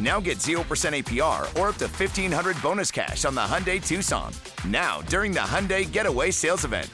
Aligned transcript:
Now 0.00 0.20
get 0.20 0.38
0% 0.38 0.58
APR 0.64 1.42
or 1.58 1.68
up 1.68 1.76
to 1.76 1.86
1500 1.86 2.60
bonus 2.62 2.90
cash 2.90 3.24
on 3.24 3.34
the 3.34 3.40
Hyundai 3.40 3.84
Tucson. 3.84 4.32
Now, 4.66 5.02
during 5.02 5.32
the 5.32 5.40
Hyundai 5.40 5.90
Getaway 5.90 6.30
Sales 6.30 6.64
Event. 6.64 6.90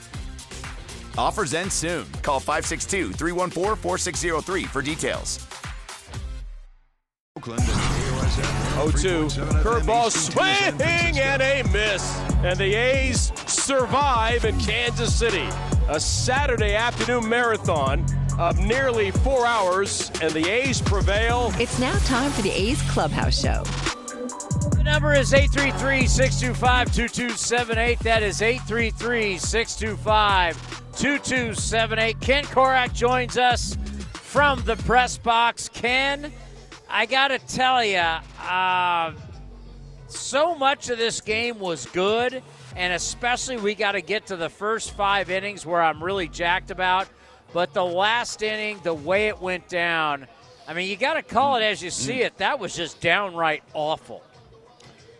Offers 1.17 1.55
end 1.55 1.73
soon. 1.73 2.05
Call 2.23 2.41
562 2.41 3.13
314 3.13 3.77
4603 3.77 4.65
for 4.65 4.83
details. 4.83 5.47
Oakland 7.37 7.63
and 7.63 8.93
0 9.01 9.29
2. 9.29 9.41
Curveball 9.63 10.11
swing 10.11 11.19
and 11.19 11.43
a 11.43 11.63
miss. 11.73 12.19
And 12.43 12.59
the 12.59 12.75
A's 12.75 13.33
survive 13.47 14.45
in 14.45 14.59
Kansas 14.59 15.15
City. 15.15 15.49
A 15.91 15.99
Saturday 15.99 16.77
afternoon 16.77 17.29
marathon 17.29 18.07
of 18.39 18.65
nearly 18.65 19.11
four 19.11 19.45
hours, 19.45 20.09
and 20.23 20.33
the 20.33 20.49
A's 20.49 20.81
prevail. 20.81 21.53
It's 21.59 21.81
now 21.81 21.99
time 22.05 22.31
for 22.31 22.43
the 22.43 22.53
A's 22.53 22.81
Clubhouse 22.93 23.41
Show. 23.41 23.65
The 24.77 24.85
number 24.85 25.15
is 25.15 25.35
833 25.35 26.07
625 26.07 26.95
2278. 26.95 27.99
That 27.99 28.23
is 28.23 28.41
833 28.41 29.37
625 29.39 30.57
2278. 30.97 32.21
Ken 32.21 32.45
Korach 32.45 32.95
joins 32.95 33.37
us 33.37 33.77
from 34.13 34.63
the 34.63 34.77
press 34.77 35.19
box. 35.19 35.69
Ken, 35.69 36.33
I 36.89 37.07
got 37.07 37.29
to 37.29 37.41
tell 37.41 37.85
you, 37.85 37.99
uh, 37.99 39.13
so 40.07 40.55
much 40.55 40.89
of 40.89 40.99
this 40.99 41.21
game 41.21 41.59
was 41.59 41.87
good, 41.87 42.45
and 42.81 42.95
especially 42.95 43.59
we 43.59 43.75
got 43.75 43.93
to 43.93 44.01
get 44.01 44.29
to 44.29 44.37
the 44.37 44.49
first 44.49 44.93
five 44.93 45.29
innings 45.29 45.67
where 45.67 45.83
I'm 45.83 46.03
really 46.03 46.29
jacked 46.29 46.71
about. 46.71 47.09
But 47.53 47.75
the 47.75 47.85
last 47.85 48.43
inning, 48.43 48.81
the 48.83 48.95
way 48.95 49.29
it 49.29 49.39
went 49.39 49.69
down, 49.69 50.27
I 50.67 50.73
mean, 50.73 50.89
you 50.89 50.97
got 50.97 51.15
to 51.15 51.23
call 51.23 51.57
it 51.57 51.63
as 51.63 51.83
you 51.83 51.91
see 51.91 52.23
it. 52.23 52.39
That 52.39 52.59
was 52.59 52.75
just 52.75 53.03
downright 53.03 53.63
awful. 53.75 54.23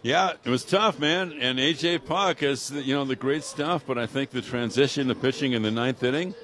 Yeah, 0.01 0.33
it 0.43 0.49
was 0.49 0.65
tough, 0.65 0.99
man. 0.99 1.35
And 1.39 1.59
AJ 1.59 2.07
Puk 2.07 2.43
is, 2.43 2.71
you 2.71 2.95
know, 2.95 3.05
the 3.05 3.15
great 3.15 3.45
stuff, 3.45 3.85
but 3.87 3.99
I 3.99 4.07
think 4.07 4.31
the 4.31 4.41
transition 4.41 5.09
to 5.09 5.15
pitching 5.15 5.53
in 5.53 5.61
the 5.61 5.71
ninth 5.71 6.03
inning, 6.03 6.35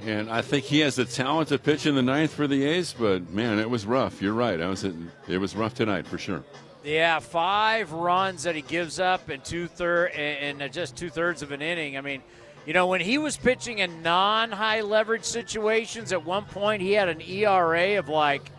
and 0.00 0.30
I 0.30 0.40
think 0.40 0.64
he 0.64 0.80
has 0.80 0.96
the 0.96 1.04
talent 1.04 1.50
to 1.50 1.58
pitch 1.58 1.84
in 1.84 1.94
the 1.94 2.02
ninth 2.02 2.32
for 2.32 2.46
the 2.46 2.64
A's. 2.64 2.94
But 2.98 3.28
man, 3.28 3.58
it 3.58 3.68
was 3.68 3.84
rough. 3.84 4.22
You're 4.22 4.32
right. 4.32 4.62
I 4.62 4.68
was, 4.68 4.84
it 4.84 5.38
was 5.38 5.54
rough 5.54 5.74
tonight 5.74 6.06
for 6.06 6.16
sure. 6.16 6.42
Yeah, 6.88 7.18
five 7.18 7.92
runs 7.92 8.44
that 8.44 8.54
he 8.54 8.62
gives 8.62 8.98
up 8.98 9.28
in 9.28 9.42
two 9.42 9.66
third 9.66 10.10
and 10.12 10.72
just 10.72 10.96
two 10.96 11.10
thirds 11.10 11.42
of 11.42 11.52
an 11.52 11.60
inning. 11.60 11.98
I 11.98 12.00
mean, 12.00 12.22
you 12.64 12.72
know, 12.72 12.86
when 12.86 13.02
he 13.02 13.18
was 13.18 13.36
pitching 13.36 13.80
in 13.80 14.02
non-high 14.02 14.80
leverage 14.80 15.24
situations, 15.24 16.14
at 16.14 16.24
one 16.24 16.46
point 16.46 16.80
he 16.80 16.92
had 16.92 17.10
an 17.10 17.20
ERA 17.20 17.98
of 17.98 18.08
like 18.08 18.50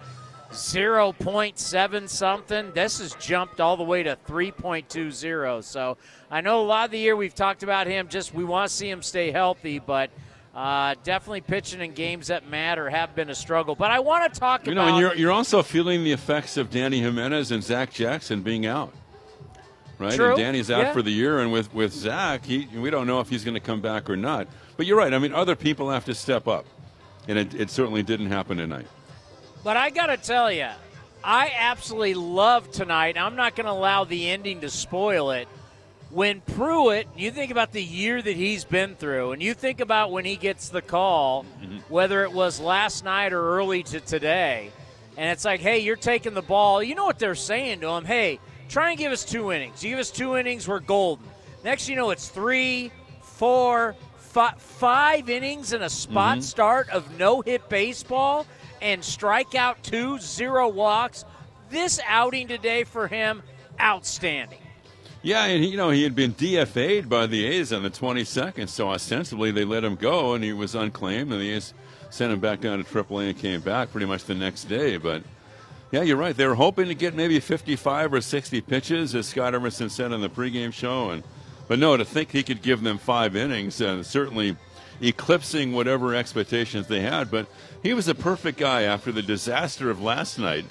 0.7 0.52 2.08
something. 2.08 2.72
This 2.74 3.00
has 3.00 3.16
jumped 3.16 3.59
all 3.59 3.78
the 3.78 3.84
way 3.84 4.04
to 4.04 4.16
3.20. 4.28 5.64
So 5.64 5.98
I 6.30 6.42
know 6.42 6.62
a 6.62 6.68
lot 6.68 6.86
of 6.86 6.92
the 6.92 7.00
year 7.00 7.16
we've 7.16 7.34
talked 7.34 7.64
about 7.64 7.88
him. 7.88 8.09
Just 8.09 8.36
we 8.36 8.44
want 8.44 8.70
to 8.70 8.75
see 8.75 8.92
him 8.92 9.02
stay 9.02 9.31
healthy, 9.31 9.80
but. 9.80 10.12
Uh, 10.59 10.94
definitely 11.06 11.40
pitching 11.40 11.80
in 11.80 11.94
games 11.94 12.28
that 12.28 12.50
matter 12.50 12.90
have 12.90 13.16
been 13.16 13.30
a 13.30 13.36
struggle. 13.36 13.75
But 13.75 13.92
I 13.92 14.00
want 14.02 14.34
to 14.34 14.38
talk 14.38 14.68
you 14.68 14.74
about. 14.74 14.81
know, 14.84 14.90
and 14.90 15.00
you're, 15.00 15.16
you're 15.16 15.31
also 15.31 15.64
feeling 15.64 16.03
the 16.03 16.12
effects 16.12 16.58
of 16.58 16.70
Dany 16.70 17.00
Jimenez 17.00 17.52
and 17.52 17.64
Zach 17.64 17.94
Jackson 17.94 18.42
being 18.42 18.66
out. 18.66 18.94
Right? 19.98 20.12
True. 20.12 20.36
And 20.36 20.38
Dany's 20.38 20.69
out 20.69 20.81
Yeah. 20.81 20.92
for 20.92 21.02
the 21.02 21.12
year, 21.12 21.40
and 21.40 21.53
with, 21.53 21.74
with 21.74 21.94
Zach, 21.94 22.44
he, 22.44 22.68
we 22.75 22.90
don't 22.90 23.08
know 23.08 23.22
if 23.22 23.30
he's 23.30 23.46
going 23.46 23.53
to 23.53 23.62
come 23.62 23.80
back 23.80 24.09
or 24.09 24.18
not. 24.18 24.50
But 24.75 24.86
you're 24.86 24.98
right. 24.98 25.14
I 25.14 25.18
mean, 25.19 25.31
other 25.34 25.56
people 25.56 25.92
have 25.92 26.03
to 26.06 26.14
step 26.14 26.46
up. 26.46 26.66
And 27.30 27.38
it, 27.40 27.53
it 27.53 27.69
certainly 27.69 28.03
didn't 28.03 28.28
happen 28.28 28.58
tonight. 28.58 28.88
But 29.64 29.78
I 29.78 29.92
got 29.92 30.08
to 30.08 30.18
tell 30.18 30.52
you, 30.52 30.68
I 31.24 31.53
absolutely 31.58 32.16
love 32.16 32.69
tonight. 32.69 33.18
I'm 33.18 33.38
not 33.38 33.56
going 33.56 33.66
to 33.66 33.72
allow 33.72 34.03
the 34.03 34.30
ending 34.30 34.59
to 34.59 34.69
spoil 34.69 35.31
it. 35.31 35.48
When 36.09 36.42
Pruitt, 36.42 37.08
you 37.16 37.30
think 37.30 37.52
about 37.52 37.72
the 37.72 37.84
year 37.84 38.20
that 38.20 38.36
he's 38.36 38.64
been 38.64 38.96
through, 38.96 39.34
and 39.34 39.44
you 39.44 39.53
think 39.53 39.80
about 39.80 40.12
when 40.12 40.25
he 40.25 40.38
gets 40.38 40.70
the 40.70 40.81
call, 40.81 41.44
mm-hmm. 41.44 41.78
whether 41.88 42.24
it 42.24 42.31
was 42.31 42.59
last 42.59 43.03
night 43.03 43.31
or 43.31 43.58
early 43.58 43.84
to 43.84 44.00
today, 44.00 44.72
and 45.18 45.30
it's 45.30 45.46
like, 45.46 45.59
hey, 45.59 45.80
you're 45.80 45.96
taking 45.96 46.34
the 46.34 46.42
ball. 46.42 46.81
You 46.81 46.96
know 46.96 47.06
what 47.06 47.19
they're 47.19 47.36
saying 47.36 47.81
to 47.81 47.90
him? 47.90 48.06
Hey, 48.06 48.40
try 48.69 48.90
and 48.90 48.98
give 48.98 49.12
us 49.12 49.24
two 49.24 49.52
innings. 49.52 49.84
You 49.84 49.92
give 49.92 50.00
us 50.00 50.09
two 50.09 50.36
innings, 50.36 50.68
we're 50.68 50.80
golden. 50.80 51.28
Next, 51.64 51.88
you 51.88 51.96
know, 51.96 52.09
it's 52.09 52.30
three, 52.30 52.92
four, 53.22 53.96
fi- 54.16 54.56
five 54.58 55.30
innings 55.30 55.74
and 55.74 55.84
a 55.84 55.90
spot 55.90 56.38
mm-hmm. 56.38 56.42
start 56.42 56.90
of 56.90 57.19
no 57.19 57.42
hit 57.42 57.69
baseball 57.69 58.48
and 58.81 59.02
strikeout 59.02 59.81
two, 59.84 60.18
zero 60.18 60.69
walks. 60.69 61.24
This 61.69 62.00
outing 62.08 62.48
today 62.48 62.84
for 62.84 63.08
him, 63.08 63.44
outstanding. 63.80 64.59
Yeah, 65.22 65.44
and 65.46 65.66
you 65.66 65.75
know 65.75 65.90
he 65.90 66.03
had 66.03 66.16
been 66.16 66.34
DFA'd 66.34 67.09
by 67.09 67.28
the 67.28 67.46
A's 67.46 67.74
on 67.74 67.84
the 67.84 67.90
22nd, 67.90 68.69
so 68.69 68.90
ostensibly 68.90 69.52
they 69.52 69.66
let 69.66 69.84
him 69.84 69.96
go, 69.96 70.34
and 70.34 70.41
he 70.41 70.53
was 70.53 70.75
unclaimed, 70.75 71.34
and 71.34 71.41
the 71.41 71.50
A's 71.50 71.74
sent 72.09 72.31
him 72.31 72.40
back 72.40 72.62
down 72.62 72.81
to 72.81 72.85
AAA 72.85 73.31
and 73.31 73.38
came 73.38 73.59
back 73.59 73.91
pretty 73.91 74.06
much 74.06 74.24
the 74.24 74.34
next 74.34 74.66
day. 74.66 74.96
But 74.96 75.24
yeah, 75.91 76.03
you're 76.03 76.16
right. 76.16 76.35
They 76.35 76.47
were 76.47 76.56
hoping 76.56 76.88
to 76.88 76.96
get 76.96 77.16
maybe 77.16 77.41
55 77.41 78.13
or 78.13 78.22
60 78.22 78.62
pitches, 78.62 79.13
as 79.13 79.28
Scott 79.28 79.53
Emerson 79.53 79.90
said 79.90 80.13
on 80.13 80.22
the 80.22 80.30
pregame 80.30 80.72
show, 80.72 81.09
and 81.09 81.24
but 81.68 81.80
no, 81.80 81.97
to 81.97 82.06
think 82.06 82.31
he 82.31 82.41
could 82.41 82.62
give 82.62 82.81
them 82.81 82.97
five 82.97 83.36
innings, 83.36 83.81
uh, 83.81 84.01
certainly 84.03 84.56
eclipsing 85.01 85.74
whatever 85.74 86.16
expectations 86.16 86.88
they 86.88 87.01
had. 87.01 87.30
But 87.30 87.47
he 87.84 87.94
was 87.94 88.07
a 88.07 88.16
perfect 88.16 88.57
guy 88.57 88.84
after 88.84 89.12
the 89.12 89.22
disaster 89.22 89.90
of 89.90 90.01
last 90.01 90.40
night, 90.40 90.66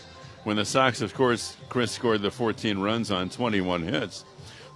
when 0.45 0.57
the 0.57 0.65
Sox, 0.65 1.03
of 1.03 1.13
course, 1.13 1.55
Chris 1.69 1.93
scored 1.93 2.23
the 2.23 2.31
14 2.31 2.79
runs 2.79 3.11
on 3.11 3.29
21 3.29 3.83
hits 3.83 4.25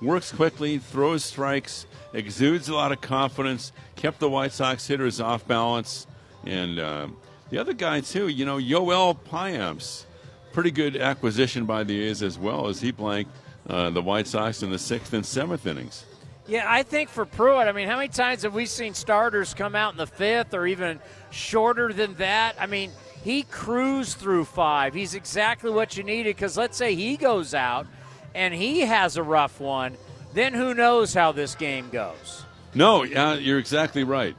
works 0.03 0.33
quickly, 0.33 0.79
throws 0.79 1.25
strikes, 1.25 1.87
exudes 2.13 2.69
a 2.69 2.75
lot 2.75 2.93
of 2.93 3.01
confidence, 3.01 3.73
kept 3.97 4.19
the 4.19 4.29
White 4.29 4.53
Sox 4.53 4.87
hitters 4.87 5.21
off 5.21 5.47
balance. 5.47 6.07
And 6.45 6.79
uh, 6.79 7.09
the 7.51 7.59
other 7.59 7.73
guy, 7.73 8.01
too, 8.01 8.29
you 8.29 8.45
know, 8.45 8.57
Yoel 8.57 9.17
Payamps, 9.19 10.05
pretty 10.53 10.71
good 10.71 10.97
acquisition 10.97 11.65
by 11.65 11.85
the 11.85 12.03
A's 12.05 12.23
as 12.23 12.39
well 12.39 12.67
as 12.69 12.81
he 12.81 12.91
blanked 12.91 13.31
uh, 13.69 13.91
the 13.91 14.03
White 14.03 14.27
Sox 14.27 14.63
in 14.63 14.71
the 14.71 14.79
sixth 14.79 15.13
and 15.13 15.25
seventh 15.25 15.67
innings. 15.67 16.05
Yeah, 16.49 16.65
I 16.67 16.83
think 16.83 17.09
for 17.09 17.25
Pruitt, 17.25 17.69
I 17.69 17.73
mean, 17.73 17.87
how 17.87 17.97
many 17.97 18.09
times 18.09 18.43
have 18.43 18.53
we 18.53 18.67
seen 18.67 18.95
starters 18.95 19.55
come 19.55 19.77
out 19.77 19.93
in 19.93 19.99
the 19.99 20.09
fifth 20.09 20.55
or 20.55 20.67
even 20.67 20.99
shorter 21.31 21.93
than 21.93 22.15
that? 22.15 22.57
I 22.59 22.67
mean, 22.67 22.91
he 23.23 23.45
cruised 23.45 24.19
through 24.19 24.47
five. 24.47 24.93
He's 24.93 25.15
exactly 25.15 25.71
what 25.71 25.97
you 25.97 26.03
needed 26.03 26.35
because 26.35 26.57
let's 26.57 26.77
say 26.77 26.97
he 26.97 27.17
goes 27.17 27.55
out 27.55 27.87
and 28.35 28.53
he 28.55 28.81
has 28.81 29.17
a 29.17 29.23
rough 29.23 29.61
one, 29.61 29.97
then 30.35 30.55
who 30.55 30.75
knows 30.75 31.15
how 31.15 31.33
this 31.33 31.55
game 31.55 31.91
goes? 31.91 32.45
No, 32.75 33.03
yeah, 33.03 33.35
you're 33.35 33.59
exactly 33.59 34.05
right. 34.05 34.35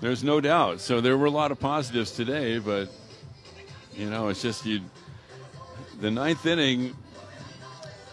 There's 0.00 0.22
no 0.22 0.40
doubt. 0.40 0.80
So 0.80 1.00
there 1.00 1.16
were 1.16 1.26
a 1.26 1.30
lot 1.30 1.52
of 1.52 1.58
positives 1.58 2.12
today, 2.12 2.58
but 2.58 2.88
you 3.94 4.10
know, 4.10 4.28
it's 4.28 4.42
just 4.42 4.66
you. 4.66 4.80
The 6.00 6.10
ninth 6.10 6.44
inning, 6.44 6.94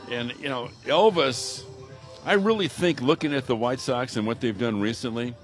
and 0.10 0.34
you 0.40 0.50
know, 0.50 0.70
Elvis. 0.86 1.64
I 2.26 2.34
really 2.34 2.70
think 2.70 3.02
looking 3.02 3.34
at 3.34 3.48
the 3.48 3.56
White 3.56 3.82
Sox 3.82 4.16
and 4.16 4.26
what 4.26 4.40
they've 4.40 4.58
done 4.58 4.80
recently, 4.80 5.36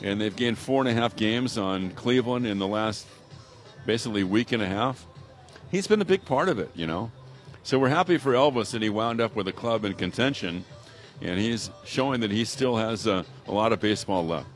and 0.00 0.20
they've 0.20 0.34
gained 0.34 0.58
four 0.58 0.80
and 0.80 0.88
a 0.88 0.94
half 0.94 1.16
games 1.16 1.58
on 1.58 1.90
Cleveland 1.90 2.46
in 2.46 2.60
the 2.60 2.68
last 2.68 3.04
basically 3.84 4.22
week 4.22 4.52
and 4.52 4.62
a 4.62 4.66
half. 4.66 5.04
He's 5.72 5.88
been 5.88 6.00
a 6.00 6.04
big 6.04 6.24
part 6.24 6.48
of 6.48 6.60
it, 6.60 6.70
you 6.76 6.86
know. 6.86 7.10
So 7.64 7.78
we're 7.78 7.88
happy 7.88 8.18
for 8.18 8.34
Elvis 8.34 8.72
that 8.72 8.82
he 8.82 8.90
wound 8.90 9.22
up 9.22 9.34
with 9.34 9.48
a 9.48 9.52
club 9.52 9.86
in 9.86 9.94
contention, 9.94 10.66
and 11.22 11.40
he's 11.40 11.70
showing 11.86 12.20
that 12.20 12.30
he 12.30 12.44
still 12.44 12.76
has 12.76 13.06
a, 13.06 13.24
a 13.48 13.52
lot 13.52 13.72
of 13.72 13.80
baseball 13.80 14.24
left. 14.26 14.46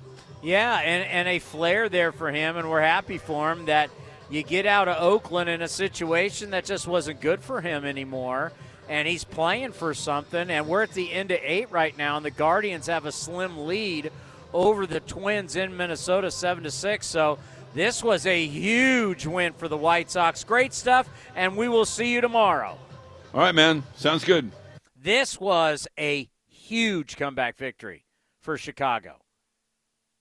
Yeah, 0.43 0.79
and, 0.81 1.09
and 1.09 1.27
a 1.27 1.39
flair 1.39 1.89
there 1.89 2.13
for 2.13 2.31
him, 2.31 2.59
and 2.59 2.69
we're 2.69 2.83
happy 2.83 3.17
for 3.17 3.51
him 3.51 3.65
that 3.65 3.89
You 4.31 4.43
get 4.43 4.67
out 4.67 4.89
of 4.89 5.03
Oakland 5.03 5.49
in 5.49 5.63
a 5.63 5.69
situation 5.69 6.51
that 6.51 6.67
just 6.67 6.87
wasn't 6.87 7.23
good 7.23 7.41
for 7.41 7.63
him 7.63 7.87
anymore, 7.87 8.53
and 8.87 9.09
he's 9.09 9.25
playing 9.25 9.73
for 9.73 9.95
something. 9.95 10.51
And 10.51 10.69
we're 10.69 10.83
at 10.83 10.93
the 10.93 11.11
end 11.13 11.31
of 11.31 11.39
eight 11.43 11.71
right 11.71 11.97
now, 11.97 12.19
and 12.19 12.27
the 12.27 12.31
Guardians 12.31 12.89
have 12.89 13.07
a 13.07 13.13
slim 13.13 13.67
lead 13.67 14.13
over 14.53 14.87
the 14.87 15.01
Twins 15.01 15.57
in 15.57 15.75
Minnesota, 15.75 16.31
seven 16.31 16.65
to 16.65 16.71
six. 16.71 17.07
So 17.07 17.39
this 17.75 18.05
was 18.05 18.27
a 18.27 18.45
huge 18.45 19.25
win 19.25 19.55
for 19.55 19.67
the 19.67 19.79
White 19.79 20.11
Sox. 20.11 20.45
Great 20.45 20.75
stuff, 20.75 21.09
and 21.35 21.57
we 21.57 21.69
will 21.69 21.87
see 21.87 22.13
you 22.13 22.21
tomorrow. 22.21 22.77
All 23.35 23.41
right, 23.41 23.55
man. 23.55 23.83
Sounds 23.95 24.25
good. 24.25 24.51
This 24.97 25.39
was 25.39 25.87
a 25.99 26.29
huge 26.47 27.17
comeback 27.17 27.59
victory 27.59 28.07
for 28.41 28.57
Chicago. 28.57 29.19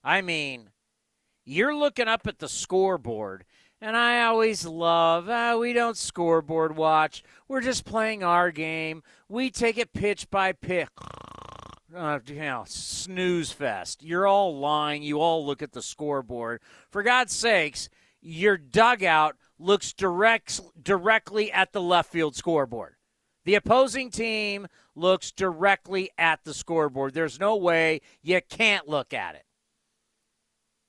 I 0.04 0.22
mean, 0.22 0.72
you're 1.46 1.76
looking 1.76 2.10
up 2.10 2.28
at 2.28 2.40
the 2.40 2.50
scoreboard, 2.50 3.46
and 3.80 3.96
I 3.96 4.24
always 4.24 4.66
love, 4.66 5.30
ah, 5.30 5.56
we 5.56 5.72
don't 5.72 5.96
scoreboard 5.96 6.76
watch. 6.76 7.24
We're 7.48 7.62
just 7.62 7.86
playing 7.86 8.24
our 8.24 8.52
game. 8.52 9.04
We 9.30 9.52
take 9.52 9.78
it 9.78 9.94
pitch 9.94 10.30
by 10.30 10.52
pitch. 10.52 10.90
Uh, 11.96 12.20
you 12.28 12.36
know, 12.36 12.66
snooze 12.68 13.54
fest. 13.54 14.04
You're 14.04 14.28
all 14.28 14.60
lying. 14.60 15.02
You 15.02 15.22
all 15.22 15.46
look 15.46 15.62
at 15.62 15.72
the 15.72 15.82
scoreboard. 15.82 16.62
For 16.92 17.04
God's 17.04 17.34
sakes, 17.34 17.88
your 18.22 18.58
dugout 18.58 19.38
looks 19.58 19.94
direct, 19.94 20.60
directly 20.84 21.50
at 21.54 21.72
the 21.72 21.82
left 21.82 22.12
field 22.12 22.36
scoreboard. 22.36 22.97
The 23.48 23.56
opposing 23.56 24.12
team 24.12 24.68
looks 24.94 25.32
directly 25.32 26.10
at 26.18 26.44
the 26.44 26.54
scoreboard. 26.54 27.14
There's 27.14 27.40
no 27.40 27.56
way 27.56 28.02
you 28.22 28.42
can't 28.50 28.90
look 28.90 29.14
at 29.14 29.36
it. 29.36 29.46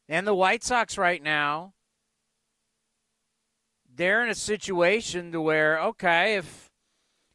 And 0.08 0.26
the 0.26 0.34
White 0.34 0.64
Sox 0.64 0.98
right 0.98 1.22
now, 1.22 1.74
they're 3.94 4.24
in 4.24 4.28
a 4.28 4.34
situation 4.34 5.30
to 5.30 5.40
where, 5.40 5.80
okay, 5.80 6.34
if 6.34 6.72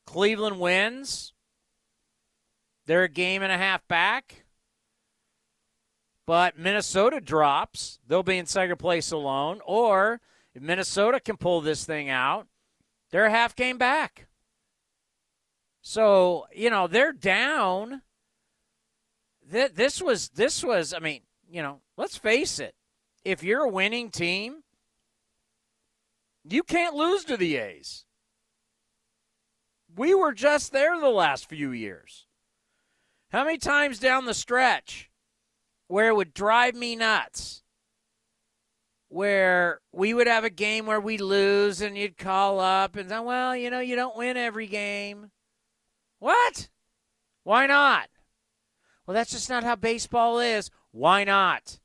Cleveland 0.05 0.59
wins, 0.59 1.31
they're 2.85 3.03
a 3.03 3.07
game 3.07 3.43
and 3.43 3.51
a 3.53 3.57
half 3.57 3.87
back. 3.87 4.43
But 6.27 6.59
Minnesota 6.59 7.21
drops, 7.21 7.97
they'll 8.05 8.23
be 8.23 8.37
in 8.37 8.45
second 8.45 8.75
place 8.75 9.09
alone. 9.09 9.61
Or 9.65 10.19
if 10.53 10.61
Minnesota 10.61 11.21
can 11.21 11.37
pull 11.37 11.61
this 11.61 11.85
thing 11.85 12.09
out, 12.09 12.47
they're 13.09 13.27
a 13.27 13.31
half 13.31 13.55
game 13.55 13.77
back. 13.77 14.27
So, 15.83 16.47
you 16.55 16.69
know, 16.69 16.87
they're 16.87 17.11
down. 17.11 18.01
This 19.45 20.01
was, 20.01 20.29
this 20.29 20.63
was, 20.63 20.93
I 20.93 20.99
mean, 20.99 21.21
you 21.51 21.61
know, 21.61 21.81
let's 21.97 22.17
face 22.17 22.57
it. 22.57 22.73
If 23.25 23.43
you're 23.43 23.65
a 23.65 23.69
winning 23.69 24.09
team, 24.09 24.63
you 26.45 26.63
can't 26.63 26.95
lose 26.95 27.25
to 27.25 27.37
the 27.37 27.57
A's. 27.57 28.05
We 29.95 30.15
were 30.15 30.33
just 30.33 30.71
there 30.71 30.99
the 30.99 31.09
last 31.09 31.49
few 31.49 31.71
years. 31.71 32.27
How 33.31 33.43
many 33.43 33.57
times 33.57 33.99
down 33.99 34.25
the 34.25 34.33
stretch 34.33 35.11
where 35.87 36.07
it 36.07 36.15
would 36.15 36.33
drive 36.33 36.75
me 36.75 36.95
nuts? 36.95 37.61
Where 39.09 39.81
we 39.91 40.13
would 40.13 40.27
have 40.27 40.45
a 40.45 40.49
game 40.49 40.85
where 40.85 41.01
we 41.01 41.17
lose 41.17 41.81
and 41.81 41.97
you'd 41.97 42.17
call 42.17 42.59
up 42.59 42.95
and 42.95 43.09
say, 43.09 43.19
well, 43.19 43.55
you 43.55 43.69
know, 43.69 43.81
you 43.81 43.95
don't 43.95 44.17
win 44.17 44.37
every 44.37 44.65
game. 44.67 45.29
What? 46.23 46.69
Why 47.43 47.67
not? 47.67 48.07
Well, 49.05 49.13
that's 49.13 49.31
just 49.31 49.49
not 49.49 49.65
how 49.65 49.75
baseball 49.75 50.39
is. 50.39 50.71
Why 50.91 51.25
not? 51.25 51.79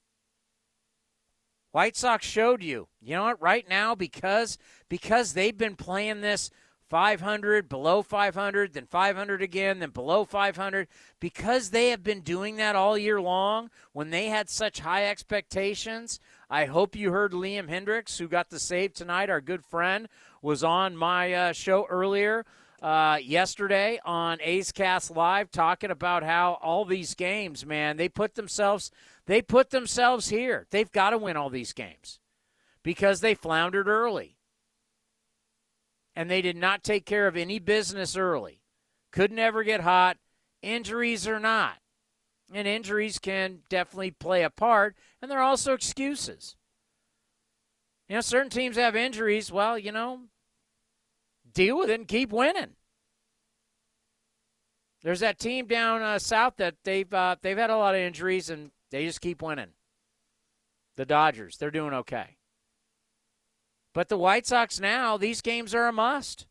White 1.73 1.96
Sox 1.96 2.25
showed 2.25 2.62
you. 2.62 2.87
You 3.00 3.17
know 3.17 3.25
what? 3.25 3.43
Right 3.43 3.69
now, 3.69 3.96
because 3.96 4.56
because 4.88 5.32
they've 5.32 5.58
been 5.58 5.75
playing 5.75 6.20
this 6.20 6.52
500, 6.88 7.69
below 7.69 8.00
500, 8.00 8.75
then 8.75 8.87
500 8.87 9.43
again, 9.43 9.81
then 9.81 9.90
below 9.90 10.25
500. 10.25 10.87
Because 11.19 11.70
they 11.70 11.88
have 11.88 12.05
been 12.05 12.20
doing 12.20 12.55
that 12.58 12.76
all 12.76 12.96
year 12.96 13.20
long, 13.20 13.70
when 13.93 14.11
they 14.11 14.26
had 14.26 14.49
such 14.49 14.79
high 14.79 15.06
expectations, 15.06 16.20
I 16.49 16.67
hope 16.67 16.94
you 16.94 17.11
heard 17.11 17.32
Liam 17.32 17.69
Hendriks, 17.69 18.19
who 18.19 18.29
got 18.29 18.50
the 18.50 18.61
save 18.61 18.94
tonight, 18.94 19.31
our 19.31 19.40
good 19.40 19.64
friend, 19.64 20.08
was 20.40 20.62
on 20.62 20.96
my 20.96 21.32
uh, 21.32 21.52
show 21.52 21.87
earlier 21.90 22.46
uh, 22.82 23.19
yesterday 23.22 24.00
on 24.04 24.38
A's 24.40 24.72
Cast 24.72 25.10
Live 25.10 25.50
talking 25.50 25.90
about 25.90 26.22
how 26.22 26.58
all 26.62 26.84
these 26.84 27.14
games, 27.14 27.66
man, 27.66 27.96
they 27.96 28.08
put 28.08 28.34
themselves 28.34 28.90
they 29.26 29.42
put 29.42 29.70
themselves 29.70 30.30
here. 30.30 30.66
They've 30.70 30.90
got 30.90 31.10
to 31.10 31.19
win 31.19 31.36
all 31.36 31.50
these 31.50 31.75
games 31.75 32.19
because 32.82 33.20
they 33.20 33.34
floundered 33.34 33.86
early 33.86 34.38
and 36.16 36.30
they 36.30 36.40
did 36.40 36.56
not 36.56 36.82
take 36.82 37.04
care 37.04 37.28
of 37.28 37.36
any 37.36 37.58
business 37.58 38.16
early. 38.16 38.62
Could 39.12 39.30
never 39.30 39.62
get 39.62 39.82
hot, 39.82 40.16
injuries 40.62 41.28
or 41.28 41.38
not. 41.38 41.76
And 42.52 42.66
injuries 42.66 43.19
can 43.19 43.58
definitely 43.69 44.10
play 44.10 44.42
a 44.42 44.50
part, 44.50 44.96
and 45.20 45.30
they're 45.30 45.42
also 45.42 45.75
excuses. 45.75 46.56
You 48.08 48.16
know, 48.16 48.20
certain 48.22 48.50
teams 48.50 48.76
have 48.76 48.96
injuries. 48.96 49.52
Well, 49.52 49.78
you 49.78 49.92
know, 49.92 50.22
deal 51.58 51.78
with 51.78 51.90
it 51.90 51.99
and 51.99 52.06
keep 52.06 52.32
winning. 52.32 52.76
There's 55.02 55.20
that 55.20 55.40
team 55.40 55.66
down 55.66 56.02
uh, 56.02 56.20
south 56.20 56.56
that 56.58 56.76
they've 56.84 57.12
uh, 57.12 57.37
they've 57.43 57.58
had 57.58 57.70
a 57.70 57.76
lot 57.76 57.94
of 57.94 58.00
injuries 58.00 58.49
and 58.49 58.70
they 58.90 59.05
just 59.05 59.20
keep 59.20 59.43
winning. 59.43 59.72
The 60.96 61.05
Dodgers, 61.05 61.56
they're 61.56 61.70
doing 61.70 61.94
okay. 61.94 62.37
But 63.93 64.08
the 64.08 64.19
White 64.19 64.46
Sox 64.46 64.78
now, 64.78 65.16
these 65.16 65.40
games 65.40 65.75
are 65.75 65.88
a 65.88 65.93
must. 65.93 66.46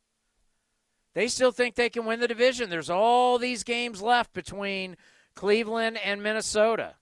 They 1.14 1.28
still 1.28 1.52
think 1.52 1.76
they 1.76 1.90
can 1.90 2.06
win 2.06 2.20
the 2.20 2.28
division. 2.28 2.70
There's 2.70 2.90
all 2.90 3.38
these 3.38 3.64
games 3.64 4.02
left 4.02 4.34
between 4.34 4.98
Cleveland 5.36 5.98
and 6.04 6.22
Minnesota. 6.22 6.96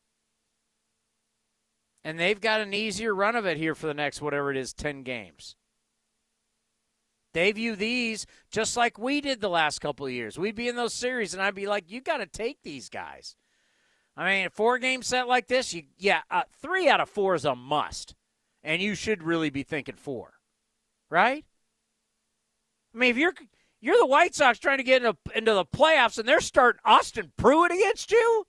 And 2.04 2.20
they've 2.20 2.40
got 2.40 2.62
an 2.62 2.74
easier 2.74 3.16
run 3.16 3.36
of 3.36 3.46
it 3.46 3.58
here 3.58 3.74
for 3.76 3.88
the 3.88 3.94
next, 3.94 4.22
whatever 4.22 4.52
it 4.52 4.58
is, 4.58 4.74
10 4.74 5.04
games. 5.04 5.56
They 7.36 7.52
view 7.52 7.76
these 7.76 8.26
just 8.50 8.76
like 8.76 8.98
we 8.98 9.22
did 9.22 9.42
the 9.42 9.50
last 9.50 9.80
couple 9.80 10.08
of 10.08 10.12
years. 10.12 10.40
We'd 10.40 10.56
be 10.56 10.68
in 10.68 10.76
those 10.76 10.96
series, 10.96 11.36
and 11.36 11.44
I'd 11.44 11.54
be 11.54 11.68
like, 11.68 11.92
you 11.92 12.02
got 12.02 12.18
to 12.18 12.26
take 12.26 12.64
these 12.64 12.90
guys. 12.90 13.36
I 14.18 14.26
mean, 14.26 14.48
a 14.48 14.50
four 14.50 14.80
game 14.80 15.04
set 15.04 15.28
like 15.28 15.48
this, 15.48 15.74
you 15.74 15.84
yeah, 16.00 16.22
uh, 16.32 16.44
three 16.60 16.90
out 16.90 17.02
of 17.02 17.10
four 17.10 17.36
is 17.36 17.46
a 17.46 17.56
must, 17.56 18.16
and 18.64 18.82
you 18.82 18.96
should 18.96 19.22
really 19.22 19.52
be 19.52 19.62
thinking 19.62 19.96
four 19.96 20.36
right? 21.10 21.46
I 22.94 22.98
mean, 22.98 23.12
if 23.12 23.18
you're 23.18 23.34
you're 23.82 23.98
the 23.98 24.06
White 24.06 24.34
Sox 24.36 24.58
trying 24.58 24.78
to 24.78 24.84
get 24.84 25.04
into, 25.04 25.18
into 25.36 25.54
the 25.54 25.66
playoffs 25.66 26.18
and 26.18 26.28
they're 26.28 26.42
starting 26.42 26.82
Austin 26.86 27.32
Pruitt 27.38 27.72
against 27.72 28.12
you, 28.12 28.46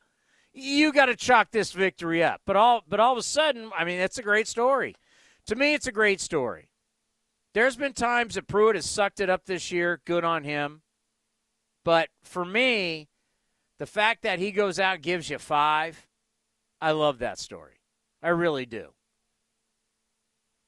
you 0.53 0.93
got 0.93 1.07
to 1.07 1.17
chalk 1.17 1.51
this 1.51 1.73
victory 1.73 2.23
up. 2.23 2.41
But 2.47 2.57
all 2.57 2.83
but 2.89 3.01
all 3.01 3.13
of 3.13 3.19
a 3.19 3.23
sudden, 3.23 3.71
I 3.77 3.85
mean, 3.85 3.99
that's 3.99 4.19
a 4.19 4.23
great 4.23 4.49
story. 4.49 4.95
To 5.47 5.57
me, 5.57 5.75
it's 5.75 5.87
a 5.87 5.93
great 5.93 6.21
story. 6.21 6.69
There's 7.57 7.77
been 7.77 7.95
times 7.95 8.35
that 8.35 8.49
Pruitt 8.49 8.77
has 8.77 8.85
sucked 8.85 9.19
it 9.19 9.31
up 9.31 9.47
this 9.47 9.73
year. 9.73 10.03
Good 10.05 10.25
on 10.25 10.45
him. 10.45 10.83
But 11.87 12.11
for 12.23 12.45
me, 12.45 13.09
the 13.79 13.87
fact 13.87 14.25
that 14.25 14.39
he 14.39 14.51
goes 14.51 14.79
out 14.79 15.01
gives 15.01 15.31
you 15.31 15.39
five, 15.39 16.07
I 16.83 16.91
love 16.91 17.19
that 17.21 17.39
story. 17.39 17.81
I 18.23 18.29
really 18.29 18.67
do 18.67 18.89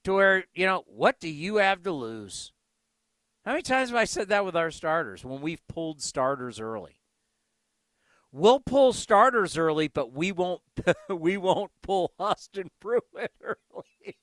to 0.05 0.15
where, 0.15 0.45
you 0.55 0.65
know, 0.65 0.85
what 0.87 1.21
do 1.21 1.29
you 1.29 1.57
have 1.57 1.83
to 1.83 1.93
lose? 1.93 2.55
How 3.45 3.51
many 3.51 3.61
times 3.61 3.91
have 3.91 3.99
I 3.99 4.05
said 4.05 4.31
that 4.31 4.47
with 4.47 4.57
our 4.57 4.71
starters 4.71 5.27
when 5.27 5.43
we've 5.43 5.69
pulled 5.69 6.01
starters 6.01 6.59
early? 6.59 7.03
We'll 8.33 8.61
pull 8.61 8.95
starters 8.95 9.59
early, 9.59 9.89
but 9.89 10.15
we 10.15 10.33
won't 10.33 10.63
we 11.11 11.37
won't 11.37 11.73
pull 11.83 12.15
Austin 12.19 12.71
Pruitt 12.81 13.05
early. 13.43 14.17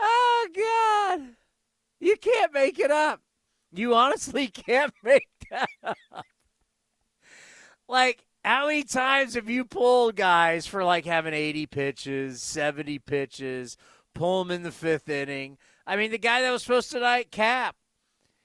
Oh 0.00 0.48
God. 0.56 1.36
You 2.00 2.16
can't 2.16 2.52
make 2.52 2.78
it 2.78 2.90
up. 2.90 3.20
You 3.72 3.94
honestly 3.94 4.46
can't 4.48 4.94
make 5.02 5.28
that 5.50 5.68
up. 5.84 6.24
Like 7.88 8.24
how 8.44 8.66
many 8.68 8.84
times 8.84 9.34
have 9.34 9.50
you 9.50 9.64
pulled 9.64 10.16
guys 10.16 10.66
for 10.66 10.82
like 10.82 11.04
having 11.04 11.34
80 11.34 11.66
pitches, 11.66 12.42
70 12.42 12.98
pitches, 13.00 13.76
pull 14.14 14.42
them 14.42 14.50
in 14.50 14.62
the 14.62 14.72
fifth 14.72 15.08
inning? 15.08 15.58
I 15.86 15.96
mean, 15.96 16.10
the 16.10 16.18
guy 16.18 16.42
that 16.42 16.50
was 16.50 16.62
supposed 16.62 16.90
to 16.92 17.00
night 17.00 17.30
cap, 17.30 17.76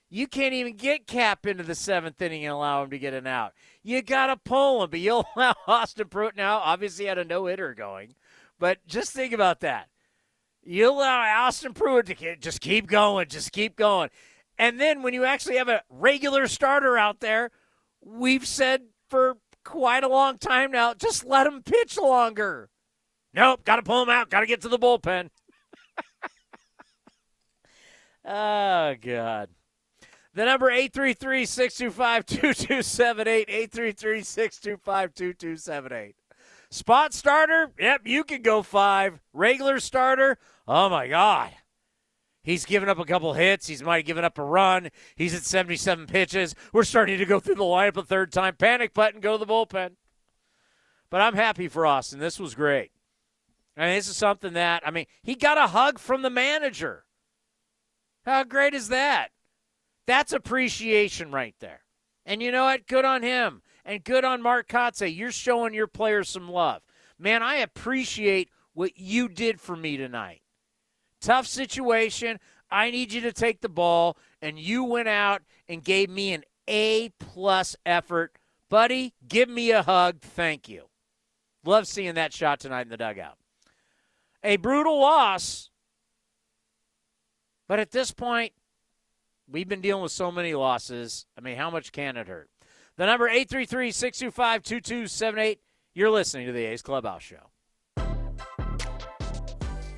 you 0.10 0.28
can't 0.28 0.54
even 0.54 0.76
get 0.76 1.08
cap 1.08 1.46
into 1.46 1.64
the 1.64 1.76
seventh 1.76 2.22
inning 2.22 2.44
and 2.44 2.54
allow 2.54 2.84
him 2.84 2.90
to 2.90 3.00
get 3.00 3.14
an 3.14 3.28
out. 3.28 3.54
You 3.84 4.02
got 4.02 4.28
to 4.28 4.38
pull 4.38 4.84
him, 4.84 4.90
but 4.90 5.00
you'll 5.00 5.28
allow 5.36 5.56
Austin 5.68 6.08
Pruitt 6.10 6.36
now. 6.36 6.58
Obviously, 6.58 7.06
had 7.06 7.18
a 7.18 7.26
no 7.26 7.46
hitter 7.46 7.74
going, 7.74 8.16
but 8.60 8.86
just 8.88 9.14
think 9.14 9.34
about 9.34 9.62
that. 9.62 9.88
You 10.66 10.92
allow 10.92 11.46
Austin 11.46 11.74
Pruitt 11.74 12.08
to 12.08 12.36
just 12.38 12.60
keep 12.60 12.88
going, 12.88 13.28
just 13.28 13.52
keep 13.52 13.76
going. 13.76 14.10
And 14.58 14.80
then 14.80 15.04
when 15.04 15.14
you 15.14 15.24
actually 15.24 15.58
have 15.58 15.70
a 15.70 15.84
regular 15.90 16.48
starter 16.48 16.98
out 16.98 17.20
there, 17.20 17.52
we've 18.02 18.48
said 18.48 18.82
for 19.10 19.38
quite 19.64 20.04
a 20.04 20.08
long 20.08 20.40
time 20.40 20.72
now. 20.72 20.96
Just 20.96 21.24
let 21.24 21.46
him 21.46 21.62
pitch 21.62 21.98
longer. 21.98 22.70
Nope, 23.34 23.64
got 23.64 23.76
to 23.76 23.84
pull 23.84 24.02
him 24.02 24.10
out. 24.10 24.32
Got 24.32 24.40
to 24.40 24.48
get 24.48 24.62
to 24.62 24.70
the 24.70 24.80
bullpen. 24.80 25.30
oh, 28.26 28.96
God. 29.02 29.50
The 30.34 30.46
number 30.46 30.72
833-625-2278, 30.72 33.70
833-625-2278. 33.72 36.14
Spot 36.76 37.14
starter? 37.14 37.72
Yep, 37.80 38.02
you 38.04 38.26
can 38.26 38.42
go 38.42 38.62
five. 38.62 39.22
Regular 39.32 39.80
starter? 39.80 40.38
Oh, 40.68 40.90
my 40.90 41.08
God. 41.08 41.52
He's 42.44 42.66
given 42.66 42.90
up 42.90 43.00
a 43.00 43.06
couple 43.06 43.32
hits. 43.32 43.66
He's 43.66 43.82
might 43.82 44.00
have 44.00 44.06
given 44.06 44.26
up 44.26 44.38
a 44.38 44.44
run. 44.44 44.90
He's 45.16 45.34
at 45.34 45.44
77 45.44 46.06
pitches. 46.06 46.54
We're 46.74 46.84
starting 46.84 47.18
to 47.18 47.26
go 47.26 47.40
through 47.40 47.56
the 47.56 47.64
lineup 47.64 47.96
a 47.96 48.04
third 48.04 48.34
time. 48.34 48.58
Panic 48.58 48.94
button, 48.94 49.22
go 49.22 49.38
to 49.38 49.46
the 49.46 49.50
bullpen. 49.50 49.92
But 51.10 51.22
I'm 51.22 51.36
happy 51.36 51.70
for 51.70 51.86
Austin. 51.86 52.20
This 52.20 52.42
was 52.42 52.56
great. 52.56 52.92
I 53.78 53.86
mean, 53.86 53.96
this 53.96 54.10
is 54.10 54.18
something 54.18 54.52
that, 54.54 54.86
I 54.86 54.92
mean, 54.92 55.06
he 55.24 55.36
got 55.36 55.58
a 55.58 55.68
hug 55.68 55.98
from 55.98 56.24
the 56.24 56.30
manager. 56.30 57.06
How 58.26 58.44
great 58.44 58.74
is 58.74 58.90
that? 58.90 59.30
That's 60.08 60.34
appreciation 60.34 61.32
right 61.32 61.56
there. 61.62 61.84
And 62.26 62.42
you 62.42 62.52
know 62.52 62.66
what? 62.66 62.86
Good 62.86 63.06
on 63.06 63.24
him. 63.24 63.62
And 63.86 64.04
good 64.04 64.26
on 64.26 64.42
Mark 64.42 64.68
Kotsay. 64.68 65.16
You're 65.16 65.32
showing 65.32 65.74
your 65.74 65.88
players 65.88 66.30
some 66.30 66.50
love. 66.50 66.82
Man, 67.20 67.44
I 67.44 67.58
appreciate 67.58 68.50
what 68.74 68.98
you 68.98 69.30
did 69.30 69.62
for 69.62 69.76
me 69.76 69.96
tonight. 69.96 70.42
Tough 71.22 71.46
situation. 71.46 72.40
I 72.72 72.90
need 72.90 73.14
you 73.14 73.22
to 73.22 73.32
take 73.32 73.62
the 73.62 73.70
ball, 73.70 74.18
and 74.42 74.58
you 74.58 74.84
went 74.84 75.08
out 75.08 75.44
and 75.70 75.84
gave 75.84 76.10
me 76.10 76.34
an 76.34 76.44
A 76.68 77.10
plus 77.20 77.76
effort. 77.86 78.38
Buddy, 78.70 79.14
give 79.28 79.48
me 79.48 79.72
a 79.72 79.84
hug. 79.84 80.22
Thank 80.22 80.68
you. 80.68 80.90
Love 81.64 81.88
seeing 81.88 82.16
that 82.16 82.34
shot 82.34 82.60
tonight 82.60 82.82
in 82.82 82.90
the 82.90 82.98
dugout. 82.98 83.38
A 84.44 84.58
brutal 84.58 85.00
loss. 85.00 85.70
But 87.68 87.80
at 87.80 87.92
this 87.92 88.12
point, 88.12 88.54
we've 89.48 89.70
been 89.70 89.82
dealing 89.82 90.04
with 90.04 90.12
so 90.12 90.32
many 90.32 90.54
losses. 90.54 91.26
I 91.38 91.42
mean, 91.42 91.58
how 91.58 91.70
much 91.70 91.92
can 91.92 92.18
it 92.18 92.28
hurt? 92.28 92.50
The 92.98 93.06
number 93.06 93.28
833 93.28 93.92
625 93.92 94.64
2278. 94.64 95.60
You're 95.96 96.10
listening 96.10 96.48
to 96.48 96.54
the 96.54 96.64
A's 96.64 96.82
Clubhouse 96.82 97.24
Show. 97.24 97.52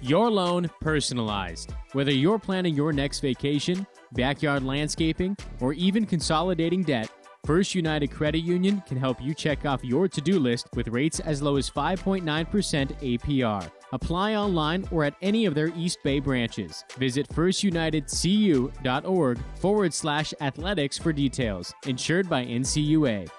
Your 0.02 0.32
loan 0.32 0.70
personalized. 0.82 1.74
Whether 1.94 2.12
you're 2.12 2.40
planning 2.40 2.74
your 2.74 2.94
next 2.94 3.20
vacation, 3.20 3.86
backyard 4.14 4.64
landscaping, 4.64 5.38
or 5.60 5.74
even 5.74 6.08
consolidating 6.08 6.84
debt, 6.84 7.12
First 7.46 7.76
United 7.76 8.08
Credit 8.10 8.40
Union 8.40 8.82
can 8.88 8.98
help 8.98 9.22
you 9.22 9.36
check 9.36 9.66
off 9.66 9.84
your 9.84 10.08
to 10.08 10.22
do 10.22 10.40
list 10.40 10.68
with 10.76 10.88
rates 10.88 11.20
as 11.20 11.42
low 11.42 11.58
as 11.58 11.70
5.9% 11.70 12.24
APR. 12.24 13.72
Apply 13.94 14.36
online 14.36 14.86
or 14.92 15.04
at 15.04 15.16
any 15.22 15.46
of 15.46 15.54
their 15.56 15.72
East 15.76 16.00
Bay 16.04 16.20
branches. 16.20 16.84
Visit 16.98 17.28
firstunitedcu.org 17.30 19.40
forward 19.56 19.94
slash 19.94 20.34
athletics 20.42 20.98
for 20.98 21.14
details. 21.14 21.74
Insured 21.86 22.30
by 22.30 22.46
NCUA. 22.46 23.30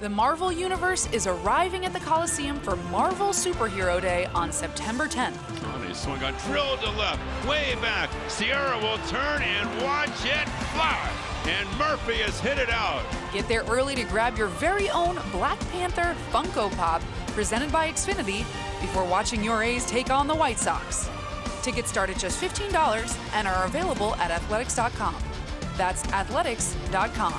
The 0.00 0.08
Marvel 0.10 0.52
Universe 0.52 1.08
is 1.12 1.26
arriving 1.26 1.86
at 1.86 1.94
the 1.94 2.00
Coliseum 2.00 2.60
for 2.60 2.76
Marvel 2.90 3.28
Superhero 3.28 4.02
Day 4.02 4.26
on 4.34 4.52
September 4.52 5.06
10th. 5.06 5.38
Johnny 5.62 5.94
swung 5.94 6.22
on, 6.22 6.34
drilled 6.46 6.80
to 6.80 6.90
left, 6.90 7.20
way 7.48 7.74
back. 7.80 8.10
Sierra 8.28 8.76
will 8.78 8.98
turn 9.06 9.40
and 9.40 9.82
watch 9.82 10.26
it 10.26 10.46
fly. 10.74 11.33
And 11.46 11.68
Murphy 11.78 12.14
has 12.22 12.40
hit 12.40 12.58
it 12.58 12.70
out. 12.70 13.02
Get 13.32 13.46
there 13.48 13.64
early 13.64 13.94
to 13.96 14.04
grab 14.04 14.38
your 14.38 14.48
very 14.48 14.88
own 14.90 15.18
Black 15.30 15.60
Panther 15.70 16.16
Funko 16.30 16.74
Pop, 16.76 17.02
presented 17.28 17.70
by 17.70 17.90
Xfinity, 17.90 18.38
before 18.80 19.04
watching 19.04 19.42
your 19.44 19.62
A's 19.62 19.84
take 19.86 20.10
on 20.10 20.26
the 20.26 20.34
White 20.34 20.58
Sox. 20.58 21.08
Tickets 21.62 21.90
start 21.90 22.10
at 22.10 22.18
just 22.18 22.42
$15 22.42 23.34
and 23.34 23.48
are 23.48 23.64
available 23.64 24.14
at 24.16 24.30
athletics.com. 24.30 25.16
That's 25.76 26.04
athletics.com. 26.12 27.34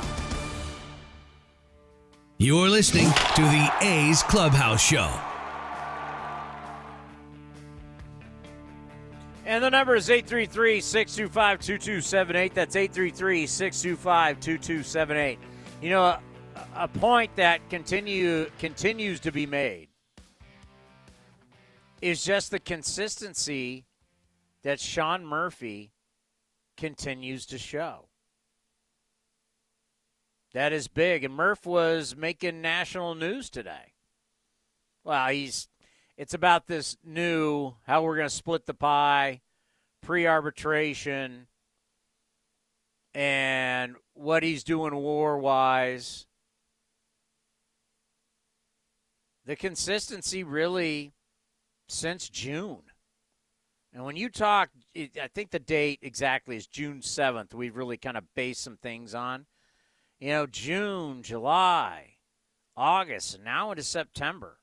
You're 2.38 2.70
listening 2.70 3.08
to 3.36 3.42
the 3.42 3.72
A's 3.82 4.22
Clubhouse 4.24 4.82
Show. 4.82 5.35
And 9.46 9.64
the 9.64 9.70
number 9.70 9.96
is 9.96 10.10
833 10.10 10.82
625 10.82 11.60
2278. 11.60 12.56
That's 12.56 12.75
833 12.75 13.46
625 13.46 14.40
2278. 14.40 15.40
You 15.84 15.90
know, 15.92 16.04
a, 16.04 16.20
a 16.75 16.88
point 16.88 17.36
that 17.36 17.68
continue 17.70 18.50
continues 18.58 19.20
to 19.20 19.32
be 19.32 19.46
made 19.46 19.90
is 22.02 22.24
just 22.24 22.50
the 22.50 22.60
consistency 22.60 23.86
that 24.64 24.80
Sean 24.80 25.24
Murphy 25.24 25.92
continues 26.75 27.46
to 27.46 27.60
show. 27.60 28.08
That 30.54 30.74
is 30.74 30.88
big. 30.88 31.24
And 31.24 31.36
Murph 31.36 31.68
was 31.68 32.16
making 32.16 32.62
national 32.62 33.14
news 33.14 33.52
today. 33.52 33.94
Well, 35.04 35.28
he's 35.28 35.68
it's 36.17 36.34
about 36.34 36.67
this 36.67 36.98
new 37.03 37.74
how 37.86 38.03
we're 38.03 38.15
going 38.15 38.29
to 38.29 38.34
split 38.34 38.65
the 38.65 38.74
pie, 38.74 39.41
pre-arbitration, 40.01 41.48
and 43.13 43.95
what 44.13 44.43
he's 44.43 44.63
doing 44.63 44.95
war-wise. 44.95 46.25
The 49.45 49.55
consistency 49.55 50.43
really 50.43 51.13
since 51.88 52.29
June. 52.29 52.81
And 53.93 54.03
when 54.03 54.15
you 54.15 54.29
talk, 54.29 54.69
I 54.95 55.29
think 55.34 55.51
the 55.51 55.60
date 55.60 56.00
exactly 56.01 56.57
is 56.57 56.67
June 56.67 57.00
7th. 57.00 57.53
We've 57.53 57.75
really 57.75 57.98
kind 57.98 58.17
of 58.17 58.24
based 58.36 58.62
some 58.62 58.77
things 58.77 59.13
on 59.13 59.45
you 60.19 60.29
know, 60.29 60.48
June, 60.48 61.24
July, 61.24 62.15
August, 62.75 63.36
and 63.36 63.43
now 63.43 63.72
into 63.72 63.84
September. 63.84 64.57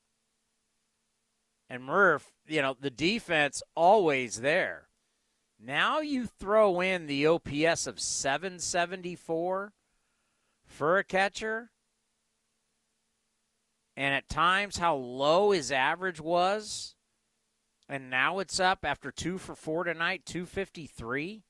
And 1.73 1.85
Murph, 1.85 2.35
you 2.47 2.61
know, 2.61 2.77
the 2.79 2.91
defense 2.91 3.63
always 3.75 4.43
there. 4.43 4.89
Now 5.59 6.01
you 6.01 6.27
throw 6.27 6.83
in 6.83 7.07
the 7.07 7.27
OPS 7.27 7.87
of 7.87 7.99
774 7.99 9.73
for 10.67 10.99
a 10.99 11.05
catcher. 11.05 11.71
And 13.97 14.15
at 14.15 14.29
times 14.29 14.77
how 14.77 14.97
low 14.97 15.53
his 15.53 15.73
average 15.73 16.21
was. 16.21 16.95
And 17.89 18.11
now 18.11 18.41
it's 18.41 18.61
up 18.61 18.81
after 18.85 19.11
two 19.11 19.39
for 19.39 19.55
four 19.55 19.85
tonight, 19.85 20.27
253. 20.27 21.43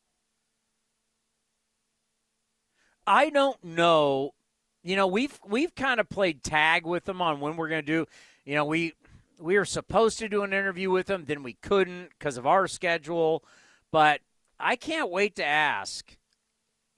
I 3.09 3.29
don't 3.29 3.65
know. 3.65 4.35
You 4.85 4.95
know, 4.95 5.09
we've 5.09 5.41
we've 5.45 5.75
kind 5.75 5.99
of 5.99 6.09
played 6.09 6.45
tag 6.45 6.87
with 6.87 7.07
them 7.07 7.21
on 7.21 7.41
when 7.41 7.57
we're 7.57 7.69
going 7.69 7.85
to 7.85 8.05
do. 8.05 8.07
You 8.45 8.55
know, 8.55 8.65
we 8.65 8.95
we 9.43 9.59
were 9.59 9.65
supposed 9.65 10.19
to 10.21 10.29
do 10.29 10.43
an 10.43 10.53
interview 10.53 10.91
with 10.91 11.11
him, 11.11 11.25
then 11.27 11.43
we 11.43 11.55
couldn't 11.55 12.11
because 12.11 12.37
of 12.37 12.47
our 12.47 12.69
schedule. 12.69 13.45
But 13.91 14.21
I 14.59 14.77
can't 14.77 15.11
wait 15.11 15.37
to 15.37 15.45
ask. 15.45 16.17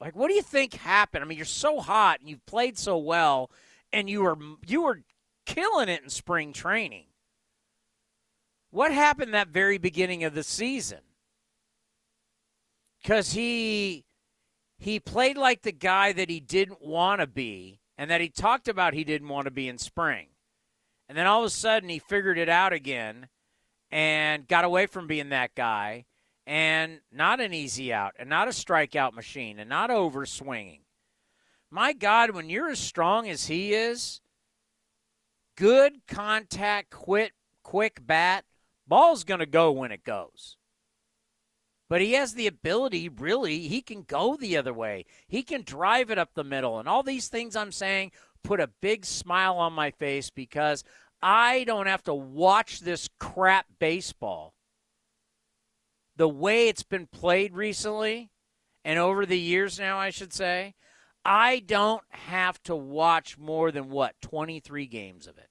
Like, 0.00 0.14
what 0.14 0.28
do 0.28 0.34
you 0.34 0.42
think 0.42 0.74
happened? 0.74 1.24
I 1.24 1.26
mean, 1.26 1.38
you're 1.38 1.46
so 1.46 1.80
hot 1.80 2.20
and 2.20 2.28
you've 2.28 2.44
played 2.46 2.78
so 2.78 2.98
well, 2.98 3.50
and 3.92 4.10
you 4.10 4.22
were 4.22 4.36
you 4.66 4.82
were 4.82 5.02
killing 5.46 5.88
it 5.88 6.02
in 6.02 6.10
spring 6.10 6.52
training. 6.52 7.06
What 8.70 8.92
happened 8.92 9.32
that 9.34 9.48
very 9.48 9.78
beginning 9.78 10.24
of 10.24 10.34
the 10.34 10.42
season? 10.42 11.00
Because 13.02 13.32
he 13.32 14.04
he 14.78 15.00
played 15.00 15.38
like 15.38 15.62
the 15.62 15.72
guy 15.72 16.12
that 16.12 16.28
he 16.28 16.40
didn't 16.40 16.82
want 16.82 17.20
to 17.20 17.26
be 17.26 17.80
and 17.96 18.10
that 18.10 18.20
he 18.20 18.28
talked 18.28 18.68
about 18.68 18.92
he 18.92 19.04
didn't 19.04 19.28
want 19.28 19.46
to 19.46 19.50
be 19.50 19.68
in 19.68 19.78
spring. 19.78 20.26
And 21.08 21.16
then 21.18 21.26
all 21.26 21.40
of 21.40 21.46
a 21.46 21.50
sudden 21.50 21.88
he 21.88 21.98
figured 21.98 22.38
it 22.38 22.48
out 22.48 22.72
again 22.72 23.28
and 23.90 24.48
got 24.48 24.64
away 24.64 24.86
from 24.86 25.06
being 25.06 25.28
that 25.28 25.54
guy 25.54 26.06
and 26.46 27.00
not 27.12 27.40
an 27.40 27.54
easy 27.54 27.92
out 27.92 28.14
and 28.18 28.28
not 28.28 28.48
a 28.48 28.52
strikeout 28.52 29.14
machine 29.14 29.58
and 29.58 29.68
not 29.68 29.90
over 29.90 30.26
swinging. 30.26 30.80
My 31.70 31.92
God, 31.92 32.30
when 32.30 32.50
you're 32.50 32.70
as 32.70 32.78
strong 32.78 33.28
as 33.28 33.46
he 33.46 33.74
is, 33.74 34.20
good 35.56 36.06
contact, 36.06 36.90
quit, 36.90 37.32
quick 37.62 38.06
bat, 38.06 38.44
ball's 38.86 39.24
going 39.24 39.40
to 39.40 39.46
go 39.46 39.72
when 39.72 39.92
it 39.92 40.04
goes. 40.04 40.56
But 41.88 42.00
he 42.00 42.12
has 42.14 42.34
the 42.34 42.46
ability, 42.46 43.08
really, 43.08 43.68
he 43.68 43.82
can 43.82 44.02
go 44.02 44.36
the 44.36 44.56
other 44.56 44.72
way. 44.72 45.04
He 45.28 45.42
can 45.42 45.62
drive 45.62 46.10
it 46.10 46.18
up 46.18 46.30
the 46.34 46.44
middle. 46.44 46.78
And 46.78 46.88
all 46.88 47.02
these 47.02 47.28
things 47.28 47.54
I'm 47.54 47.72
saying 47.72 48.12
put 48.44 48.60
a 48.60 48.70
big 48.80 49.04
smile 49.04 49.56
on 49.56 49.72
my 49.72 49.90
face 49.90 50.30
because 50.30 50.84
I 51.20 51.64
don't 51.64 51.86
have 51.86 52.04
to 52.04 52.14
watch 52.14 52.80
this 52.80 53.08
crap 53.18 53.66
baseball. 53.80 54.54
The 56.16 56.28
way 56.28 56.68
it's 56.68 56.84
been 56.84 57.06
played 57.06 57.54
recently, 57.54 58.30
and 58.84 58.98
over 58.98 59.26
the 59.26 59.38
years 59.38 59.78
now, 59.80 59.98
I 59.98 60.10
should 60.10 60.32
say, 60.32 60.74
I 61.24 61.60
don't 61.60 62.04
have 62.10 62.62
to 62.64 62.76
watch 62.76 63.38
more 63.38 63.72
than 63.72 63.88
what, 63.88 64.20
23 64.20 64.86
games 64.86 65.26
of 65.26 65.38
it. 65.38 65.48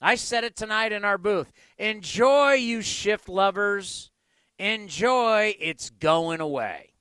I 0.00 0.14
said 0.14 0.44
it 0.44 0.56
tonight 0.56 0.92
in 0.92 1.04
our 1.04 1.18
booth. 1.18 1.52
Enjoy, 1.76 2.52
you 2.52 2.80
shift 2.80 3.28
lovers. 3.28 4.10
Enjoy, 4.58 5.54
it's 5.58 5.90
going 5.90 6.40
away. 6.40 6.92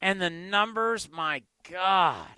And 0.00 0.20
the 0.20 0.30
numbers, 0.30 1.08
my 1.10 1.42
God. 1.70 2.28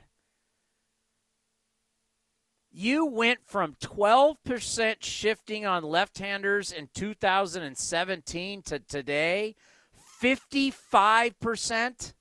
You 2.78 3.06
went 3.06 3.38
from 3.46 3.74
12% 3.80 4.96
shifting 5.00 5.64
on 5.64 5.82
left 5.82 6.18
handers 6.18 6.70
in 6.70 6.90
2017 6.92 8.62
to 8.62 8.78
today, 8.80 9.54
55%. 10.22 12.12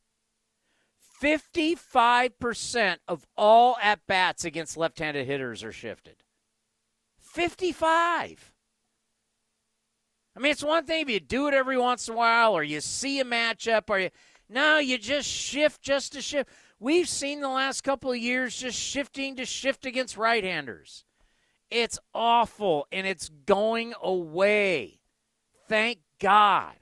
55% 1.21 2.97
of 3.05 3.27
all 3.35 3.75
at 3.83 4.07
bats 4.07 4.45
against 4.45 4.77
left 4.77 4.99
handed 4.99 5.27
hitters 5.27 5.61
are 5.61 5.73
shifted. 5.73 6.23
55. 7.19 8.53
I 10.37 10.39
mean, 10.39 10.53
it's 10.53 10.63
one 10.63 10.85
thing 10.85 11.01
if 11.01 11.09
you 11.09 11.19
do 11.19 11.49
it 11.49 11.53
every 11.53 11.77
once 11.77 12.07
in 12.07 12.13
a 12.13 12.17
while 12.17 12.53
or 12.53 12.63
you 12.63 12.79
see 12.79 13.19
a 13.19 13.25
matchup 13.25 13.89
or 13.89 13.99
you. 13.99 14.09
No, 14.47 14.77
you 14.77 14.97
just 14.97 15.27
shift 15.27 15.81
just 15.81 16.13
to 16.13 16.21
shift. 16.21 16.49
We've 16.79 17.07
seen 17.07 17.39
the 17.39 17.49
last 17.49 17.81
couple 17.81 18.11
of 18.11 18.17
years 18.17 18.55
just 18.57 18.77
shifting 18.77 19.37
to 19.37 19.45
shift 19.45 19.85
against 19.85 20.17
right 20.17 20.43
handers. 20.43 21.05
It's 21.71 21.97
awful 22.13 22.87
and 22.91 23.07
it's 23.07 23.29
going 23.45 23.93
away. 24.01 24.99
Thank 25.67 25.99
God. 26.19 26.75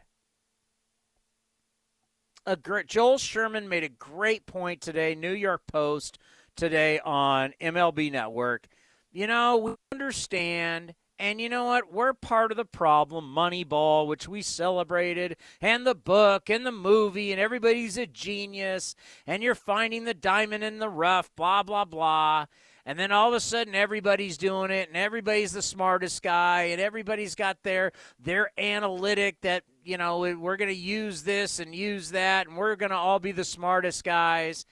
A 2.46 2.58
great, 2.58 2.88
Joel 2.88 3.18
Sherman 3.18 3.70
made 3.70 3.84
a 3.84 3.90
great 3.90 4.46
point 4.46 4.82
today, 4.82 5.16
New 5.16 5.32
York 5.32 5.62
Post 5.72 6.18
today 6.56 7.00
on 7.00 7.54
MLB 7.62 8.12
Network. 8.12 8.68
You 9.12 9.28
know, 9.28 9.58
we 9.58 9.76
understand 9.92 10.96
and 11.24 11.40
you 11.40 11.48
know 11.48 11.64
what? 11.64 11.94
We're 11.94 12.12
part 12.12 12.52
of 12.52 12.58
the 12.58 12.66
problem. 12.66 13.34
Moneyball, 13.34 14.08
which 14.08 14.28
we 14.28 14.42
celebrated, 14.42 15.38
and 15.62 15.88
the 15.88 15.96
book 15.96 16.50
and 16.50 16.66
the 16.66 16.72
movie, 16.72 17.32
and 17.32 17.40
everybody's 17.40 17.98
a 17.98 18.06
genius, 18.06 18.94
and 19.26 19.42
you're 19.42 19.56
finding 19.56 20.04
the 20.04 20.14
diamond 20.14 20.66
in 20.66 20.80
the 20.80 20.90
rough, 20.90 21.34
blah, 21.38 21.64
blah, 21.64 21.86
blah. 21.86 22.48
And 22.86 23.00
then 23.00 23.14
all 23.14 23.30
of 23.30 23.36
a 23.36 23.40
sudden 23.40 23.74
everybody's 23.74 24.38
doing 24.38 24.70
it 24.70 24.90
and 24.90 24.98
everybody's 24.98 25.54
the 25.54 25.62
smartest 25.62 26.22
guy 26.22 26.64
and 26.64 26.82
everybody's 26.82 27.36
got 27.36 27.64
their 27.64 27.94
their 28.20 28.52
analytic 28.58 29.40
that, 29.44 29.64
you 29.86 29.98
know, 29.98 30.20
we're 30.20 30.58
going 30.58 30.68
to 30.68 30.76
use 30.76 31.24
this 31.24 31.60
and 31.60 31.74
use 31.74 32.12
that 32.12 32.48
and 32.48 32.58
we're 32.58 32.76
going 32.76 32.90
to 32.90 32.98
all 32.98 33.20
be 33.20 33.32
the 33.32 33.46
smartest 33.46 34.04
guys. 34.04 34.66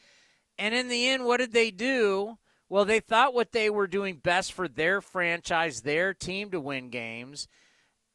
And 0.59 0.75
in 0.75 0.89
the 0.89 1.07
end 1.07 1.23
what 1.23 1.37
did 1.37 1.53
they 1.53 1.71
do? 1.71 2.37
Well, 2.71 2.85
they 2.85 3.01
thought 3.01 3.33
what 3.33 3.51
they 3.51 3.69
were 3.69 3.85
doing 3.85 4.15
best 4.15 4.53
for 4.53 4.65
their 4.65 5.01
franchise, 5.01 5.81
their 5.81 6.13
team 6.13 6.51
to 6.51 6.59
win 6.61 6.89
games. 6.89 7.49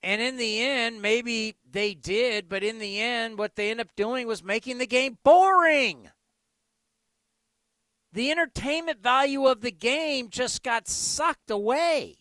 And 0.02 0.22
in 0.22 0.38
the 0.38 0.62
end, 0.62 1.02
maybe 1.02 1.56
they 1.70 1.92
did, 1.92 2.48
but 2.48 2.62
in 2.62 2.78
the 2.78 2.98
end, 2.98 3.38
what 3.38 3.54
they 3.54 3.70
ended 3.70 3.88
up 3.88 3.94
doing 3.96 4.26
was 4.26 4.42
making 4.42 4.78
the 4.78 4.86
game 4.86 5.18
boring. 5.22 6.08
The 8.14 8.30
entertainment 8.30 9.02
value 9.02 9.46
of 9.46 9.60
the 9.60 9.70
game 9.70 10.30
just 10.30 10.62
got 10.62 10.88
sucked 10.88 11.50
away. 11.50 12.16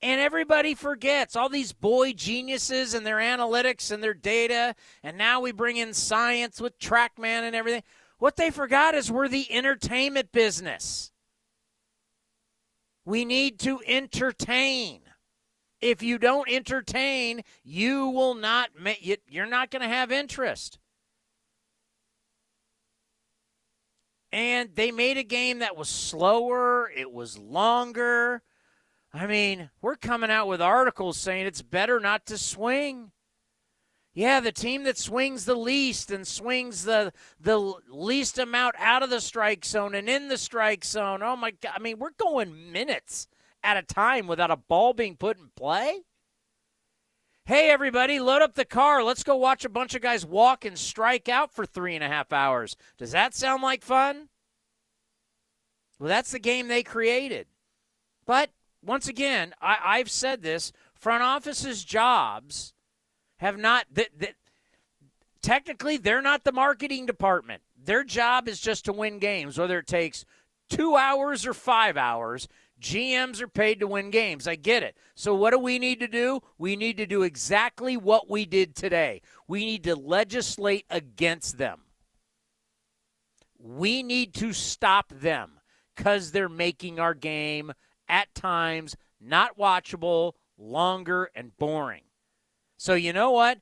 And 0.00 0.18
everybody 0.18 0.74
forgets 0.74 1.36
all 1.36 1.50
these 1.50 1.74
boy 1.74 2.14
geniuses 2.14 2.94
and 2.94 3.04
their 3.04 3.18
analytics 3.18 3.90
and 3.90 4.02
their 4.02 4.14
data. 4.14 4.74
And 5.02 5.18
now 5.18 5.40
we 5.42 5.52
bring 5.52 5.76
in 5.76 5.92
science 5.92 6.58
with 6.58 6.78
Trackman 6.78 7.42
and 7.42 7.54
everything. 7.54 7.82
What 8.18 8.36
they 8.36 8.50
forgot 8.50 8.94
is 8.94 9.10
we're 9.10 9.28
the 9.28 9.50
entertainment 9.52 10.32
business. 10.32 11.12
We 13.04 13.24
need 13.24 13.58
to 13.60 13.80
entertain. 13.86 15.02
If 15.80 16.02
you 16.02 16.18
don't 16.18 16.48
entertain, 16.50 17.42
you 17.62 18.08
will 18.08 18.34
not 18.34 18.70
you're 19.28 19.46
not 19.46 19.70
going 19.70 19.82
to 19.82 19.88
have 19.88 20.10
interest. 20.10 20.78
And 24.32 24.74
they 24.74 24.90
made 24.90 25.18
a 25.18 25.22
game 25.22 25.60
that 25.60 25.76
was 25.76 25.88
slower, 25.88 26.90
it 26.90 27.12
was 27.12 27.38
longer. 27.38 28.42
I 29.14 29.26
mean, 29.26 29.70
we're 29.80 29.96
coming 29.96 30.30
out 30.30 30.48
with 30.48 30.60
articles 30.60 31.16
saying 31.16 31.46
it's 31.46 31.62
better 31.62 32.00
not 32.00 32.26
to 32.26 32.36
swing. 32.36 33.12
Yeah, 34.16 34.40
the 34.40 34.50
team 34.50 34.84
that 34.84 34.96
swings 34.96 35.44
the 35.44 35.54
least 35.54 36.10
and 36.10 36.26
swings 36.26 36.84
the 36.84 37.12
the 37.38 37.74
least 37.90 38.38
amount 38.38 38.74
out 38.78 39.02
of 39.02 39.10
the 39.10 39.20
strike 39.20 39.62
zone 39.62 39.94
and 39.94 40.08
in 40.08 40.28
the 40.28 40.38
strike 40.38 40.86
zone. 40.86 41.22
Oh 41.22 41.36
my 41.36 41.50
god. 41.50 41.72
I 41.76 41.80
mean, 41.80 41.98
we're 41.98 42.16
going 42.18 42.72
minutes 42.72 43.28
at 43.62 43.76
a 43.76 43.82
time 43.82 44.26
without 44.26 44.50
a 44.50 44.56
ball 44.56 44.94
being 44.94 45.16
put 45.16 45.36
in 45.36 45.50
play. 45.54 46.00
Hey, 47.44 47.68
everybody, 47.70 48.18
load 48.18 48.40
up 48.40 48.54
the 48.54 48.64
car. 48.64 49.04
Let's 49.04 49.22
go 49.22 49.36
watch 49.36 49.66
a 49.66 49.68
bunch 49.68 49.94
of 49.94 50.00
guys 50.00 50.24
walk 50.24 50.64
and 50.64 50.78
strike 50.78 51.28
out 51.28 51.52
for 51.52 51.66
three 51.66 51.94
and 51.94 52.02
a 52.02 52.08
half 52.08 52.32
hours. 52.32 52.74
Does 52.96 53.10
that 53.10 53.34
sound 53.34 53.62
like 53.62 53.84
fun? 53.84 54.30
Well, 55.98 56.08
that's 56.08 56.32
the 56.32 56.38
game 56.38 56.68
they 56.68 56.82
created. 56.82 57.48
But 58.24 58.48
once 58.82 59.08
again, 59.08 59.52
I, 59.60 59.76
I've 59.84 60.10
said 60.10 60.40
this 60.40 60.72
front 60.94 61.22
offices' 61.22 61.84
jobs 61.84 62.72
have 63.38 63.58
not 63.58 63.86
that, 63.92 64.08
that 64.18 64.34
technically 65.42 65.96
they're 65.96 66.22
not 66.22 66.44
the 66.44 66.52
marketing 66.52 67.06
department. 67.06 67.62
Their 67.82 68.04
job 68.04 68.48
is 68.48 68.60
just 68.60 68.84
to 68.86 68.92
win 68.92 69.18
games, 69.18 69.58
whether 69.58 69.78
it 69.78 69.86
takes 69.86 70.24
two 70.68 70.96
hours 70.96 71.46
or 71.46 71.54
five 71.54 71.96
hours. 71.96 72.48
GMs 72.80 73.40
are 73.40 73.48
paid 73.48 73.80
to 73.80 73.86
win 73.86 74.10
games. 74.10 74.46
I 74.46 74.54
get 74.54 74.82
it. 74.82 74.96
So, 75.14 75.34
what 75.34 75.52
do 75.52 75.58
we 75.58 75.78
need 75.78 76.00
to 76.00 76.08
do? 76.08 76.40
We 76.58 76.76
need 76.76 76.98
to 76.98 77.06
do 77.06 77.22
exactly 77.22 77.96
what 77.96 78.28
we 78.28 78.44
did 78.44 78.74
today. 78.74 79.22
We 79.48 79.64
need 79.64 79.84
to 79.84 79.96
legislate 79.96 80.84
against 80.90 81.56
them. 81.56 81.82
We 83.58 84.02
need 84.02 84.34
to 84.34 84.52
stop 84.52 85.08
them 85.08 85.52
because 85.96 86.32
they're 86.32 86.48
making 86.50 87.00
our 87.00 87.14
game 87.14 87.72
at 88.08 88.34
times 88.34 88.94
not 89.20 89.58
watchable, 89.58 90.34
longer, 90.58 91.30
and 91.34 91.56
boring. 91.56 92.02
So 92.76 92.94
you 92.94 93.12
know 93.12 93.30
what? 93.30 93.58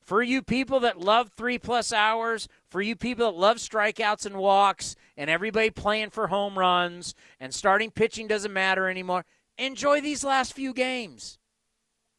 For 0.00 0.22
you 0.22 0.40
people 0.42 0.80
that 0.80 0.98
love 0.98 1.30
three 1.36 1.58
plus 1.58 1.92
hours, 1.92 2.48
for 2.68 2.80
you 2.80 2.96
people 2.96 3.30
that 3.30 3.38
love 3.38 3.58
strikeouts 3.58 4.24
and 4.24 4.36
walks, 4.36 4.96
and 5.16 5.28
everybody 5.28 5.70
playing 5.70 6.10
for 6.10 6.28
home 6.28 6.58
runs, 6.58 7.14
and 7.38 7.52
starting 7.52 7.90
pitching 7.90 8.26
doesn't 8.26 8.52
matter 8.52 8.88
anymore, 8.88 9.24
enjoy 9.58 10.00
these 10.00 10.24
last 10.24 10.54
few 10.54 10.72
games 10.72 11.38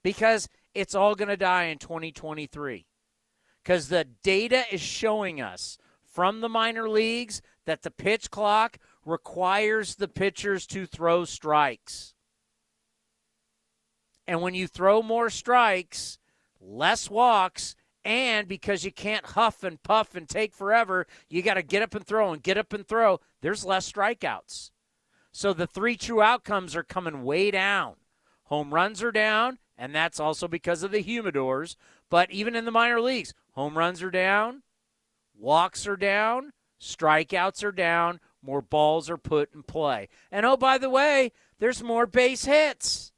because 0.04 0.50
it's 0.76 0.94
all 0.94 1.16
going 1.16 1.30
to 1.30 1.38
die 1.38 1.64
in 1.64 1.78
2023. 1.80 2.86
Because 3.64 3.88
the 3.88 4.06
data 4.24 4.64
is 4.72 4.82
showing 4.82 5.42
us 5.42 5.78
from 6.04 6.42
the 6.42 6.50
minor 6.50 6.90
leagues 6.90 7.42
that 7.66 7.82
the 7.82 7.92
pitch 7.92 8.30
clock 8.30 8.78
requires 9.06 9.96
the 9.96 10.08
pitchers 10.08 10.68
to 10.68 10.86
throw 10.86 11.26
strikes. 11.26 12.14
And 14.30 14.44
when 14.44 14.54
you 14.54 14.68
throw 14.68 15.02
more 15.02 15.32
strikes, 15.32 16.20
less 16.62 17.10
walks, 17.10 17.76
and 18.06 18.48
because 18.48 18.86
you 18.86 18.92
can't 18.92 19.26
huff 19.26 19.64
and 19.64 19.82
puff 19.82 20.14
and 20.14 20.30
take 20.30 20.54
forever, 20.54 21.08
you 21.32 21.42
got 21.42 21.56
to 21.56 21.64
get 21.64 21.82
up 21.82 21.96
and 21.96 22.06
throw 22.06 22.32
and 22.32 22.44
get 22.44 22.56
up 22.56 22.72
and 22.72 22.88
throw, 22.88 23.20
there's 23.42 23.66
less 23.66 23.92
strikeouts. 23.92 24.70
So 25.32 25.52
the 25.52 25.66
three 25.66 25.98
true 25.98 26.22
outcomes 26.22 26.76
are 26.76 26.84
coming 26.84 27.24
way 27.24 27.50
down. 27.50 27.96
Home 28.44 28.72
runs 28.72 29.02
are 29.02 29.12
down, 29.12 29.58
and 29.76 29.96
that's 29.96 30.20
also 30.20 30.48
because 30.48 30.84
of 30.84 30.92
the 30.92 31.04
humidors. 31.04 31.76
But 32.08 32.30
even 32.30 32.56
in 32.56 32.66
the 32.66 32.72
minor 32.72 33.02
leagues, 33.02 33.34
home 33.54 33.80
runs 33.80 34.04
are 34.04 34.12
down, 34.12 34.62
walks 35.36 35.88
are 35.88 35.98
down, 35.98 36.54
strikeouts 36.80 37.64
are 37.64 37.72
down, 37.72 38.20
more 38.44 38.62
balls 38.62 39.10
are 39.10 39.18
put 39.18 39.56
in 39.56 39.64
play. 39.64 40.08
And 40.32 40.46
oh, 40.46 40.56
by 40.56 40.78
the 40.78 40.92
way, 40.92 41.32
there's 41.58 41.82
more 41.82 42.06
base 42.06 42.46
hits 42.46 43.12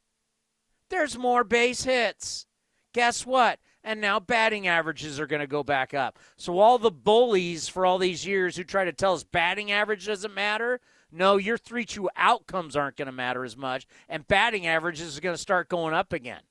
there's 0.91 1.17
more 1.17 1.43
base 1.43 1.83
hits. 1.83 2.45
Guess 2.93 3.25
what? 3.25 3.59
And 3.83 3.99
now 3.99 4.19
batting 4.19 4.67
averages 4.67 5.19
are 5.19 5.25
going 5.25 5.39
to 5.39 5.47
go 5.47 5.63
back 5.63 5.93
up. 5.93 6.19
So 6.37 6.59
all 6.59 6.77
the 6.77 6.91
bullies 6.91 7.67
for 7.67 7.85
all 7.85 7.97
these 7.97 8.27
years 8.27 8.55
who 8.55 8.63
try 8.63 8.85
to 8.85 8.93
tell 8.93 9.13
us 9.13 9.23
batting 9.23 9.71
average 9.71 10.05
doesn't 10.05 10.35
matter, 10.35 10.79
no, 11.11 11.37
your 11.37 11.57
three 11.57 11.85
true 11.85 12.09
outcomes 12.15 12.75
aren't 12.75 12.97
going 12.97 13.07
to 13.07 13.11
matter 13.11 13.43
as 13.43 13.57
much, 13.57 13.87
and 14.07 14.27
batting 14.27 14.67
averages 14.67 15.17
are 15.17 15.21
going 15.21 15.35
to 15.35 15.41
start 15.41 15.67
going 15.67 15.95
up 15.95 16.13
again. 16.13 16.41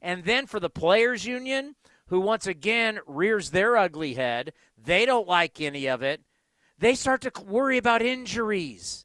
And 0.00 0.24
then 0.24 0.46
for 0.46 0.60
the 0.60 0.70
players 0.70 1.26
union, 1.26 1.74
who 2.06 2.20
once 2.20 2.46
again 2.46 3.00
rears 3.06 3.50
their 3.50 3.76
ugly 3.76 4.14
head, 4.14 4.54
they 4.82 5.04
don't 5.04 5.28
like 5.28 5.60
any 5.60 5.86
of 5.86 6.02
it. 6.02 6.22
They 6.78 6.94
start 6.94 7.20
to 7.22 7.32
worry 7.44 7.76
about 7.76 8.00
injuries. 8.00 9.04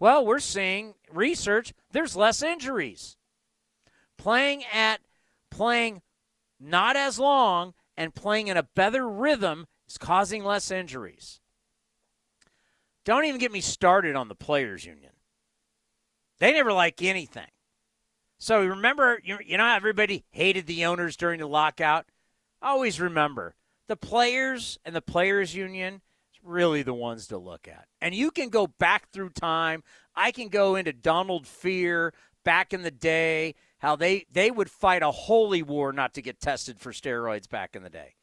Well, 0.00 0.26
we're 0.26 0.40
seeing 0.40 0.94
research, 1.12 1.72
there's 1.92 2.16
less 2.16 2.42
injuries 2.42 3.18
playing 4.20 4.62
at 4.70 5.00
playing 5.50 6.02
not 6.60 6.94
as 6.94 7.18
long 7.18 7.72
and 7.96 8.14
playing 8.14 8.48
in 8.48 8.56
a 8.56 8.62
better 8.62 9.08
rhythm 9.08 9.66
is 9.88 9.96
causing 9.96 10.44
less 10.44 10.70
injuries. 10.70 11.40
Don't 13.06 13.24
even 13.24 13.40
get 13.40 13.50
me 13.50 13.62
started 13.62 14.16
on 14.16 14.28
the 14.28 14.34
players 14.34 14.84
union. 14.84 15.12
They 16.38 16.52
never 16.52 16.72
like 16.72 17.02
anything. 17.02 17.48
So 18.38 18.64
remember, 18.64 19.20
you, 19.24 19.38
you 19.44 19.56
know 19.56 19.66
everybody 19.66 20.24
hated 20.30 20.66
the 20.66 20.84
owners 20.84 21.16
during 21.16 21.40
the 21.40 21.48
lockout? 21.48 22.06
Always 22.60 23.00
remember, 23.00 23.54
the 23.88 23.96
players 23.96 24.78
and 24.84 24.94
the 24.94 25.02
players 25.02 25.54
union 25.54 25.94
is 26.34 26.40
really 26.42 26.82
the 26.82 26.94
ones 26.94 27.26
to 27.28 27.38
look 27.38 27.66
at. 27.66 27.86
And 28.02 28.14
you 28.14 28.30
can 28.30 28.50
go 28.50 28.66
back 28.66 29.10
through 29.10 29.30
time. 29.30 29.82
I 30.14 30.30
can 30.30 30.48
go 30.48 30.76
into 30.76 30.92
Donald 30.92 31.44
Fehr 31.44 32.12
back 32.44 32.72
in 32.72 32.82
the 32.82 32.90
day, 32.90 33.54
how 33.80 33.96
they, 33.96 34.26
they 34.30 34.50
would 34.50 34.70
fight 34.70 35.02
a 35.02 35.10
holy 35.10 35.62
war 35.62 35.92
not 35.92 36.14
to 36.14 36.22
get 36.22 36.40
tested 36.40 36.80
for 36.80 36.92
steroids 36.92 37.48
back 37.48 37.74
in 37.74 37.82
the 37.82 37.90
day. 37.90 38.14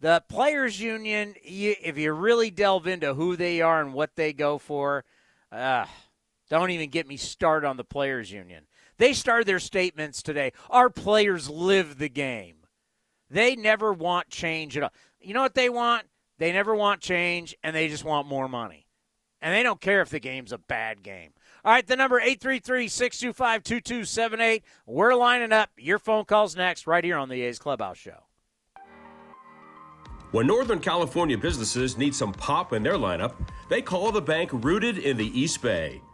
The 0.00 0.24
players 0.28 0.80
union, 0.80 1.34
you, 1.44 1.76
if 1.80 1.96
you 1.96 2.12
really 2.12 2.50
delve 2.50 2.86
into 2.86 3.14
who 3.14 3.36
they 3.36 3.60
are 3.60 3.80
and 3.80 3.94
what 3.94 4.16
they 4.16 4.32
go 4.32 4.58
for, 4.58 5.04
uh, 5.52 5.86
don't 6.50 6.70
even 6.70 6.90
get 6.90 7.06
me 7.06 7.16
started 7.16 7.66
on 7.66 7.76
the 7.76 7.84
players 7.84 8.32
union. 8.32 8.64
They 8.98 9.12
started 9.12 9.46
their 9.46 9.60
statements 9.60 10.22
today. 10.22 10.52
Our 10.70 10.90
players 10.90 11.48
live 11.48 11.98
the 11.98 12.08
game. 12.08 12.56
They 13.30 13.56
never 13.56 13.92
want 13.92 14.28
change 14.28 14.76
at 14.76 14.82
all. 14.82 14.92
You 15.20 15.34
know 15.34 15.42
what 15.42 15.54
they 15.54 15.68
want? 15.68 16.06
They 16.38 16.52
never 16.52 16.74
want 16.74 17.00
change, 17.00 17.56
and 17.62 17.74
they 17.74 17.88
just 17.88 18.04
want 18.04 18.26
more 18.26 18.48
money. 18.48 18.86
And 19.40 19.54
they 19.54 19.62
don't 19.62 19.80
care 19.80 20.02
if 20.02 20.10
the 20.10 20.20
game's 20.20 20.52
a 20.52 20.58
bad 20.58 21.02
game. 21.02 21.32
All 21.64 21.72
right, 21.72 21.86
the 21.86 21.94
number 21.94 22.20
833-625-2278. 22.20 24.62
We're 24.84 25.14
lining 25.14 25.52
up. 25.52 25.70
Your 25.78 26.00
phone 26.00 26.24
calls 26.24 26.56
next 26.56 26.88
right 26.88 27.04
here 27.04 27.16
on 27.16 27.28
the 27.28 27.40
A's 27.42 27.60
Clubhouse 27.60 27.98
Show. 27.98 28.24
When 30.32 30.48
Northern 30.48 30.80
California 30.80 31.38
businesses 31.38 31.96
need 31.96 32.16
some 32.16 32.32
pop 32.32 32.72
in 32.72 32.82
their 32.82 32.94
lineup, 32.94 33.34
they 33.68 33.80
call 33.80 34.10
the 34.10 34.20
bank 34.20 34.50
rooted 34.52 34.98
in 34.98 35.16
the 35.16 35.28
East 35.38 35.62
Bay. 35.62 36.02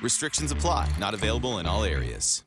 Restrictions 0.00 0.52
apply, 0.52 0.88
not 1.00 1.12
available 1.12 1.58
in 1.58 1.66
all 1.66 1.82
areas. 1.82 2.44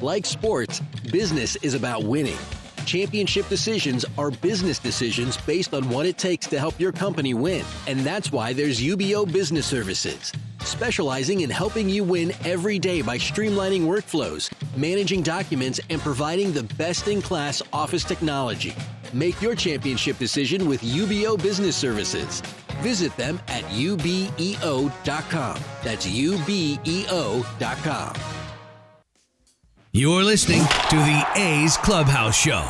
Like 0.00 0.26
sports, 0.26 0.80
business 1.10 1.56
is 1.56 1.74
about 1.74 2.04
winning. 2.04 2.38
Championship 2.86 3.48
decisions 3.48 4.04
are 4.16 4.30
business 4.30 4.78
decisions 4.78 5.36
based 5.38 5.74
on 5.74 5.88
what 5.88 6.06
it 6.06 6.16
takes 6.16 6.46
to 6.48 6.58
help 6.58 6.78
your 6.78 6.92
company 6.92 7.34
win. 7.34 7.64
And 7.88 8.00
that's 8.00 8.30
why 8.30 8.52
there's 8.52 8.80
UBEO 8.80 9.32
Business 9.32 9.66
Services, 9.66 10.32
specializing 10.60 11.40
in 11.40 11.50
helping 11.50 11.88
you 11.88 12.04
win 12.04 12.32
every 12.44 12.78
day 12.78 13.02
by 13.02 13.18
streamlining 13.18 13.82
workflows, 13.82 14.52
managing 14.76 15.22
documents, 15.22 15.80
and 15.90 16.00
providing 16.00 16.52
the 16.52 16.62
best 16.74 17.08
in 17.08 17.22
class 17.22 17.60
office 17.72 18.04
technology. 18.04 18.74
Make 19.12 19.40
your 19.42 19.56
championship 19.56 20.18
decision 20.18 20.68
with 20.68 20.80
UBEO 20.82 21.42
Business 21.42 21.74
Services. 21.74 22.40
Visit 22.84 23.16
them 23.16 23.40
at 23.48 23.64
ubeo.com. 23.64 25.58
That's 25.82 26.06
ubeo.com. 26.06 28.14
You're 29.92 30.22
listening 30.22 30.60
to 30.60 30.96
the 30.96 31.26
A's 31.34 31.78
Clubhouse 31.78 32.36
Show. 32.36 32.62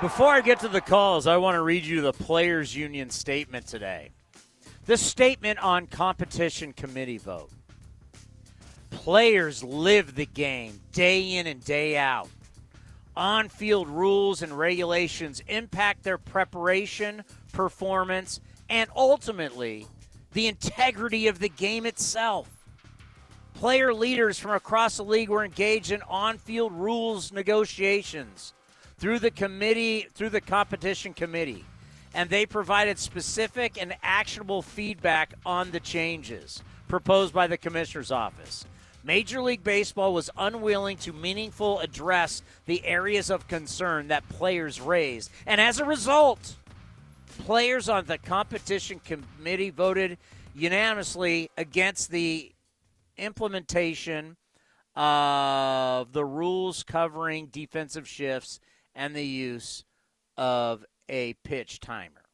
Before 0.00 0.28
I 0.28 0.40
get 0.40 0.60
to 0.60 0.68
the 0.68 0.80
calls, 0.80 1.26
I 1.26 1.36
want 1.36 1.56
to 1.56 1.60
read 1.60 1.84
you 1.84 2.00
the 2.00 2.14
Players 2.14 2.74
Union 2.74 3.10
statement 3.10 3.66
today. 3.66 4.12
The 4.86 4.96
statement 4.96 5.58
on 5.58 5.86
competition 5.86 6.72
committee 6.72 7.18
vote. 7.18 7.50
Players 8.88 9.62
live 9.62 10.14
the 10.14 10.24
game 10.24 10.80
day 10.92 11.34
in 11.34 11.46
and 11.46 11.62
day 11.62 11.98
out. 11.98 12.30
On 13.14 13.50
field 13.50 13.88
rules 13.88 14.40
and 14.40 14.58
regulations 14.58 15.42
impact 15.46 16.04
their 16.04 16.16
preparation, 16.16 17.22
performance, 17.52 18.40
and 18.70 18.88
ultimately 18.94 19.86
the 20.32 20.46
integrity 20.46 21.26
of 21.26 21.40
the 21.40 21.48
game 21.48 21.84
itself. 21.84 22.48
Player 23.54 23.92
leaders 23.92 24.38
from 24.38 24.52
across 24.52 24.96
the 24.96 25.02
league 25.02 25.28
were 25.28 25.44
engaged 25.44 25.90
in 25.90 26.00
on 26.02 26.38
field 26.38 26.72
rules 26.72 27.32
negotiations 27.32 28.54
through 28.96 29.18
the 29.18 29.30
committee, 29.30 30.06
through 30.14 30.30
the 30.30 30.40
competition 30.40 31.12
committee, 31.12 31.64
and 32.14 32.30
they 32.30 32.46
provided 32.46 32.98
specific 32.98 33.80
and 33.80 33.94
actionable 34.02 34.62
feedback 34.62 35.34
on 35.44 35.72
the 35.72 35.80
changes 35.80 36.62
proposed 36.88 37.34
by 37.34 37.46
the 37.46 37.58
commissioner's 37.58 38.12
office. 38.12 38.64
Major 39.02 39.42
League 39.42 39.64
Baseball 39.64 40.12
was 40.12 40.30
unwilling 40.36 40.98
to 40.98 41.12
meaningful 41.12 41.80
address 41.80 42.42
the 42.66 42.84
areas 42.84 43.30
of 43.30 43.48
concern 43.48 44.08
that 44.08 44.28
players 44.28 44.80
raised, 44.80 45.30
and 45.46 45.60
as 45.60 45.80
a 45.80 45.84
result, 45.84 46.56
players 47.40 47.88
on 47.88 48.04
the 48.04 48.18
competition 48.18 49.00
committee 49.00 49.70
voted 49.70 50.18
unanimously 50.54 51.50
against 51.56 52.10
the 52.10 52.52
implementation 53.16 54.36
of 54.94 56.12
the 56.12 56.24
rules 56.24 56.82
covering 56.82 57.46
defensive 57.46 58.06
shifts 58.06 58.60
and 58.94 59.14
the 59.16 59.26
use 59.26 59.84
of 60.36 60.84
a 61.08 61.34
pitch 61.44 61.80
timer. 61.80 62.24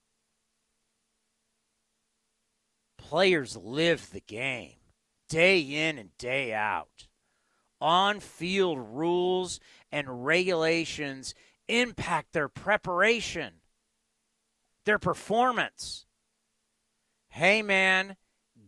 Players 2.98 3.56
live 3.56 4.10
the 4.10 4.20
game 4.20 4.74
day 5.28 5.60
in 5.60 5.98
and 5.98 6.16
day 6.18 6.52
out. 6.52 7.06
On 7.80 8.20
field 8.20 8.78
rules 8.78 9.60
and 9.92 10.24
regulations 10.24 11.34
impact 11.68 12.32
their 12.32 12.48
preparation, 12.48 13.54
their 14.86 14.98
performance. 14.98 16.06
Hey, 17.28 17.60
man, 17.60 18.16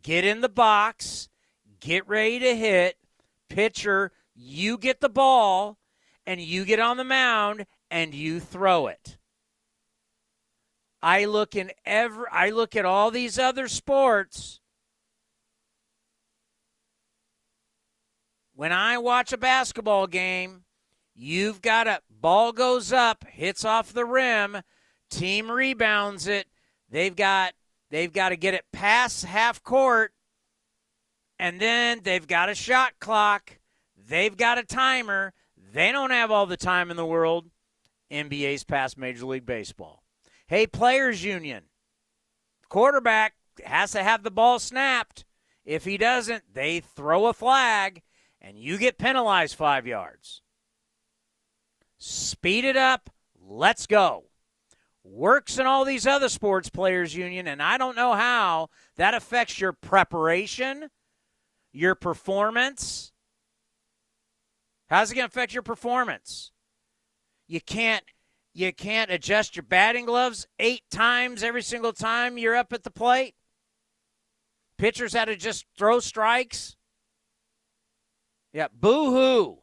get 0.02 0.26
in 0.26 0.42
the 0.42 0.48
box 0.50 1.28
get 1.80 2.08
ready 2.08 2.38
to 2.40 2.56
hit. 2.56 2.96
Pitcher, 3.48 4.12
you 4.34 4.78
get 4.78 5.00
the 5.00 5.08
ball 5.08 5.78
and 6.26 6.40
you 6.40 6.64
get 6.64 6.80
on 6.80 6.96
the 6.96 7.04
mound 7.04 7.66
and 7.90 8.14
you 8.14 8.40
throw 8.40 8.86
it. 8.86 9.16
I 11.00 11.24
look 11.24 11.54
in 11.54 11.70
every 11.86 12.26
I 12.30 12.50
look 12.50 12.74
at 12.74 12.84
all 12.84 13.10
these 13.10 13.38
other 13.38 13.68
sports. 13.68 14.60
When 18.54 18.72
I 18.72 18.98
watch 18.98 19.32
a 19.32 19.38
basketball 19.38 20.08
game, 20.08 20.64
you've 21.14 21.62
got 21.62 21.86
a 21.86 22.00
ball 22.10 22.52
goes 22.52 22.92
up, 22.92 23.24
hits 23.28 23.64
off 23.64 23.92
the 23.92 24.04
rim, 24.04 24.58
team 25.10 25.50
rebounds 25.50 26.26
it. 26.26 26.46
They've 26.90 27.14
got 27.14 27.54
they've 27.90 28.12
got 28.12 28.30
to 28.30 28.36
get 28.36 28.54
it 28.54 28.64
past 28.72 29.24
half 29.24 29.62
court 29.62 30.12
and 31.38 31.60
then 31.60 32.00
they've 32.02 32.26
got 32.26 32.48
a 32.48 32.54
shot 32.54 32.94
clock, 32.98 33.58
they've 33.96 34.36
got 34.36 34.58
a 34.58 34.64
timer, 34.64 35.32
They 35.72 35.92
don't 35.92 36.10
have 36.10 36.30
all 36.30 36.46
the 36.46 36.56
time 36.56 36.90
in 36.90 36.96
the 36.96 37.06
world. 37.06 37.50
NBA's 38.10 38.64
past 38.64 38.96
Major 38.96 39.26
League 39.26 39.44
Baseball. 39.44 40.02
Hey, 40.46 40.66
Players 40.66 41.22
Union. 41.22 41.64
Quarterback 42.70 43.34
has 43.64 43.92
to 43.92 44.02
have 44.02 44.22
the 44.22 44.30
ball 44.30 44.58
snapped. 44.58 45.26
If 45.64 45.84
he 45.84 45.98
doesn't, 45.98 46.54
they 46.54 46.80
throw 46.80 47.26
a 47.26 47.34
flag 47.34 48.02
and 48.40 48.58
you 48.58 48.78
get 48.78 48.98
penalized 48.98 49.56
five 49.56 49.86
yards. 49.86 50.40
Speed 51.98 52.64
it 52.64 52.76
up. 52.76 53.10
Let's 53.38 53.86
go. 53.86 54.27
Works 55.10 55.58
in 55.58 55.66
all 55.66 55.84
these 55.84 56.06
other 56.06 56.28
sports 56.28 56.68
players 56.68 57.16
union, 57.16 57.46
and 57.46 57.62
I 57.62 57.78
don't 57.78 57.96
know 57.96 58.12
how 58.12 58.68
that 58.96 59.14
affects 59.14 59.58
your 59.58 59.72
preparation, 59.72 60.90
your 61.72 61.94
performance. 61.94 63.12
How's 64.88 65.10
it 65.10 65.14
going 65.14 65.26
to 65.28 65.32
affect 65.32 65.54
your 65.54 65.62
performance? 65.62 66.52
You 67.46 67.60
can't 67.60 68.04
you 68.52 68.72
can't 68.72 69.10
adjust 69.10 69.56
your 69.56 69.62
batting 69.62 70.06
gloves 70.06 70.46
eight 70.58 70.82
times 70.90 71.42
every 71.42 71.62
single 71.62 71.92
time 71.92 72.36
you're 72.36 72.56
up 72.56 72.72
at 72.72 72.82
the 72.82 72.90
plate. 72.90 73.34
Pitchers 74.76 75.12
had 75.14 75.26
to 75.26 75.36
just 75.36 75.64
throw 75.76 76.00
strikes. 76.00 76.76
Yeah, 78.52 78.68
boo 78.72 79.12
hoo. 79.12 79.58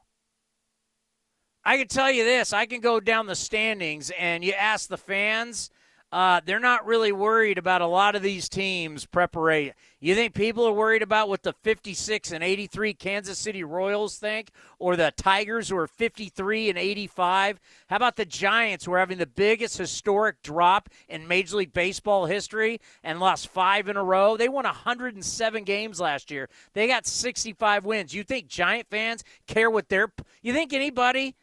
I 1.68 1.78
can 1.78 1.88
tell 1.88 2.12
you 2.12 2.24
this 2.24 2.54
I 2.54 2.68
can 2.68 2.80
go 2.80 3.00
down 3.00 3.26
the 3.26 3.36
standings 3.36 4.12
and 4.20 4.44
you 4.44 4.54
ask 4.54 4.88
the 4.88 4.98
fans, 4.98 5.72
uh, 6.12 6.40
they're 6.46 6.60
not 6.60 6.86
really 6.86 7.12
worried 7.12 7.58
about 7.58 7.82
a 7.82 7.88
lot 7.88 8.16
of 8.16 8.22
these 8.22 8.48
teams' 8.48 9.06
preparation. 9.08 9.74
You 10.00 10.14
think 10.14 10.36
people 10.36 10.64
are 10.66 10.72
worried 10.72 11.02
about 11.02 11.28
what 11.28 11.42
the 11.42 11.54
56 11.64 12.32
and 12.32 12.44
83 12.44 12.94
Kansas 12.94 13.40
City 13.40 13.64
Royals 13.64 14.18
think, 14.18 14.52
or 14.78 14.96
the 14.96 15.12
Tigers 15.18 15.68
who 15.68 15.78
are 15.78 15.88
53 15.88 16.70
and 16.70 16.78
85? 16.78 17.60
How 17.88 17.96
about 17.96 18.16
the 18.16 18.26
Giants 18.26 18.86
who 18.86 18.94
are 18.94 19.00
having 19.00 19.18
the 19.18 19.26
biggest 19.26 19.80
historic 19.80 20.44
drop 20.44 20.90
in 21.10 21.28
Major 21.28 21.58
League 21.58 21.74
Baseball 21.74 22.28
history 22.28 22.80
and 23.04 23.20
lost 23.20 23.48
five 23.48 23.90
in 23.90 23.98
a 23.98 24.04
row? 24.04 24.38
They 24.38 24.48
won 24.48 24.66
107 24.66 25.64
games 25.64 26.00
last 26.00 26.30
year. 26.30 26.48
They 26.74 26.88
got 26.88 27.08
65 27.08 27.84
wins. 27.84 28.14
You 28.14 28.24
think 28.24 28.48
Giant 28.48 28.88
fans 28.92 29.24
care 29.48 29.72
what 29.72 29.90
their? 29.90 30.10
You 30.44 30.54
think 30.54 30.72
anybody? 30.72 31.36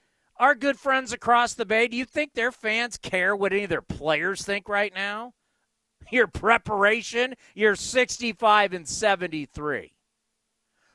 Our 0.43 0.57
good 0.57 0.77
friends 0.77 1.13
across 1.13 1.55
the 1.55 1.65
bay, 1.65 1.87
do 1.87 1.97
you 1.97 2.05
think 2.05 2.35
their 2.35 2.51
fans 2.51 2.97
care 2.97 3.37
what 3.37 3.53
any 3.53 3.63
of 3.63 3.71
their 3.71 3.81
players 3.81 4.43
think 4.45 4.69
right 4.69 4.93
now? 4.93 5.35
Your 6.11 6.27
preparation, 6.27 7.35
you're 7.55 7.77
65 7.77 8.73
and 8.73 8.89
73. 8.89 9.93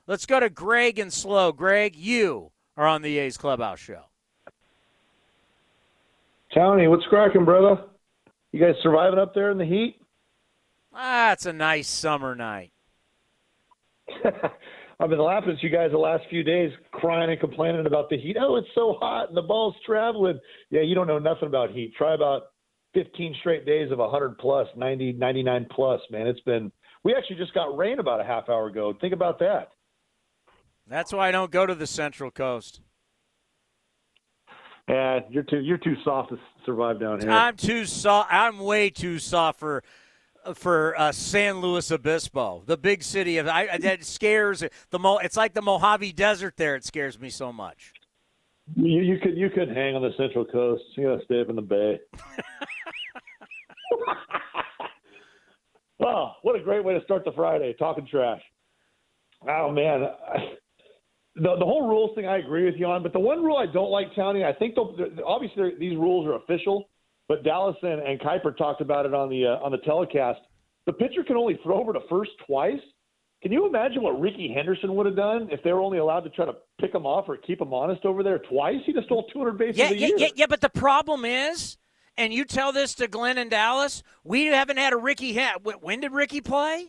Let's 0.05 0.25
go 0.25 0.41
to 0.41 0.49
Greg 0.49 0.99
and 0.99 1.13
SLO. 1.13 1.53
Greg, 1.53 1.95
you 1.95 2.51
are 2.75 2.85
on 2.85 3.01
the 3.01 3.19
A's 3.19 3.37
Clubhouse 3.37 3.79
show. 3.79 4.01
Tony, 6.53 6.89
what's 6.89 7.05
cracking, 7.05 7.45
brother? 7.45 7.83
You 8.51 8.59
guys 8.59 8.75
surviving 8.83 9.17
up 9.17 9.33
there 9.33 9.51
in 9.51 9.57
the 9.57 9.65
heat? 9.65 10.01
Ah, 10.93 11.31
it's 11.31 11.45
a 11.45 11.53
nice 11.53 11.87
summer 11.87 12.35
night. 12.35 12.73
I've 14.99 15.09
been 15.09 15.19
laughing 15.19 15.51
at 15.51 15.61
you 15.61 15.69
guys 15.69 15.91
the 15.91 15.97
last 15.97 16.23
few 16.29 16.43
days, 16.43 16.71
crying 16.91 17.29
and 17.29 17.39
complaining 17.39 17.85
about 17.85 18.09
the 18.09 18.17
heat. 18.17 18.35
Oh, 18.39 18.55
it's 18.55 18.67
so 18.73 18.97
hot 18.99 19.27
and 19.27 19.37
the 19.37 19.43
ball's 19.43 19.75
traveling. 19.85 20.39
Yeah, 20.71 20.81
you 20.81 20.95
don't 20.95 21.05
know 21.05 21.19
nothing 21.19 21.47
about 21.47 21.69
heat. 21.69 21.93
Try 21.95 22.15
about 22.15 22.43
15 22.95 23.35
straight 23.39 23.65
days 23.65 23.91
of 23.91 23.99
100 23.99 24.39
plus, 24.39 24.67
90, 24.75 25.13
99 25.13 25.67
plus, 25.69 26.01
man. 26.09 26.25
It's 26.25 26.39
been, 26.41 26.71
we 27.03 27.13
actually 27.13 27.35
just 27.35 27.53
got 27.53 27.77
rain 27.77 27.99
about 27.99 28.21
a 28.21 28.23
half 28.23 28.49
hour 28.49 28.67
ago. 28.67 28.93
Think 28.99 29.13
about 29.13 29.37
that. 29.39 29.69
That's 30.87 31.13
why 31.13 31.27
I 31.27 31.31
don't 31.31 31.51
go 31.51 31.67
to 31.67 31.75
the 31.75 31.87
Central 31.87 32.31
Coast. 32.31 32.81
Yeah, 34.89 35.19
you're 35.29 35.43
too 35.43 35.59
you're 35.59 35.77
too 35.77 35.95
soft 36.05 36.29
to 36.29 36.39
survive 36.65 36.97
down 36.97 37.19
here. 37.19 37.29
I'm 37.29 37.57
too 37.57 37.83
soft. 37.83 38.29
I'm 38.31 38.57
way 38.59 38.89
too 38.89 39.19
soft 39.19 39.59
for 39.59 39.83
for 40.55 40.99
uh, 40.99 41.11
San 41.11 41.61
Luis 41.61 41.91
Obispo, 41.91 42.63
the 42.65 42.77
big 42.77 43.03
city 43.03 43.37
of 43.37 43.47
I, 43.47 43.77
that 43.77 44.03
scares 44.03 44.63
the 44.89 44.99
Mo. 44.99 45.17
It's 45.17 45.37
like 45.37 45.53
the 45.53 45.61
Mojave 45.61 46.13
Desert 46.13 46.57
there. 46.57 46.75
It 46.75 46.85
scares 46.85 47.19
me 47.19 47.29
so 47.29 47.51
much. 47.53 47.93
You, 48.75 49.01
you 49.01 49.19
could 49.19 49.37
you 49.37 49.49
could 49.49 49.69
hang 49.69 49.95
on 49.95 50.01
the 50.01 50.11
Central 50.17 50.45
Coast. 50.45 50.83
You 50.95 51.09
gotta 51.09 51.23
stay 51.25 51.41
up 51.41 51.49
in 51.49 51.55
the 51.55 51.61
Bay. 51.61 51.99
oh, 56.03 56.31
what 56.41 56.55
a 56.55 56.63
great 56.63 56.83
way 56.83 56.93
to 56.93 57.03
start 57.03 57.23
the 57.23 57.31
Friday 57.33 57.73
talking 57.79 58.07
trash. 58.09 58.41
Oh 59.47 59.71
man, 59.71 60.07
the 61.35 61.55
the 61.59 61.65
whole 61.65 61.87
rules 61.87 62.13
thing 62.15 62.27
I 62.27 62.37
agree 62.37 62.65
with 62.65 62.75
you 62.75 62.87
on, 62.87 63.03
but 63.03 63.13
the 63.13 63.19
one 63.19 63.43
rule 63.43 63.57
I 63.57 63.67
don't 63.71 63.91
like, 63.91 64.13
Tony, 64.15 64.43
I 64.43 64.53
think 64.53 64.75
obviously 65.25 65.73
these 65.79 65.95
rules 65.97 66.27
are 66.27 66.35
official 66.35 66.89
but 67.27 67.43
Dallas 67.43 67.75
and, 67.81 68.01
and 68.01 68.19
Kuiper 68.19 68.55
talked 68.57 68.81
about 68.81 69.05
it 69.05 69.13
on 69.13 69.29
the 69.29 69.45
uh, 69.45 69.63
on 69.63 69.71
the 69.71 69.77
telecast. 69.79 70.39
The 70.85 70.93
pitcher 70.93 71.23
can 71.23 71.35
only 71.35 71.59
throw 71.63 71.79
over 71.79 71.93
to 71.93 71.99
first 72.09 72.31
twice. 72.45 72.79
Can 73.43 73.51
you 73.51 73.67
imagine 73.67 74.01
what 74.01 74.19
Rickey 74.19 74.51
Henderson 74.53 74.95
would 74.95 75.05
have 75.05 75.15
done 75.15 75.49
if 75.51 75.61
they 75.61 75.71
were 75.71 75.81
only 75.81 75.99
allowed 75.99 76.21
to 76.21 76.29
try 76.29 76.45
to 76.45 76.55
pick 76.79 76.93
him 76.93 77.05
off 77.05 77.25
or 77.27 77.37
keep 77.37 77.61
him 77.61 77.73
honest 77.73 78.03
over 78.03 78.23
there 78.23 78.39
twice? 78.39 78.77
He 78.85 78.93
just 78.93 79.05
stole 79.05 79.27
200 79.31 79.57
bases 79.57 79.77
yeah, 79.77 79.89
a 79.89 79.93
yeah, 79.93 80.07
year. 80.07 80.17
Yeah, 80.17 80.27
yeah, 80.35 80.45
but 80.49 80.61
the 80.61 80.69
problem 80.69 81.23
is, 81.23 81.77
and 82.17 82.33
you 82.33 82.45
tell 82.45 82.71
this 82.71 82.95
to 82.95 83.07
Glen 83.07 83.37
and 83.37 83.51
Dallas, 83.51 84.01
we 84.23 84.45
haven't 84.45 84.77
had 84.77 84.91
a 84.91 84.97
Rickey 84.97 85.35
Ha- 85.35 85.57
when 85.63 85.99
did 85.99 86.13
Rickey 86.13 86.41
play? 86.41 86.87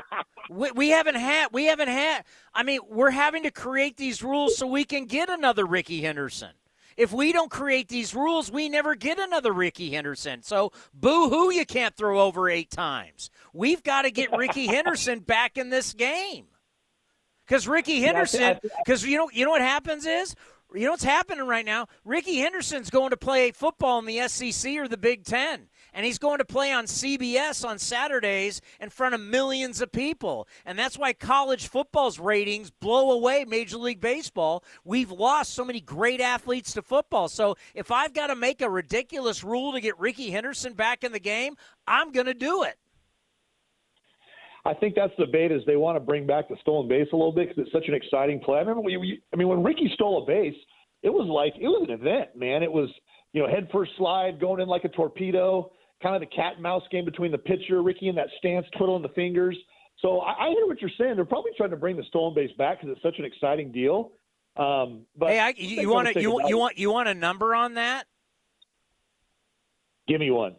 we, 0.50 0.72
we 0.72 0.88
haven't 0.88 1.14
had. 1.14 1.48
We 1.52 1.66
haven't 1.66 1.88
had. 1.88 2.24
I 2.52 2.64
mean, 2.64 2.80
we're 2.88 3.10
having 3.10 3.44
to 3.44 3.52
create 3.52 3.96
these 3.96 4.20
rules 4.20 4.56
so 4.56 4.66
we 4.66 4.84
can 4.84 5.04
get 5.04 5.28
another 5.28 5.64
Rickey 5.64 6.00
Henderson. 6.00 6.50
If 6.96 7.12
we 7.12 7.32
don't 7.32 7.50
create 7.50 7.88
these 7.88 8.14
rules, 8.14 8.50
we 8.50 8.68
never 8.68 8.94
get 8.94 9.18
another 9.18 9.52
Rickey 9.52 9.90
Henderson. 9.90 10.42
So 10.42 10.72
boo 10.92 11.28
hoo, 11.28 11.52
you 11.52 11.66
can't 11.66 11.96
throw 11.96 12.20
over 12.20 12.48
eight 12.48 12.70
times. 12.70 13.30
We've 13.52 13.82
got 13.82 14.02
to 14.02 14.10
get 14.10 14.36
Rickey 14.36 14.66
Henderson 14.74 15.20
back 15.20 15.56
in 15.56 15.70
this 15.70 15.92
game. 15.92 16.46
Because 17.46 17.68
Rickey 17.68 18.00
Henderson, 18.00 18.58
because 18.84 19.04
you 19.04 19.18
know, 19.18 19.28
you 19.30 19.44
know 19.44 19.50
what 19.50 19.60
happens 19.60 20.06
is 20.06 20.34
you 20.74 20.86
know 20.86 20.92
what's 20.92 21.04
happening 21.04 21.46
right 21.46 21.64
now? 21.64 21.86
Rickey 22.04 22.38
Henderson's 22.38 22.90
going 22.90 23.10
to 23.10 23.16
play 23.16 23.50
football 23.52 23.98
in 23.98 24.06
the 24.06 24.26
SEC 24.28 24.76
or 24.76 24.88
the 24.88 24.96
Big 24.96 25.24
Ten. 25.24 25.68
And 25.94 26.04
he's 26.04 26.18
going 26.18 26.38
to 26.38 26.44
play 26.44 26.72
on 26.72 26.84
CBS 26.84 27.66
on 27.66 27.78
Saturdays 27.78 28.60
in 28.80 28.90
front 28.90 29.14
of 29.14 29.20
millions 29.20 29.80
of 29.80 29.92
people. 29.92 30.48
And 30.66 30.78
that's 30.78 30.98
why 30.98 31.12
college 31.12 31.68
football's 31.68 32.18
ratings 32.18 32.70
blow 32.70 33.12
away 33.12 33.44
Major 33.44 33.78
League 33.78 34.00
Baseball. 34.00 34.64
We've 34.84 35.10
lost 35.10 35.54
so 35.54 35.64
many 35.64 35.80
great 35.80 36.20
athletes 36.20 36.72
to 36.74 36.82
football. 36.82 37.28
So 37.28 37.56
if 37.74 37.90
I've 37.90 38.12
got 38.12 38.26
to 38.26 38.36
make 38.36 38.60
a 38.60 38.68
ridiculous 38.68 39.44
rule 39.44 39.72
to 39.72 39.80
get 39.80 39.98
Rickey 39.98 40.30
Henderson 40.30 40.74
back 40.74 41.04
in 41.04 41.12
the 41.12 41.20
game, 41.20 41.56
I'm 41.86 42.12
going 42.12 42.26
to 42.26 42.34
do 42.34 42.64
it. 42.64 42.76
I 44.66 44.72
think 44.72 44.94
that's 44.94 45.12
the 45.18 45.26
bait 45.26 45.52
is 45.52 45.62
they 45.66 45.76
want 45.76 45.96
to 45.96 46.00
bring 46.00 46.26
back 46.26 46.48
the 46.48 46.56
stolen 46.62 46.88
base 46.88 47.06
a 47.12 47.16
little 47.16 47.32
bit 47.32 47.48
because 47.48 47.64
it's 47.64 47.72
such 47.72 47.86
an 47.86 47.94
exciting 47.94 48.40
play. 48.40 48.56
I 48.56 48.60
remember 48.60 48.82
I 48.82 49.36
mean, 49.36 49.48
when 49.48 49.62
Rickey 49.62 49.90
stole 49.94 50.22
a 50.22 50.26
base, 50.26 50.54
it 51.02 51.10
was 51.10 51.28
like 51.28 51.52
it 51.60 51.68
was 51.68 51.86
an 51.86 51.94
event, 51.94 52.34
man. 52.34 52.62
It 52.62 52.72
was 52.72 52.88
you 53.32 53.42
know 53.42 53.48
head 53.48 53.68
first 53.70 53.92
slide, 53.98 54.40
going 54.40 54.62
in 54.62 54.68
like 54.68 54.84
a 54.84 54.88
torpedo, 54.88 55.70
kind 56.04 56.14
of 56.14 56.20
the 56.20 56.34
cat 56.36 56.54
and 56.54 56.62
mouse 56.62 56.82
game 56.90 57.04
between 57.04 57.32
the 57.32 57.38
pitcher, 57.38 57.82
Rickey, 57.82 58.08
and 58.08 58.18
that 58.18 58.28
stance, 58.38 58.66
twiddling 58.76 59.02
the 59.02 59.08
fingers. 59.08 59.56
So 60.00 60.20
I, 60.20 60.46
I 60.46 60.48
hear 60.50 60.66
what 60.66 60.80
you're 60.80 60.90
saying. 60.98 61.16
They're 61.16 61.24
probably 61.24 61.52
trying 61.56 61.70
to 61.70 61.76
bring 61.76 61.96
the 61.96 62.04
stolen 62.08 62.34
base 62.34 62.50
back 62.58 62.80
because 62.80 62.94
it's 62.94 63.02
such 63.02 63.18
an 63.18 63.24
exciting 63.24 63.72
deal. 63.72 64.12
Um, 64.56 65.06
but 65.16 65.30
hey, 65.30 65.40
I, 65.40 65.54
you, 65.56 65.80
you 65.80 65.88
want 65.88 66.12
to 66.12 66.20
you, 66.20 66.40
you 66.46 66.58
want 66.58 66.78
you 66.78 66.92
want 66.92 67.08
a 67.08 67.14
number 67.14 67.54
on 67.54 67.74
that? 67.74 68.06
Give 70.06 70.20
me 70.20 70.30
one. 70.30 70.56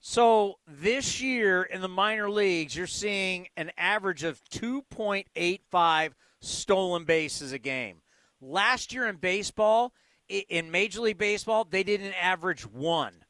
So 0.00 0.56
this 0.66 1.22
year 1.22 1.62
in 1.62 1.80
the 1.80 1.88
minor 1.88 2.28
leagues, 2.28 2.76
you're 2.76 2.86
seeing 2.86 3.48
an 3.56 3.70
average 3.78 4.22
of 4.22 4.42
2.85 4.52 6.10
stolen 6.40 7.04
bases 7.04 7.52
a 7.52 7.58
game. 7.58 8.02
Last 8.42 8.92
year 8.92 9.08
in 9.08 9.16
baseball, 9.16 9.94
in 10.28 10.70
Major 10.70 11.00
League 11.00 11.16
Baseball, 11.16 11.64
they 11.64 11.82
did 11.82 12.02
an 12.02 12.12
average 12.20 12.66
one. 12.66 13.23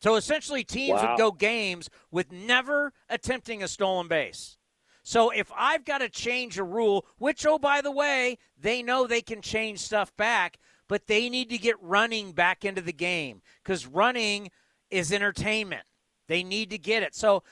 So 0.00 0.16
essentially, 0.16 0.64
teams 0.64 1.02
wow. 1.02 1.10
would 1.10 1.18
go 1.18 1.32
games 1.32 1.90
with 2.10 2.30
never 2.30 2.92
attempting 3.08 3.62
a 3.62 3.68
stolen 3.68 4.08
base. 4.08 4.56
So 5.02 5.30
if 5.30 5.50
I've 5.56 5.84
got 5.84 5.98
to 5.98 6.08
change 6.08 6.58
a 6.58 6.64
rule, 6.64 7.06
which, 7.16 7.46
oh, 7.46 7.58
by 7.58 7.80
the 7.80 7.90
way, 7.90 8.38
they 8.60 8.82
know 8.82 9.06
they 9.06 9.22
can 9.22 9.40
change 9.40 9.80
stuff 9.80 10.14
back, 10.16 10.58
but 10.86 11.06
they 11.06 11.28
need 11.28 11.48
to 11.50 11.58
get 11.58 11.82
running 11.82 12.32
back 12.32 12.64
into 12.64 12.82
the 12.82 12.92
game 12.92 13.42
because 13.62 13.86
running– 13.86 14.50
is 14.90 15.12
entertainment. 15.12 15.84
They 16.26 16.42
need 16.42 16.70
to 16.70 16.78
get 16.78 17.02
it. 17.02 17.14
So 17.14 17.42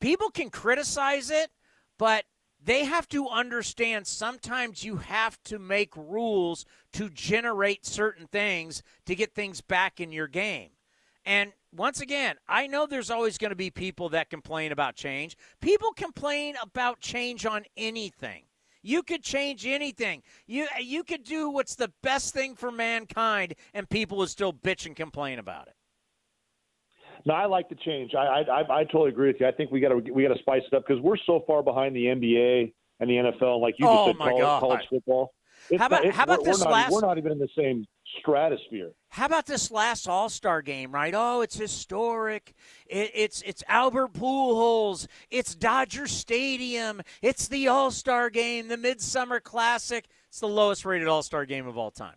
people 0.00 0.30
can 0.30 0.50
criticize 0.50 1.30
it, 1.30 1.50
but 1.98 2.24
they 2.62 2.84
have 2.84 3.08
to 3.08 3.28
understand 3.28 4.06
sometimes 4.06 4.84
you 4.84 4.96
have 4.96 5.40
to 5.44 5.58
make 5.58 5.96
rules 5.96 6.64
to 6.94 7.08
generate 7.08 7.86
certain 7.86 8.26
things 8.26 8.82
to 9.06 9.14
get 9.14 9.34
things 9.34 9.60
back 9.60 10.00
in 10.00 10.12
your 10.12 10.28
game. 10.28 10.70
And 11.28 11.52
once 11.76 12.00
again, 12.00 12.36
I 12.48 12.66
know 12.66 12.86
there's 12.86 13.10
always 13.10 13.36
going 13.36 13.50
to 13.50 13.54
be 13.56 13.68
people 13.70 14.08
that 14.08 14.30
complain 14.30 14.72
about 14.72 14.96
change. 14.96 15.36
People 15.60 15.92
complain 15.92 16.54
about 16.62 17.00
change 17.00 17.44
on 17.44 17.64
anything. 17.76 18.44
You 18.82 19.02
could 19.02 19.22
change 19.22 19.66
anything. 19.66 20.22
You 20.46 20.66
you 20.80 21.04
could 21.04 21.24
do 21.24 21.50
what's 21.50 21.74
the 21.74 21.92
best 22.02 22.32
thing 22.32 22.54
for 22.54 22.72
mankind, 22.72 23.54
and 23.74 23.86
people 23.90 24.16
would 24.18 24.30
still 24.30 24.54
bitch 24.54 24.86
and 24.86 24.96
complain 24.96 25.38
about 25.38 25.66
it. 25.66 25.74
No, 27.26 27.34
I 27.34 27.44
like 27.44 27.68
the 27.68 27.74
change. 27.74 28.14
I 28.14 28.44
I, 28.50 28.80
I 28.80 28.84
totally 28.84 29.10
agree 29.10 29.26
with 29.30 29.36
you. 29.40 29.46
I 29.48 29.52
think 29.52 29.70
we 29.70 29.80
got 29.80 29.90
to 29.90 29.96
we 29.96 30.22
got 30.22 30.32
to 30.32 30.38
spice 30.38 30.62
it 30.72 30.74
up 30.74 30.84
because 30.86 31.02
we're 31.02 31.18
so 31.26 31.44
far 31.46 31.62
behind 31.62 31.94
the 31.94 32.04
NBA 32.06 32.72
and 33.00 33.10
the 33.10 33.14
NFL. 33.16 33.60
Like 33.60 33.74
you 33.78 33.84
just 33.84 33.98
Oh, 33.98 34.06
said, 34.06 34.16
my 34.16 34.26
college, 34.30 34.40
God. 34.40 34.60
college 34.60 34.86
football. 34.88 35.34
It's 35.68 35.78
How 35.80 35.86
about- 35.88 36.04
not- 36.04 36.14
how 36.14 36.22
about 36.24 36.38
we're, 36.38 36.44
this 36.46 36.58
we're 36.60 36.64
not, 36.64 36.72
last- 36.72 36.92
We're 36.92 37.00
not 37.00 37.18
even 37.18 37.32
in 37.32 37.38
the 37.38 37.48
same 37.54 37.84
stratosphere. 38.20 38.92
How 39.10 39.26
about 39.26 39.46
this 39.46 39.70
last 39.70 40.08
All 40.08 40.28
Star 40.28 40.62
game? 40.62 40.92
Right? 40.92 41.14
Oh, 41.16 41.40
it's 41.40 41.56
historic. 41.56 42.54
It, 42.86 43.10
it's 43.14 43.42
it's 43.42 43.62
Albert 43.68 44.12
Pujols. 44.12 45.06
It's 45.30 45.54
Dodger 45.54 46.06
Stadium. 46.06 47.00
It's 47.22 47.48
the 47.48 47.68
All 47.68 47.90
Star 47.90 48.30
game, 48.30 48.68
the 48.68 48.76
Midsummer 48.76 49.40
Classic. 49.40 50.06
It's 50.28 50.40
the 50.40 50.48
lowest 50.48 50.84
rated 50.84 51.08
All 51.08 51.22
Star 51.22 51.46
game 51.46 51.66
of 51.66 51.78
all 51.78 51.90
time. 51.90 52.16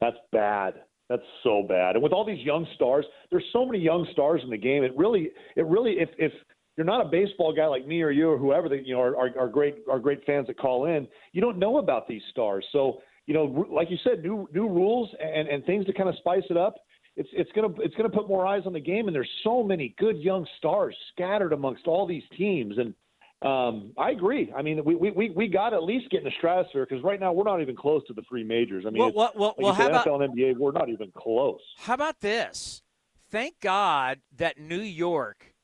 That's 0.00 0.16
bad. 0.32 0.74
That's 1.08 1.22
so 1.42 1.62
bad. 1.68 1.94
And 1.94 2.02
with 2.02 2.12
all 2.12 2.24
these 2.24 2.44
young 2.44 2.66
stars, 2.74 3.04
there's 3.30 3.44
so 3.52 3.66
many 3.66 3.78
young 3.78 4.06
stars 4.12 4.40
in 4.44 4.50
the 4.50 4.56
game. 4.56 4.82
It 4.82 4.96
really, 4.96 5.30
it 5.56 5.66
really, 5.66 5.98
if 5.98 6.08
if 6.18 6.32
you're 6.76 6.86
not 6.86 7.04
a 7.04 7.08
baseball 7.08 7.52
guy 7.52 7.66
like 7.66 7.86
me 7.86 8.02
or 8.02 8.10
you 8.10 8.30
or 8.30 8.38
whoever 8.38 8.68
that 8.70 8.86
you 8.86 8.94
know 8.94 9.00
are, 9.02 9.16
are, 9.16 9.30
are 9.38 9.48
great 9.48 9.76
are 9.90 9.98
great 9.98 10.24
fans 10.24 10.46
that 10.46 10.58
call 10.58 10.86
in, 10.86 11.06
you 11.32 11.40
don't 11.40 11.58
know 11.58 11.78
about 11.78 12.08
these 12.08 12.22
stars. 12.30 12.64
So 12.72 13.02
you 13.26 13.34
know, 13.34 13.44
like 13.70 13.90
you 13.90 13.98
said, 14.02 14.22
new 14.22 14.48
new 14.52 14.68
rules 14.68 15.10
and 15.20 15.48
and 15.48 15.64
things 15.64 15.86
to 15.86 15.92
kind 15.92 16.08
of 16.08 16.16
spice 16.16 16.44
it 16.50 16.56
up. 16.56 16.74
It's 17.16 17.28
it's 17.32 17.50
gonna 17.52 17.68
it's 17.78 17.94
gonna 17.94 18.08
put 18.08 18.28
more 18.28 18.46
eyes 18.46 18.62
on 18.66 18.72
the 18.72 18.80
game. 18.80 19.06
And 19.06 19.14
there's 19.14 19.30
so 19.44 19.62
many 19.62 19.94
good 19.98 20.18
young 20.18 20.46
stars 20.58 20.96
scattered 21.12 21.52
amongst 21.52 21.86
all 21.86 22.06
these 22.06 22.24
teams. 22.36 22.76
And 22.78 22.94
um, 23.42 23.92
I 23.98 24.10
agree. 24.10 24.52
I 24.56 24.62
mean, 24.62 24.84
we 24.84 24.94
we 24.94 25.10
we, 25.10 25.30
we 25.30 25.48
got 25.48 25.74
at 25.74 25.82
least 25.82 26.10
get 26.10 26.18
in 26.18 26.24
the 26.24 26.32
stratosphere 26.38 26.86
because 26.88 27.02
right 27.04 27.20
now 27.20 27.32
we're 27.32 27.44
not 27.44 27.60
even 27.60 27.76
close 27.76 28.02
to 28.06 28.12
the 28.12 28.22
three 28.28 28.44
majors. 28.44 28.84
I 28.86 28.90
mean, 28.90 29.00
Well, 29.00 29.12
well, 29.14 29.32
well, 29.34 29.48
like 29.48 29.58
well, 29.58 29.72
you 29.72 29.78
said, 29.78 29.90
about- 29.90 30.06
NFL 30.06 30.24
and 30.24 30.38
NBA, 30.38 30.56
we're 30.56 30.72
not 30.72 30.88
even 30.88 31.12
close. 31.16 31.60
How 31.78 31.94
about 31.94 32.20
this? 32.20 32.82
Thank 33.30 33.60
God 33.60 34.20
that 34.36 34.58
New 34.58 34.80
York 34.80 35.54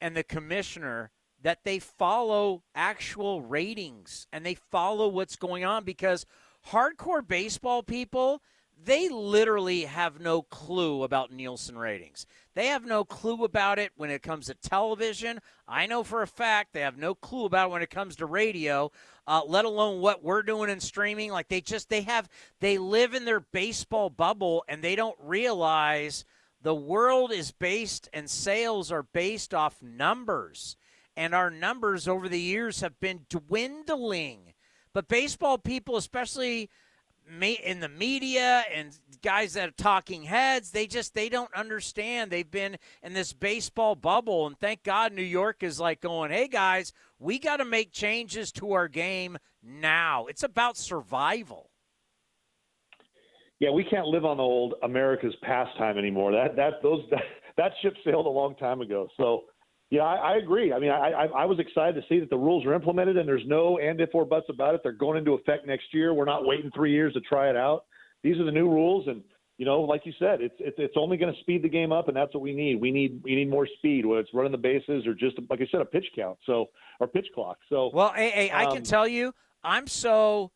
and 0.00 0.16
the 0.16 0.22
commissioner 0.22 1.10
that 1.42 1.60
they 1.64 1.78
follow 1.78 2.62
actual 2.74 3.42
ratings 3.42 4.26
and 4.32 4.44
they 4.44 4.54
follow 4.54 5.08
what's 5.08 5.36
going 5.36 5.64
on 5.64 5.84
because 5.84 6.24
hardcore 6.70 7.26
baseball 7.26 7.82
people 7.82 8.42
they 8.82 9.08
literally 9.08 9.82
have 9.82 10.20
no 10.20 10.42
clue 10.42 11.02
about 11.02 11.32
Nielsen 11.32 11.78
ratings. 11.78 12.26
They 12.54 12.66
have 12.66 12.84
no 12.84 13.04
clue 13.04 13.44
about 13.44 13.78
it 13.78 13.92
when 13.96 14.10
it 14.10 14.22
comes 14.22 14.46
to 14.46 14.54
television. 14.54 15.40
I 15.66 15.86
know 15.86 16.02
for 16.02 16.22
a 16.22 16.26
fact 16.26 16.72
they 16.72 16.80
have 16.80 16.98
no 16.98 17.14
clue 17.14 17.46
about 17.46 17.68
it 17.68 17.72
when 17.72 17.82
it 17.82 17.90
comes 17.90 18.16
to 18.16 18.26
radio, 18.26 18.92
uh, 19.26 19.42
let 19.46 19.64
alone 19.64 20.00
what 20.00 20.22
we're 20.22 20.42
doing 20.42 20.70
in 20.70 20.80
streaming. 20.80 21.30
Like 21.30 21.48
they 21.48 21.60
just 21.60 21.88
they 21.88 22.02
have 22.02 22.28
they 22.60 22.78
live 22.78 23.14
in 23.14 23.24
their 23.24 23.40
baseball 23.40 24.10
bubble 24.10 24.64
and 24.68 24.82
they 24.82 24.96
don't 24.96 25.18
realize 25.20 26.24
the 26.62 26.74
world 26.74 27.32
is 27.32 27.52
based 27.52 28.08
and 28.12 28.28
sales 28.28 28.92
are 28.92 29.02
based 29.02 29.54
off 29.54 29.82
numbers. 29.82 30.76
And 31.16 31.34
our 31.34 31.50
numbers 31.50 32.08
over 32.08 32.28
the 32.28 32.40
years 32.40 32.80
have 32.80 32.98
been 32.98 33.26
dwindling. 33.28 34.53
But 34.94 35.08
baseball 35.08 35.58
people, 35.58 35.96
especially 35.96 36.70
in 37.64 37.80
the 37.80 37.88
media 37.88 38.64
and 38.74 38.98
guys 39.22 39.54
that 39.54 39.68
are 39.68 39.72
talking 39.72 40.24
heads 40.24 40.72
they 40.72 40.86
just 40.86 41.14
they 41.14 41.30
don't 41.30 41.52
understand 41.54 42.30
they've 42.30 42.50
been 42.50 42.76
in 43.02 43.14
this 43.14 43.32
baseball 43.32 43.94
bubble 43.94 44.46
and 44.46 44.58
thank 44.58 44.82
god 44.82 45.10
new 45.10 45.22
york 45.22 45.62
is 45.62 45.80
like 45.80 46.02
going 46.02 46.30
hey 46.30 46.46
guys 46.46 46.92
we 47.18 47.38
got 47.38 47.56
to 47.56 47.64
make 47.64 47.92
changes 47.92 48.52
to 48.52 48.72
our 48.72 48.88
game 48.88 49.38
now 49.62 50.26
it's 50.26 50.42
about 50.42 50.76
survival 50.76 51.70
Yeah, 53.60 53.70
we 53.70 53.84
can't 53.84 54.06
live 54.06 54.24
on 54.24 54.40
old 54.40 54.74
America's 54.82 55.34
pastime 55.42 55.96
anymore. 55.96 56.32
That 56.32 56.56
that 56.56 56.82
those 56.82 57.02
that, 57.10 57.22
that 57.56 57.72
ship 57.80 57.94
sailed 58.04 58.26
a 58.26 58.30
long 58.30 58.56
time 58.56 58.80
ago. 58.80 59.08
So, 59.16 59.44
yeah, 59.90 60.02
I, 60.02 60.34
I 60.34 60.36
agree. 60.36 60.72
I 60.72 60.78
mean, 60.78 60.90
I, 60.90 61.10
I 61.10 61.24
I 61.26 61.44
was 61.44 61.58
excited 61.58 62.00
to 62.00 62.06
see 62.08 62.20
that 62.20 62.30
the 62.30 62.36
rules 62.36 62.64
are 62.64 62.74
implemented 62.74 63.16
and 63.16 63.28
there's 63.28 63.46
no 63.46 63.78
and 63.78 64.00
if 64.00 64.10
or 64.14 64.24
buts 64.24 64.46
about 64.48 64.74
it. 64.74 64.80
They're 64.82 64.92
going 64.92 65.18
into 65.18 65.32
effect 65.32 65.66
next 65.66 65.92
year. 65.92 66.14
We're 66.14 66.24
not 66.24 66.46
waiting 66.46 66.70
three 66.74 66.92
years 66.92 67.12
to 67.14 67.20
try 67.20 67.50
it 67.50 67.56
out. 67.56 67.84
These 68.22 68.38
are 68.38 68.44
the 68.44 68.52
new 68.52 68.68
rules, 68.68 69.06
and 69.06 69.22
you 69.58 69.66
know, 69.66 69.82
like 69.82 70.04
you 70.04 70.12
said, 70.18 70.40
it's 70.40 70.56
it's, 70.58 70.76
it's 70.78 70.94
only 70.96 71.16
going 71.16 71.32
to 71.32 71.40
speed 71.40 71.62
the 71.62 71.68
game 71.68 71.92
up, 71.92 72.08
and 72.08 72.16
that's 72.16 72.34
what 72.34 72.42
we 72.42 72.54
need. 72.54 72.80
We 72.80 72.90
need 72.90 73.20
we 73.22 73.34
need 73.34 73.50
more 73.50 73.68
speed, 73.78 74.06
whether 74.06 74.20
it's 74.20 74.34
running 74.34 74.52
the 74.52 74.58
bases 74.58 75.06
or 75.06 75.14
just 75.14 75.38
like 75.48 75.60
I 75.60 75.66
said, 75.70 75.80
a 75.80 75.84
pitch 75.84 76.06
count. 76.16 76.38
So 76.46 76.70
or 77.00 77.06
pitch 77.06 77.26
clock. 77.34 77.58
So 77.68 77.90
well 77.92 78.12
hey, 78.14 78.30
hey 78.30 78.50
i 78.52 78.66
can 78.66 78.78
um, 78.78 78.82
tell 78.82 79.06
you 79.06 79.34
i'm 79.62 79.86
so 79.86 80.50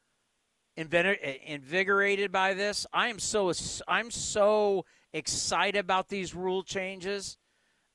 invigorated 0.77 2.31
by 2.31 2.55
this 2.55 2.87
i 2.93 3.09
am 3.09 3.19
so 3.19 3.53
i'm 3.89 4.11
so 4.11 4.85
excited 5.13 5.79
about 5.79 6.09
these 6.09 6.35
rule 6.35 6.63
changes 6.63 7.37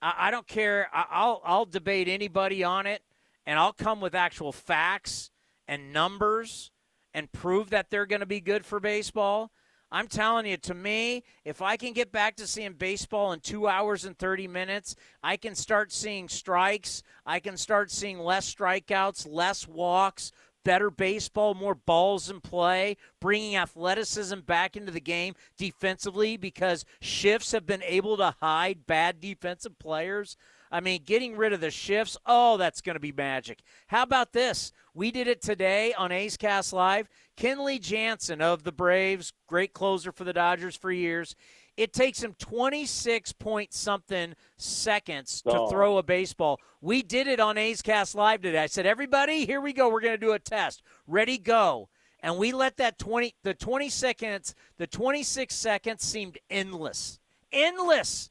I, 0.03 0.27
I 0.27 0.31
don't 0.31 0.47
care. 0.47 0.89
I, 0.93 1.05
I'll 1.09 1.41
I'll 1.45 1.65
debate 1.65 2.07
anybody 2.07 2.63
on 2.63 2.85
it, 2.85 3.01
and 3.45 3.57
I'll 3.57 3.73
come 3.73 4.01
with 4.01 4.13
actual 4.13 4.51
facts 4.51 5.31
and 5.67 5.93
numbers 5.93 6.71
and 7.13 7.31
prove 7.31 7.69
that 7.69 7.89
they're 7.89 8.05
going 8.05 8.19
to 8.19 8.27
be 8.27 8.41
good 8.41 8.65
for 8.65 8.79
baseball. 8.79 9.51
I'm 9.91 10.07
telling 10.07 10.47
you, 10.47 10.57
to 10.57 10.73
me, 10.73 11.23
if 11.45 11.61
I 11.61 11.77
can 11.77 11.93
get 11.93 12.11
back 12.11 12.35
to 12.37 12.47
seeing 12.47 12.73
baseball 12.73 13.31
in 13.31 13.39
two 13.39 13.67
hours 13.67 14.05
and 14.05 14.17
30 14.17 14.47
minutes, 14.47 14.95
I 15.21 15.37
can 15.37 15.53
start 15.53 15.91
seeing 15.91 16.27
strikes. 16.27 17.03
I 17.27 17.39
can 17.39 17.57
start 17.57 17.91
seeing 17.91 18.17
less 18.17 18.51
strikeouts, 18.51 19.27
less 19.29 19.67
walks, 19.67 20.31
better 20.63 20.89
baseball, 20.89 21.53
more 21.53 21.75
balls 21.75 22.29
in 22.29 22.41
play, 22.41 22.97
bringing 23.19 23.55
athleticism 23.55 24.39
back 24.41 24.75
into 24.75 24.91
the 24.91 25.01
game 25.01 25.35
defensively 25.57 26.37
because 26.37 26.85
shifts 27.01 27.51
have 27.51 27.65
been 27.65 27.83
able 27.83 28.17
to 28.17 28.35
hide 28.41 28.85
bad 28.85 29.19
defensive 29.19 29.77
players. 29.79 30.37
I 30.71 30.79
mean, 30.79 31.03
getting 31.05 31.37
rid 31.37 31.53
of 31.53 31.61
the 31.61 31.69
shifts, 31.69 32.17
oh, 32.25 32.57
that's 32.57 32.81
going 32.81 32.95
to 32.95 32.99
be 32.99 33.11
magic. 33.11 33.61
How 33.87 34.01
about 34.01 34.33
this? 34.33 34.71
We 34.95 35.11
did 35.11 35.27
it 35.27 35.41
today 35.41 35.93
on 35.93 36.11
A's 36.11 36.35
Cast 36.35 36.73
Live. 36.73 37.07
Kenley 37.37 37.79
Jansen 37.79 38.41
of 38.41 38.63
the 38.63 38.71
Braves, 38.71 39.33
great 39.47 39.73
closer 39.73 40.11
for 40.11 40.23
the 40.23 40.33
Dodgers 40.33 40.75
for 40.75 40.91
years. 40.91 41.35
It 41.75 41.91
takes 41.93 42.21
him 42.23 42.35
26 42.37 43.33
point 43.33 43.73
something 43.73 44.35
seconds 44.57 45.41
to 45.43 45.59
Oh. 45.59 45.69
throw 45.69 45.97
a 45.97 46.03
baseball. 46.03 46.59
We 46.81 47.01
did 47.01 47.27
it 47.27 47.39
on 47.39 47.57
A's 47.57 47.81
Cast 47.81 48.13
Live 48.15 48.41
today. 48.41 48.59
I 48.63 48.67
said, 48.67 48.85
everybody, 48.85 49.45
here 49.45 49.59
we 49.61 49.73
go. 49.73 49.89
We're 49.89 50.01
going 50.01 50.13
to 50.13 50.17
do 50.25 50.33
a 50.33 50.39
test. 50.39 50.83
Ready, 51.07 51.37
go. 51.37 51.89
And 52.19 52.37
we 52.37 52.51
let 52.51 52.77
that 52.77 52.97
20, 52.99 53.35
the 53.43 53.53
20 53.53 53.89
seconds, 53.89 54.53
the 54.77 54.87
26 54.87 55.53
seconds 55.53 56.03
seemed 56.03 56.37
endless. 56.49 57.19
Endless. 57.51 58.29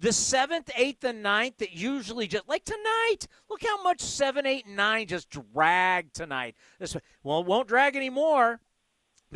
The 0.00 0.12
seventh, 0.12 0.70
eighth, 0.76 1.04
and 1.04 1.22
ninth 1.22 1.58
that 1.58 1.72
usually 1.72 2.26
just 2.26 2.48
like 2.48 2.64
tonight. 2.64 3.26
Look 3.50 3.62
how 3.62 3.82
much 3.82 4.00
seven, 4.00 4.46
eight, 4.46 4.64
and 4.64 4.76
nine 4.76 5.06
just 5.08 5.28
drag 5.28 6.10
tonight. 6.14 6.56
This 6.78 6.96
well, 7.22 7.40
it 7.40 7.46
won't 7.46 7.68
drag 7.68 7.96
anymore 7.96 8.60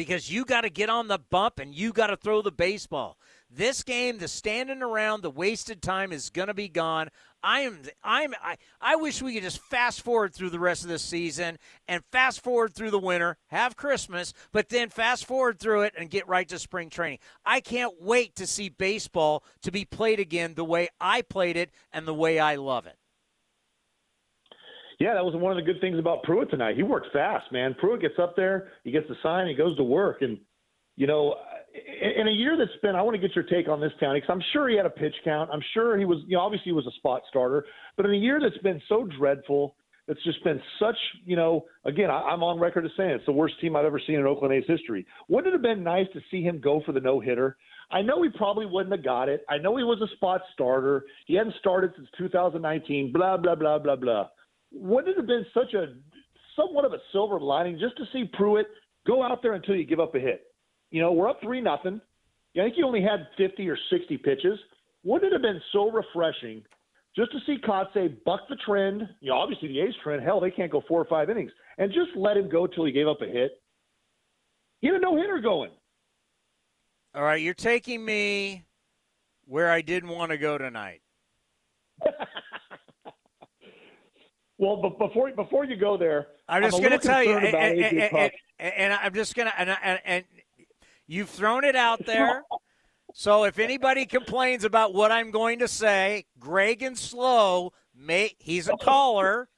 because 0.01 0.33
you 0.33 0.47
got 0.47 0.63
to 0.63 0.71
get 0.71 0.89
on 0.89 1.09
the 1.09 1.19
bump 1.19 1.59
and 1.59 1.75
you 1.75 1.93
got 1.93 2.07
to 2.07 2.17
throw 2.17 2.41
the 2.41 2.51
baseball. 2.51 3.19
This 3.51 3.83
game, 3.83 4.17
the 4.17 4.29
standing 4.29 4.81
around, 4.81 5.21
the 5.21 5.31
wasted 5.31 5.83
time 5.83 6.11
is 6.11 6.31
going 6.31 6.49
to 6.49 6.55
be 6.55 6.71
gone. 6.71 7.11
I 7.43 7.61
am 7.61 7.83
I'm 8.03 8.33
I, 8.43 8.57
I 8.81 8.97
wish 8.97 9.21
we 9.21 9.35
could 9.35 9.43
just 9.43 9.61
fast 9.61 10.01
forward 10.01 10.33
through 10.33 10.51
the 10.51 10.59
rest 10.59 10.85
of 10.85 10.89
this 10.89 11.03
season 11.03 11.59
and 11.87 12.03
fast 12.11 12.41
forward 12.41 12.73
through 12.73 12.93
the 12.93 12.99
winter, 12.99 13.37
have 13.49 13.77
Christmas, 13.77 14.33
but 14.53 14.71
then 14.71 14.89
fast 14.89 15.27
forward 15.27 15.61
through 15.61 15.83
it 15.83 15.93
and 15.99 16.09
get 16.09 16.27
right 16.27 16.49
to 16.49 16.59
spring 16.59 16.89
training. 16.89 17.19
I 17.45 17.61
can't 17.61 18.01
wait 18.01 18.35
to 18.37 18.47
see 18.47 18.71
baseball 18.71 19.45
to 19.61 19.71
be 19.71 19.85
played 19.85 20.19
again 20.19 20.55
the 20.55 20.65
way 20.65 20.89
I 20.99 21.21
played 21.21 21.59
it 21.59 21.73
and 21.93 22.09
the 22.09 22.15
way 22.15 22.39
I 22.39 22.57
love 22.57 22.87
it. 22.87 22.97
Yeah, 25.01 25.15
that 25.15 25.25
was 25.25 25.35
one 25.35 25.51
of 25.51 25.57
the 25.57 25.73
good 25.73 25.81
things 25.81 25.99
about 25.99 26.23
Pruitt 26.25 26.51
tonight. 26.51 26.77
He 26.77 26.83
worked 26.83 27.09
fast, 27.11 27.51
man. 27.51 27.75
Pruitt 27.81 28.03
gets 28.03 28.19
up 28.19 28.37
there, 28.37 28.69
he 28.85 28.91
gets 28.91 29.09
the 29.09 29.17
sign, 29.23 29.49
he 29.49 29.55
goes 29.55 29.75
to 29.79 29.83
work, 29.83 30.21
and 30.21 30.39
you 30.95 31.07
know, 31.07 31.37
in 32.19 32.29
a 32.29 32.31
year 32.31 32.59
that's 32.59 32.79
been, 32.83 32.95
I 32.95 33.01
want 33.01 33.15
to 33.15 33.27
get 33.27 33.35
your 33.35 33.45
take 33.45 33.67
on 33.67 33.81
this, 33.81 33.93
Townie, 34.01 34.17
because 34.17 34.29
I'm 34.29 34.43
sure 34.53 34.69
he 34.69 34.77
had 34.77 34.85
a 34.85 34.91
pitch 34.91 35.15
count. 35.25 35.49
I'm 35.51 35.63
sure 35.73 35.97
he 35.97 36.05
was, 36.05 36.19
you 36.27 36.37
know, 36.37 36.43
obviously 36.43 36.67
he 36.67 36.73
was 36.73 36.87
a 36.87 36.93
spot 36.99 37.23
starter, 37.31 37.65
but 37.97 38.05
in 38.05 38.13
a 38.13 38.17
year 38.17 38.39
that's 38.43 38.63
been 38.63 38.83
so 38.91 39.09
dreadful, 39.19 39.75
it's 40.07 40.23
just 40.25 40.45
been 40.45 40.61
such, 40.79 40.97
you 41.25 41.37
know, 41.37 41.65
again, 41.87 42.11
I, 42.11 42.21
I'm 42.21 42.43
on 42.43 42.61
record 42.61 42.85
as 42.85 42.91
saying 42.99 43.11
it's 43.11 43.25
the 43.25 43.33
worst 43.33 43.59
team 43.61 43.77
I've 43.77 43.87
ever 43.87 44.01
seen 44.07 44.17
in 44.17 44.27
Oakland 44.27 44.53
A's 44.53 44.65
history. 44.67 45.07
Wouldn't 45.29 45.55
it 45.55 45.57
have 45.57 45.63
been 45.63 45.83
nice 45.83 46.09
to 46.13 46.21
see 46.31 46.43
him 46.43 46.61
go 46.61 46.83
for 46.85 46.93
the 46.93 47.01
no 47.01 47.21
hitter? 47.21 47.57
I 47.91 48.03
know 48.03 48.23
he 48.23 48.29
probably 48.29 48.67
wouldn't 48.67 48.95
have 48.95 49.05
got 49.05 49.31
it. 49.31 49.47
I 49.49 49.57
know 49.57 49.77
he 49.77 49.85
was 49.85 50.03
a 50.03 50.15
spot 50.17 50.43
starter. 50.53 51.05
He 51.27 51.37
hadn't 51.37 51.55
started 51.59 51.93
since 51.97 52.09
2019. 52.19 53.13
Blah 53.13 53.39
blah 53.39 53.55
blah 53.55 53.79
blah 53.79 53.97
blah. 53.97 54.27
Wouldn't 54.73 55.09
it 55.09 55.17
have 55.17 55.27
been 55.27 55.47
such 55.53 55.75
a 55.75 55.95
somewhat 56.57 56.85
of 56.85 56.93
a 56.93 56.99
silver 57.13 57.41
lining 57.41 57.79
just 57.79 57.97
to 57.97 58.05
see 58.13 58.31
Pruitt 58.33 58.67
go 59.07 59.23
out 59.23 59.43
there 59.43 59.55
until 59.55 59.77
you 59.77 59.85
give 59.85 60.01
up 60.01 60.15
a 60.15 60.21
hit? 60.21 60.43
You 60.91 61.01
know, 61.01 61.13
we're 61.13 61.29
up 61.29 61.41
three 61.43 61.61
nothing. 61.61 62.01
I 62.57 62.63
think 62.63 62.75
he 62.75 62.83
only 62.83 63.03
had 63.03 63.29
50 63.37 63.69
or 63.69 63.79
60 63.91 64.17
pitches. 64.19 64.59
Wouldn't 65.05 65.33
it 65.33 65.35
have 65.35 65.43
been 65.43 65.61
so 65.73 65.91
refreshing 65.91 66.63
just 67.17 67.33
to 67.33 67.39
see 67.47 67.59
Kotsay 67.61 68.17
buck 68.25 68.41
the 68.49 68.57
trend. 68.67 69.03
You 69.21 69.31
know, 69.31 69.37
obviously 69.39 69.69
the 69.69 69.81
A's 69.81 69.95
trend. 70.03 70.23
Hell, 70.23 70.41
they 70.41 70.51
can't 70.51 70.71
go 70.71 70.83
four 70.87 71.01
or 71.01 71.07
five 71.07 71.31
innings, 71.31 71.53
and 71.79 71.93
just 71.93 72.17
let 72.17 72.37
him 72.37 72.49
go 72.49 72.67
till 72.67 72.85
he 72.85 72.93
gave 72.93 73.09
up 73.09 73.21
a 73.23 73.27
hit. 73.27 73.61
He 74.81 74.87
had 74.87 74.97
a 74.97 75.01
no 75.01 75.17
hitter 75.17 75.41
going. 75.41 75.71
All 77.15 77.23
right, 77.23 77.43
you're 77.43 77.55
taking 77.55 78.05
me 78.05 78.65
where 79.47 79.71
I 79.71 79.83
didn't 79.83 80.11
want 80.11 80.31
to 80.31 80.39
go 80.39 80.57
tonight. 80.59 81.03
well, 84.61 84.77
but 84.77 84.99
before 84.99 85.33
before 85.33 85.65
you 85.65 85.75
go 85.77 85.97
there, 85.97 86.27
I'm 86.47 86.63
just 86.63 86.79
going 86.79 86.91
to 86.91 86.99
tell 86.99 87.25
you, 87.25 87.39
and, 87.39 87.55
and, 87.55 87.99
and, 87.99 88.33
and, 88.59 88.93
I'm 88.93 89.15
just 89.15 89.35
going 89.35 89.49
to, 89.49 89.59
and, 89.59 90.01
and 90.05 90.25
you've 91.07 91.31
thrown 91.31 91.65
it 91.65 91.75
out 91.75 92.05
there. 92.05 92.43
So 93.15 93.45
if 93.45 93.59
anybody 93.59 94.05
complains 94.05 94.65
about 94.65 94.93
what 94.93 95.11
I'm 95.11 95.31
going 95.31 95.61
to 95.61 95.69
say, 95.69 96.27
Greg 96.39 96.83
and 96.83 96.97
SLO, 96.97 97.73
may, 97.97 98.35
he's 98.39 98.69
a 98.69 98.77
caller. 98.77 99.49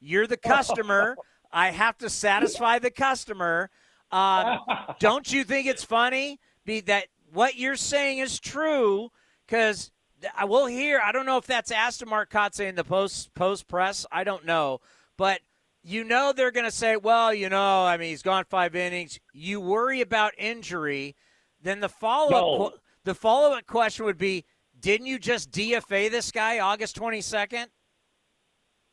You're 0.00 0.26
the 0.26 0.38
customer. 0.38 1.16
I 1.52 1.70
have 1.70 1.98
to 1.98 2.08
satisfy 2.08 2.78
the 2.78 2.90
customer. 2.90 3.70
Um, 4.10 4.60
don't 5.00 5.30
you 5.30 5.44
think 5.44 5.66
it's 5.66 5.84
funny 5.84 6.40
be 6.64 6.80
that 6.80 7.08
what 7.30 7.56
you're 7.56 7.76
saying 7.76 8.18
is 8.18 8.40
true? 8.40 9.10
Because 9.46 9.92
I 10.36 10.44
will 10.44 10.66
hear. 10.66 11.00
I 11.04 11.12
don't 11.12 11.26
know 11.26 11.36
if 11.36 11.46
that's 11.46 11.70
asked 11.70 12.00
to 12.00 12.06
Mark 12.06 12.30
Kotsay 12.30 12.68
in 12.68 12.74
the 12.74 12.84
post 12.84 13.34
post 13.34 13.68
press. 13.68 14.06
I 14.10 14.24
don't 14.24 14.44
know, 14.44 14.80
but 15.16 15.40
you 15.82 16.04
know 16.04 16.32
they're 16.34 16.50
going 16.50 16.64
to 16.64 16.70
say, 16.70 16.96
well, 16.96 17.32
you 17.32 17.48
know, 17.48 17.84
I 17.84 17.96
mean, 17.96 18.10
he's 18.10 18.22
gone 18.22 18.44
five 18.44 18.74
innings. 18.74 19.20
You 19.32 19.60
worry 19.60 20.00
about 20.00 20.32
injury, 20.38 21.14
then 21.62 21.80
the 21.80 21.88
follow 21.88 22.28
up 22.28 22.72
no. 22.72 22.78
the 23.04 23.14
follow 23.14 23.56
up 23.56 23.66
question 23.66 24.04
would 24.04 24.18
be, 24.18 24.44
didn't 24.78 25.06
you 25.06 25.18
just 25.18 25.50
DFA 25.50 26.10
this 26.10 26.30
guy 26.30 26.58
August 26.58 26.96
twenty 26.96 27.20
second? 27.20 27.68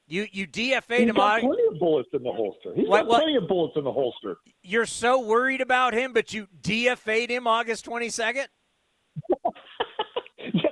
You 0.07 0.27
you 0.31 0.45
DFA'd 0.45 0.99
He's 0.99 1.09
him. 1.09 1.15
Got 1.15 1.41
plenty 1.41 1.63
of 1.71 1.79
bullets 1.79 2.09
in 2.13 2.23
the 2.23 2.31
holster. 2.31 2.73
He's 2.75 2.87
what, 2.87 3.07
got 3.07 3.21
plenty 3.21 3.37
of 3.37 3.47
bullets 3.47 3.77
in 3.77 3.85
the 3.85 3.91
holster. 3.91 4.37
You're 4.61 4.85
so 4.85 5.19
worried 5.21 5.61
about 5.61 5.93
him, 5.93 6.13
but 6.13 6.33
you 6.33 6.47
DFA'd 6.61 7.29
him 7.29 7.47
August 7.47 7.85
twenty 7.85 8.09
second. 8.09 8.47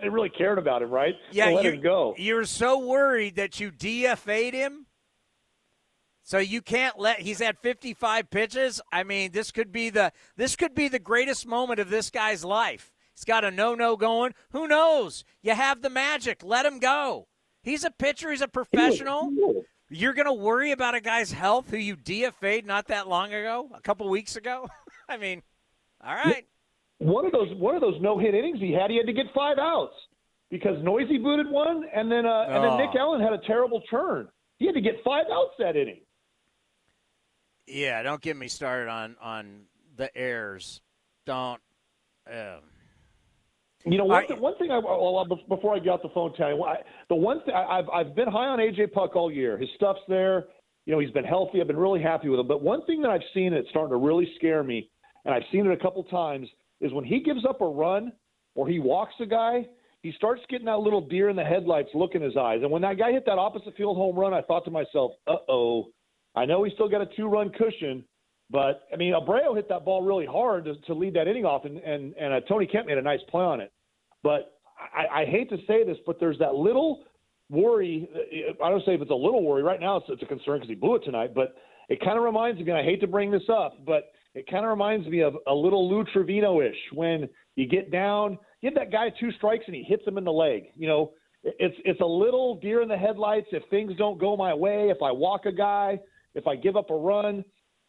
They 0.02 0.10
really 0.10 0.30
cared 0.30 0.58
about 0.58 0.82
him, 0.82 0.90
right? 0.90 1.16
Yeah, 1.32 1.50
let 1.50 1.64
you, 1.64 1.72
him 1.72 1.82
go. 1.82 2.16
You're 2.18 2.46
so 2.46 2.80
worried 2.80 3.36
that 3.36 3.60
you 3.60 3.72
DFA'd 3.72 4.54
him. 4.54 4.88
So 6.24 6.38
you 6.38 6.62
can't 6.62 7.00
let 7.00 7.20
he's 7.20 7.40
had 7.40 7.58
55 7.60 8.30
pitches. 8.30 8.82
I 8.92 9.04
mean, 9.04 9.32
this 9.32 9.52
could 9.52 9.72
be 9.72 9.90
the 9.90 10.14
this 10.38 10.56
could 10.56 10.74
be 10.74 10.88
the 10.88 11.00
greatest 11.00 11.46
moment 11.46 11.80
of 11.80 11.90
this 11.90 12.10
guy's 12.10 12.46
life. 12.46 12.92
He's 13.16 13.26
got 13.26 13.44
a 13.44 13.52
no-no 13.52 13.98
going. 13.98 14.34
Who 14.52 14.68
knows? 14.68 15.26
You 15.42 15.54
have 15.54 15.82
the 15.82 15.90
magic. 15.90 16.42
Let 16.44 16.66
him 16.66 16.80
go. 16.80 17.28
He's 17.64 17.84
a 17.84 17.92
pitcher. 17.92 18.32
He's 18.32 18.42
a 18.42 18.48
professional. 18.48 19.32
You're 19.90 20.14
going 20.14 20.26
to 20.26 20.34
worry 20.34 20.72
about 20.72 20.96
a 20.96 21.02
guy's 21.02 21.32
health 21.32 21.70
who 21.70 21.78
you 21.78 21.98
DFA'd 21.98 22.66
not 22.66 22.88
that 22.88 23.10
long 23.10 23.34
ago, 23.34 23.70
a 23.76 23.82
couple 23.82 24.08
weeks 24.10 24.38
ago. 24.38 24.70
I 25.10 25.18
mean, 25.18 25.44
all 26.04 26.16
right. 26.16 26.46
One 27.02 27.26
of 27.26 27.32
those 27.32 27.50
one 27.56 27.74
of 27.76 27.82
those 27.82 28.00
no 28.00 28.20
hit 28.20 28.36
innings 28.36 28.60
he 28.60 28.72
had, 28.72 28.92
he 28.92 28.98
had 28.98 29.08
to 29.08 29.14
get 29.14 29.26
five 29.34 29.58
outs 29.58 29.96
because 30.52 30.82
Noisy 30.84 31.18
booted 31.18 31.50
one, 31.50 31.84
and 31.94 32.12
then 32.12 32.28
uh, 32.28 32.46
and 32.48 32.64
then 32.64 32.78
Nick 32.78 32.90
Oh. 32.96 33.00
Allen 33.00 33.22
had 33.22 33.34
a 33.34 33.40
terrible 33.48 33.82
turn. 33.90 34.28
He 34.60 34.68
had 34.68 34.76
to 34.76 34.82
get 34.82 34.98
five 35.04 35.26
outs 35.32 35.56
that 35.58 35.76
inning. 35.76 36.02
Yeah, 37.68 38.04
don't 38.04 38.22
get 38.22 38.38
me 38.38 38.48
started 38.48 38.90
on 38.90 39.16
on 39.22 39.62
the 39.98 40.16
errors. 40.16 40.82
Don't. 41.26 41.60
Um, 42.32 42.62
You 43.86 43.98
know, 43.98 44.06
one, 44.06 44.28
th- 44.28 44.40
one 44.40 44.56
thing 44.60 44.70
I, 44.70 44.78
well, 44.78 45.26
before 45.50 45.76
I 45.76 45.80
get 45.80 45.90
off 45.90 46.04
the 46.04 46.10
phone, 46.10 46.34
Tony, 46.38 46.62
I, 46.64 46.76
the 47.10 47.16
one 47.16 47.42
thing 47.46 47.56
I, 47.56 47.80
I've 47.80 47.90
I've 47.90 48.16
been 48.16 48.28
high 48.28 48.46
on 48.48 48.60
AJ 48.60 48.92
Puk 48.94 49.16
all 49.16 49.32
year. 49.32 49.58
His 49.58 49.70
stuff's 49.76 50.02
there. 50.08 50.46
You 50.86 50.94
know, 50.94 51.00
he's 51.00 51.10
been 51.12 51.26
healthy. 51.26 51.62
I've 51.62 51.68
been 51.68 51.78
really 51.78 52.02
happy 52.02 52.30
with 52.30 52.40
him. 52.40 52.48
But 52.48 52.62
one 52.62 52.86
thing 52.86 53.02
that 53.02 53.10
I've 53.10 53.22
seen 53.34 53.54
that's 53.54 53.68
starting 53.70 53.90
to 53.92 53.98
really 53.98 54.32
scare 54.36 54.64
me, 54.64 54.90
and 55.26 55.34
I've 55.34 55.44
seen 55.52 55.66
it 55.66 55.72
a 55.72 55.78
couple 55.82 56.04
times, 56.06 56.48
is 56.82 56.92
when 56.94 57.06
he 57.06 57.20
gives 57.20 57.46
up 57.46 57.62
a 57.62 57.66
run 57.66 58.12
or 58.56 58.68
he 58.68 58.80
walks 58.80 59.14
a 59.22 59.26
guy, 59.26 59.66
he 60.02 60.12
starts 60.18 60.42
getting 60.50 60.66
that 60.66 60.80
little 60.80 61.02
deer 61.08 61.30
in 61.30 61.36
the 61.36 61.44
headlights 61.44 61.90
look 61.94 62.16
in 62.16 62.22
his 62.22 62.36
eyes. 62.36 62.60
And 62.64 62.72
when 62.72 62.82
that 62.82 62.98
guy 62.98 63.12
hit 63.12 63.26
that 63.28 63.38
opposite 63.38 63.76
field 63.78 63.98
home 63.98 64.18
run, 64.18 64.34
I 64.34 64.42
thought 64.42 64.66
to 64.66 64.72
myself, 64.72 65.12
"Uh 65.28 65.38
oh." 65.48 65.92
I 66.36 66.46
know 66.46 66.64
he's 66.64 66.74
still 66.74 66.90
got 66.90 67.02
a 67.02 67.08
two-run 67.18 67.50
cushion, 67.52 68.04
but 68.50 68.88
I 68.92 68.96
mean, 68.96 69.14
Abreu 69.14 69.56
hit 69.56 69.70
that 69.70 69.86
ball 69.86 70.02
really 70.02 70.26
hard 70.26 70.66
to, 70.66 70.76
to 70.88 70.94
lead 70.94 71.14
that 71.16 71.28
inning 71.28 71.46
off, 71.46 71.66
and 71.66 71.78
and, 71.78 72.16
and 72.16 72.34
uh, 72.34 72.40
Tony 72.48 72.66
Kemp 72.66 72.88
made 72.88 72.98
a 72.98 73.02
nice 73.02 73.20
play 73.30 73.44
on 73.44 73.62
it. 73.62 73.72
But 74.24 74.54
I, 74.96 75.22
I 75.22 75.26
hate 75.26 75.50
to 75.50 75.58
say 75.68 75.84
this, 75.84 75.98
but 76.06 76.20
there's 76.20 76.40
that 76.40 76.56
little 76.56 77.04
worry. 77.50 78.10
I 78.64 78.70
don't 78.70 78.84
say 78.86 78.94
if 78.94 79.02
it's 79.02 79.12
a 79.12 79.16
little 79.16 79.44
worry. 79.44 79.62
Right 79.62 79.80
now, 79.80 79.98
it's, 79.98 80.08
it's 80.10 80.24
a 80.24 80.26
concern 80.26 80.56
because 80.56 80.70
he 80.70 80.76
blew 80.76 80.96
it 80.96 81.04
tonight. 81.04 81.34
But 81.36 81.56
it 81.90 82.00
kind 82.00 82.18
of 82.18 82.24
reminds 82.24 82.60
me. 82.60 82.70
And 82.70 82.80
I 82.80 82.84
hate 82.84 83.02
to 83.02 83.08
bring 83.08 83.30
this 83.30 83.50
up, 83.52 83.86
but 83.86 84.12
it 84.34 84.50
kind 84.50 84.66
of 84.66 84.72
reminds 84.72 85.08
me 85.08 85.22
of 85.22 85.36
a 85.48 85.54
little 85.54 85.90
Lou 85.90 86.06
Trivino-ish 86.06 86.78
when 86.94 87.28
you 87.56 87.68
get 87.68 87.92
down, 87.92 88.38
give 88.62 88.76
that 88.76 88.92
guy 88.92 89.12
two 89.20 89.32
strikes 89.34 89.66
and 89.68 89.76
he 89.76 89.84
hits 89.84 90.06
him 90.08 90.18
in 90.18 90.24
the 90.24 90.32
leg. 90.32 90.72
You 90.76 90.88
know, 90.88 91.12
it's 91.44 91.76
it's 91.84 92.02
a 92.02 92.06
little 92.06 92.60
deer 92.60 92.82
in 92.82 92.88
the 92.88 92.98
headlights. 92.98 93.48
If 93.52 93.64
things 93.70 93.94
don't 93.98 94.20
go 94.20 94.38
my 94.38 94.54
way, 94.54 94.90
if 94.90 95.02
I 95.04 95.12
walk 95.12 95.46
a 95.46 95.52
guy, 95.52 96.00
if 96.36 96.48
I 96.48 96.56
give 96.56 96.78
up 96.78 96.90
a 96.92 96.96
run, 96.96 97.44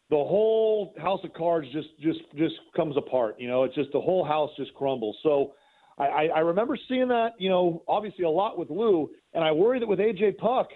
the 0.09 0.17
whole 0.17 0.93
house 0.97 1.21
of 1.23 1.33
cards 1.33 1.67
just 1.71 1.89
just 2.01 2.19
just 2.35 2.55
comes 2.75 2.97
apart. 2.97 3.35
You 3.39 3.47
know, 3.47 3.63
it's 3.63 3.75
just 3.75 3.91
the 3.93 4.01
whole 4.01 4.25
house 4.25 4.49
just 4.57 4.73
crumbles. 4.73 5.17
So 5.23 5.53
I, 5.97 6.05
I, 6.05 6.23
I 6.35 6.39
remember 6.39 6.77
seeing 6.87 7.07
that, 7.09 7.33
you 7.37 7.49
know, 7.49 7.83
obviously 7.87 8.25
a 8.25 8.29
lot 8.29 8.57
with 8.57 8.69
Lou, 8.69 9.09
and 9.33 9.43
I 9.43 9.51
worry 9.51 9.79
that 9.79 9.87
with 9.87 9.99
AJ 9.99 10.37
Puk, 10.37 10.69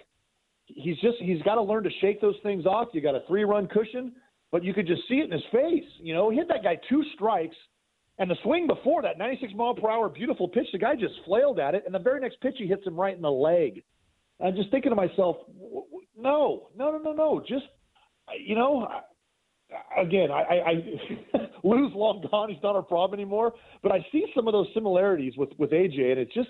he's 0.66 0.98
just 1.00 1.18
he's 1.20 1.42
got 1.42 1.56
to 1.56 1.62
learn 1.62 1.84
to 1.84 1.90
shake 2.00 2.22
those 2.22 2.36
things 2.44 2.66
off. 2.66 2.90
You 2.94 3.02
got 3.02 3.16
a 3.16 3.24
three 3.28 3.44
run 3.44 3.68
cushion, 3.68 4.14
but 4.52 4.64
you 4.64 4.74
could 4.74 4.88
just 4.88 5.02
see 5.08 5.16
it 5.16 5.26
in 5.26 5.32
his 5.32 5.44
face. 5.52 5.84
You 6.00 6.14
know, 6.14 6.30
he 6.30 6.38
hit 6.38 6.48
that 6.50 6.64
guy 6.64 6.80
two 6.90 7.04
strikes, 7.16 7.56
and 8.18 8.30
the 8.30 8.36
swing 8.44 8.68
before 8.68 9.02
that, 9.04 9.18
96 9.18 9.54
mile 9.56 9.76
per 9.76 9.90
hour, 9.90 10.10
beautiful 10.10 10.48
pitch. 10.48 10.68
The 10.72 10.80
guy 10.80 10.96
just 10.96 11.14
flailed 11.26 11.60
at 11.60 11.76
it, 11.76 11.84
and 11.86 11.94
the 11.94 12.00
very 12.00 12.20
next 12.20 12.40
pitch 12.42 12.56
he 12.58 12.68
hits 12.68 12.86
him 12.86 12.96
right 13.00 13.16
in 13.16 13.22
the 13.22 13.32
leg. 13.32 13.84
I'm 14.44 14.56
just 14.56 14.72
thinking 14.72 14.92
to 14.92 14.96
myself, 14.96 15.38
no, 16.18 16.70
no, 16.76 16.92
no, 16.92 16.98
no, 16.98 17.14
no. 17.14 17.40
Just, 17.48 17.66
you 18.40 18.56
know, 18.56 18.88
again, 19.98 20.32
I, 20.32 20.42
I, 20.42 20.70
I 20.70 21.50
Lou's 21.64 21.92
long 21.96 22.24
gone. 22.30 22.50
He's 22.50 22.62
not 22.64 22.76
our 22.76 22.82
problem 22.82 23.20
anymore. 23.20 23.54
But 23.84 23.92
I 23.92 24.06
see 24.12 24.26
some 24.36 24.48
of 24.48 24.54
those 24.54 24.68
similarities 24.74 25.34
with 25.38 25.50
with 25.58 25.72
AJ, 25.72 26.12
and 26.12 26.20
it's 26.20 26.34
just, 26.34 26.50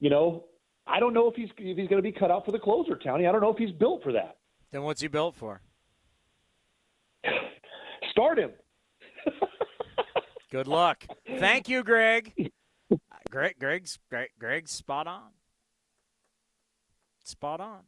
you 0.00 0.10
know, 0.10 0.44
I 0.86 1.00
don't 1.00 1.14
know 1.14 1.28
if 1.28 1.34
he's 1.34 1.48
if 1.58 1.76
he's 1.76 1.88
going 1.88 2.02
to 2.02 2.02
be 2.02 2.12
cut 2.12 2.30
out 2.30 2.44
for 2.44 2.52
the 2.52 2.58
closer, 2.58 2.96
Townie. 2.96 3.28
I 3.28 3.32
don't 3.32 3.40
know 3.40 3.52
if 3.52 3.58
he's 3.58 3.72
built 3.72 4.02
for 4.02 4.12
that. 4.12 4.36
then 4.70 4.82
what's 4.82 5.00
he 5.00 5.08
built 5.08 5.36
for? 5.36 5.60
Start 8.10 8.38
him. 8.38 8.50
Good 10.50 10.68
luck. 10.68 11.06
Thank 11.38 11.68
you, 11.68 11.82
Greg. 11.82 12.50
Greg, 13.30 13.56
Greg's 13.58 13.98
Greg, 14.10 14.28
Greg's 14.38 14.70
spot 14.70 15.06
on. 15.06 15.30
Spot 17.24 17.60
on. 17.60 17.80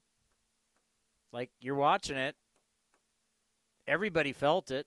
Like 1.33 1.51
you're 1.61 1.75
watching 1.75 2.17
it. 2.17 2.37
Everybody 3.87 4.33
felt 4.33 4.71
it. 4.71 4.87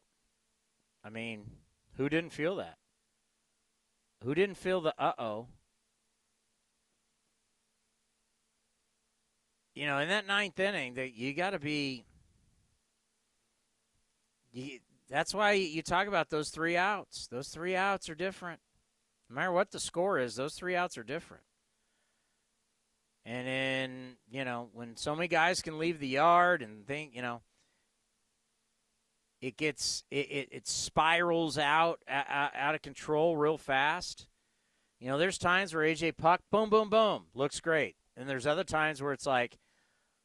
I 1.04 1.10
mean, 1.10 1.52
who 1.98 2.10
didn't 2.10 2.32
feel 2.32 2.56
that? 2.56 2.78
Who 4.24 4.34
didn't 4.34 4.58
feel 4.58 4.82
the 4.82 4.94
uh 4.98 5.14
oh? 5.20 5.48
You 9.76 9.86
know, 9.86 10.00
in 10.00 10.10
that 10.10 10.26
ninth 10.26 10.60
inning, 10.60 10.96
that 10.96 11.14
you 11.14 11.36
got 11.36 11.52
to 11.52 11.60
be. 11.60 12.04
That's 15.10 15.34
why 15.34 15.54
you 15.54 15.82
talk 15.82 16.08
about 16.08 16.30
those 16.30 16.50
three 16.50 16.76
outs. 16.76 17.28
Those 17.28 17.50
three 17.50 17.76
outs 17.76 18.10
are 18.10 18.16
different. 18.16 18.60
No 19.30 19.36
matter 19.36 19.52
what 19.52 19.72
the 19.72 19.80
score 19.80 20.20
is, 20.20 20.36
those 20.36 20.56
three 20.56 20.76
outs 20.76 20.98
are 20.98 21.04
different. 21.04 21.44
And 23.26 23.46
then, 23.46 24.18
you 24.32 24.46
know, 24.46 24.70
when 24.74 24.96
so 24.96 25.16
many 25.16 25.28
guys 25.28 25.62
can 25.62 25.80
leave 25.80 26.00
the 26.00 26.08
yard 26.08 26.62
and 26.62 26.88
think, 26.88 27.14
you 27.14 27.22
know, 27.22 27.42
it 29.42 29.58
gets 29.58 30.04
it, 30.10 30.32
it, 30.32 30.50
it 30.52 30.68
spirals 30.68 31.58
out, 31.58 32.02
out 32.08 32.56
out 32.56 32.76
of 32.76 32.82
control 32.82 33.38
real 33.38 33.58
fast. 33.58 34.28
You 35.00 35.10
know, 35.10 35.18
there's 35.18 35.38
times 35.38 35.76
where 35.76 35.84
AJ 35.84 36.18
Puk, 36.18 36.42
boom, 36.52 36.70
boom, 36.70 36.90
boom, 36.90 37.26
looks 37.36 37.60
great, 37.60 37.96
and 38.16 38.28
there's 38.28 38.48
other 38.48 38.64
times 38.64 39.02
where 39.02 39.14
it's 39.14 39.28
like, 39.28 39.60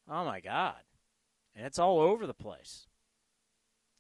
oh 0.09 0.25
my 0.25 0.41
god, 0.41 0.81
and 1.55 1.67
it's 1.67 1.79
all 1.79 2.01
over 2.01 2.27
the 2.27 2.33
place. 2.33 2.87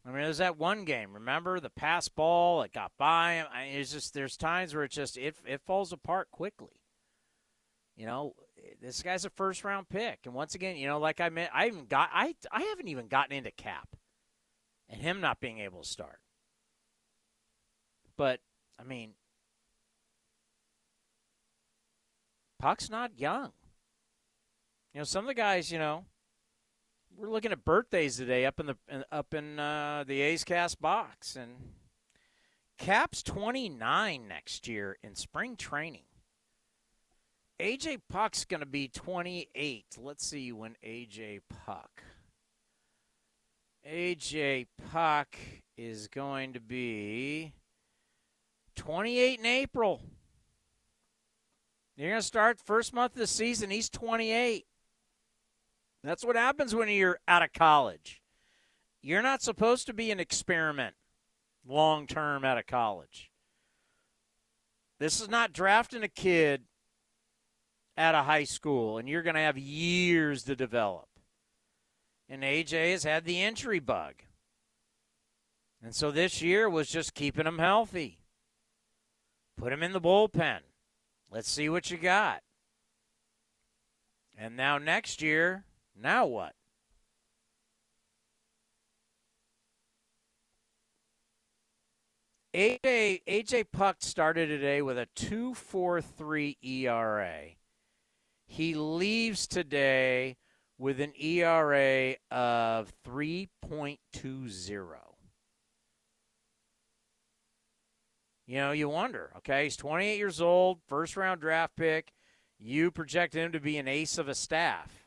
I 0.05 0.09
mean, 0.09 0.23
there's 0.23 0.39
that 0.39 0.59
one 0.59 0.85
game. 0.85 1.15
Remember 1.15 1.61
the 1.61 1.71
pass 1.71 2.09
ball? 2.09 2.63
It 2.63 2.73
got 2.73 2.91
by 2.99 3.35
him. 3.35 3.47
Mean, 3.55 3.77
it's 3.77 3.93
just 3.93 4.15
there's 4.15 4.37
times 4.37 4.75
where 4.75 4.85
it 4.85 4.91
just 4.91 5.17
it 5.17 5.37
it 5.47 5.61
falls 5.65 5.93
apart 5.93 6.31
quickly. 6.33 6.81
You 7.97 8.07
know, 8.07 8.35
this 8.81 9.03
guy's 9.03 9.25
a 9.25 9.31
first 9.31 9.63
round 9.63 9.89
pick, 9.89 10.21
and 10.25 10.35
once 10.35 10.55
again, 10.55 10.77
you 10.77 10.89
know, 10.89 10.99
like 10.99 11.21
I 11.21 11.29
meant, 11.29 11.51
I 11.55 11.69
even 11.69 11.87
got 11.87 12.11
I 12.13 12.35
I 12.51 12.63
haven't 12.63 12.89
even 12.89 13.07
gotten 13.07 13.37
into 13.37 13.53
Cap, 13.53 13.97
and 14.89 15.01
him 15.01 15.21
not 15.21 15.41
being 15.41 15.61
able 15.61 15.83
to 15.83 15.89
start. 15.89 16.19
But 18.17 18.41
I 18.81 18.83
mean, 18.83 19.13
Puk's 22.59 22.91
not 22.91 23.19
young. 23.19 23.53
You 24.93 25.01
know, 25.01 25.05
some 25.05 25.25
of 25.25 25.29
the 25.29 25.35
guys, 25.35 25.71
you 25.71 25.79
know, 25.79 26.07
we're 27.17 27.31
looking 27.31 27.53
at 27.53 27.65
birthdays 27.65 28.17
today 28.17 28.47
up 28.47 28.61
in 28.61 28.67
the 28.67 28.77
up 29.11 29.35
in 29.35 29.59
uh, 29.59 30.05
the 30.07 30.21
A's 30.21 30.45
Cast 30.45 30.81
box, 30.81 31.37
and 31.37 31.53
Cap's 32.79 33.23
29 33.23 34.27
next 34.29 34.67
year 34.69 34.97
in 35.03 35.15
spring 35.15 35.57
training. 35.57 36.05
AJ 37.61 38.01
Puk's 38.09 38.45
going 38.45 38.61
to 38.61 38.67
be 38.67 38.89
28. 38.89 39.85
Let's 39.99 40.27
see 40.27 40.51
when 40.51 40.75
AJ 40.85 41.41
Puk. 41.65 42.03
AJ 43.89 44.67
Puk 44.91 45.37
is 45.77 46.09
going 46.09 46.55
to 46.55 46.61
be 46.61 47.53
28 48.75 49.39
in 49.39 49.47
April. 49.47 50.01
You're 51.97 52.11
going 52.11 52.21
to 52.21 52.27
start 52.27 52.59
first 52.59 52.93
month 52.93 53.13
of 53.13 53.19
the 53.19 53.27
season. 53.27 53.71
He's 53.71 53.91
28. 53.91 54.67
That's 56.03 56.25
what 56.25 56.37
happens 56.37 56.75
when 56.75 56.89
you're 56.89 57.19
out 57.29 57.43
of 57.43 57.53
college. 57.53 58.21
You're 59.03 59.23
not 59.23 59.43
supposed 59.43 59.87
to 59.87 59.93
be 59.93 60.11
an 60.11 60.21
experiment 60.21 60.95
long 61.67 62.07
term 62.07 62.45
out 62.45 62.59
of 62.59 62.67
college. 62.67 63.31
This 64.99 65.21
is 65.21 65.29
not 65.29 65.53
drafting 65.53 66.03
a 66.03 66.09
kid 66.09 66.63
out 67.97 68.15
of 68.15 68.25
high 68.25 68.45
school 68.45 68.99
and 68.99 69.09
you're 69.09 69.23
going 69.23 69.35
to 69.35 69.41
have 69.41 69.59
years 69.59 70.45
to 70.45 70.57
develop. 70.57 71.09
And 72.29 72.43
AJ 72.43 72.93
has 72.93 73.05
had 73.05 73.25
the 73.25 73.43
injury 73.43 73.81
bug. 73.81 74.15
And 75.83 75.95
so 75.95 76.11
this 76.11 76.41
year 76.41 76.71
was 76.71 76.89
just 76.89 77.15
keeping 77.15 77.47
him 77.47 77.59
healthy. 77.59 78.21
Put 79.57 79.73
him 79.73 79.83
in 79.83 79.93
the 79.93 80.01
bullpen. 80.01 80.61
Let's 81.31 81.51
see 81.51 81.69
what 81.69 81.91
you 81.91 81.99
got. 81.99 82.43
And 84.39 84.57
now 84.57 84.79
next 84.79 85.21
year, 85.21 85.65
now 85.97 86.27
what? 86.27 86.55
AJ 92.55 93.23
AJ 93.27 93.65
Puk 93.73 93.97
started 94.01 94.49
today 94.49 94.83
with 94.83 94.99
a 94.99 95.09
2.43 95.17 96.57
ERA. 96.63 97.41
He 98.45 98.75
leaves 98.75 99.47
today 99.47 100.37
with 100.77 101.01
an 101.01 101.13
ERA 101.19 102.17
of 102.31 102.93
3.20. 103.07 103.99
You 108.47 108.59
know, 108.59 108.73
you 108.73 108.89
wonder, 108.89 109.33
okay, 109.39 109.65
he's 109.65 109.77
28 109.77 110.19
years 110.19 110.41
old, 110.41 110.81
first 110.87 111.17
round 111.17 111.41
draft 111.41 111.75
pick. 111.77 112.13
You 112.59 112.91
project 112.91 113.35
him 113.35 113.53
to 113.53 113.61
be 113.61 113.79
an 113.79 113.89
ace 113.89 114.19
of 114.19 114.29
a 114.29 114.35
staff. 114.35 115.02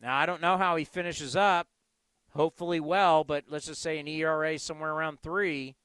Now, 0.00 0.16
I 0.16 0.26
don't 0.26 0.40
know 0.40 0.56
how 0.56 0.76
he 0.76 0.84
finishes 0.84 1.34
up. 1.34 1.66
Hopefully, 2.34 2.78
well, 2.78 3.24
but 3.24 3.44
let's 3.48 3.66
just 3.66 3.82
say 3.82 3.98
an 3.98 4.06
ERA 4.06 4.58
somewhere 4.58 4.92
around 4.92 5.20
three, 5.20 5.76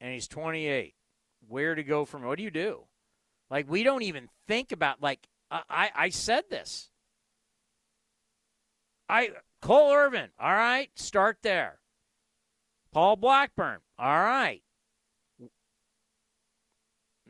and 0.00 0.12
he's 0.12 0.26
28. 0.26 0.94
Where 1.46 1.74
to 1.74 1.82
go 1.82 2.04
from? 2.04 2.24
What 2.24 2.38
do 2.38 2.44
you 2.44 2.50
do? 2.50 2.84
Like, 3.50 3.70
we 3.70 3.82
don't 3.82 4.02
even 4.02 4.28
think 4.48 4.72
about, 4.72 5.02
like, 5.02 5.28
I, 5.50 5.90
I 5.94 6.08
said 6.08 6.44
this. 6.48 6.90
I 9.08 9.30
Cole 9.60 9.92
Irvin, 9.92 10.30
all 10.40 10.52
right, 10.52 10.88
start 10.94 11.38
there. 11.42 11.78
Paul 12.92 13.16
Blackburn, 13.16 13.78
all 13.98 14.22
right. 14.22 14.62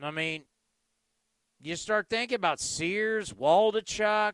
I 0.01 0.11
mean, 0.11 0.45
you 1.61 1.77
start 1.77 2.09
thinking 2.09 2.37
about 2.37 2.61
Sears, 2.61 3.33
Waldichuk, 3.33 4.33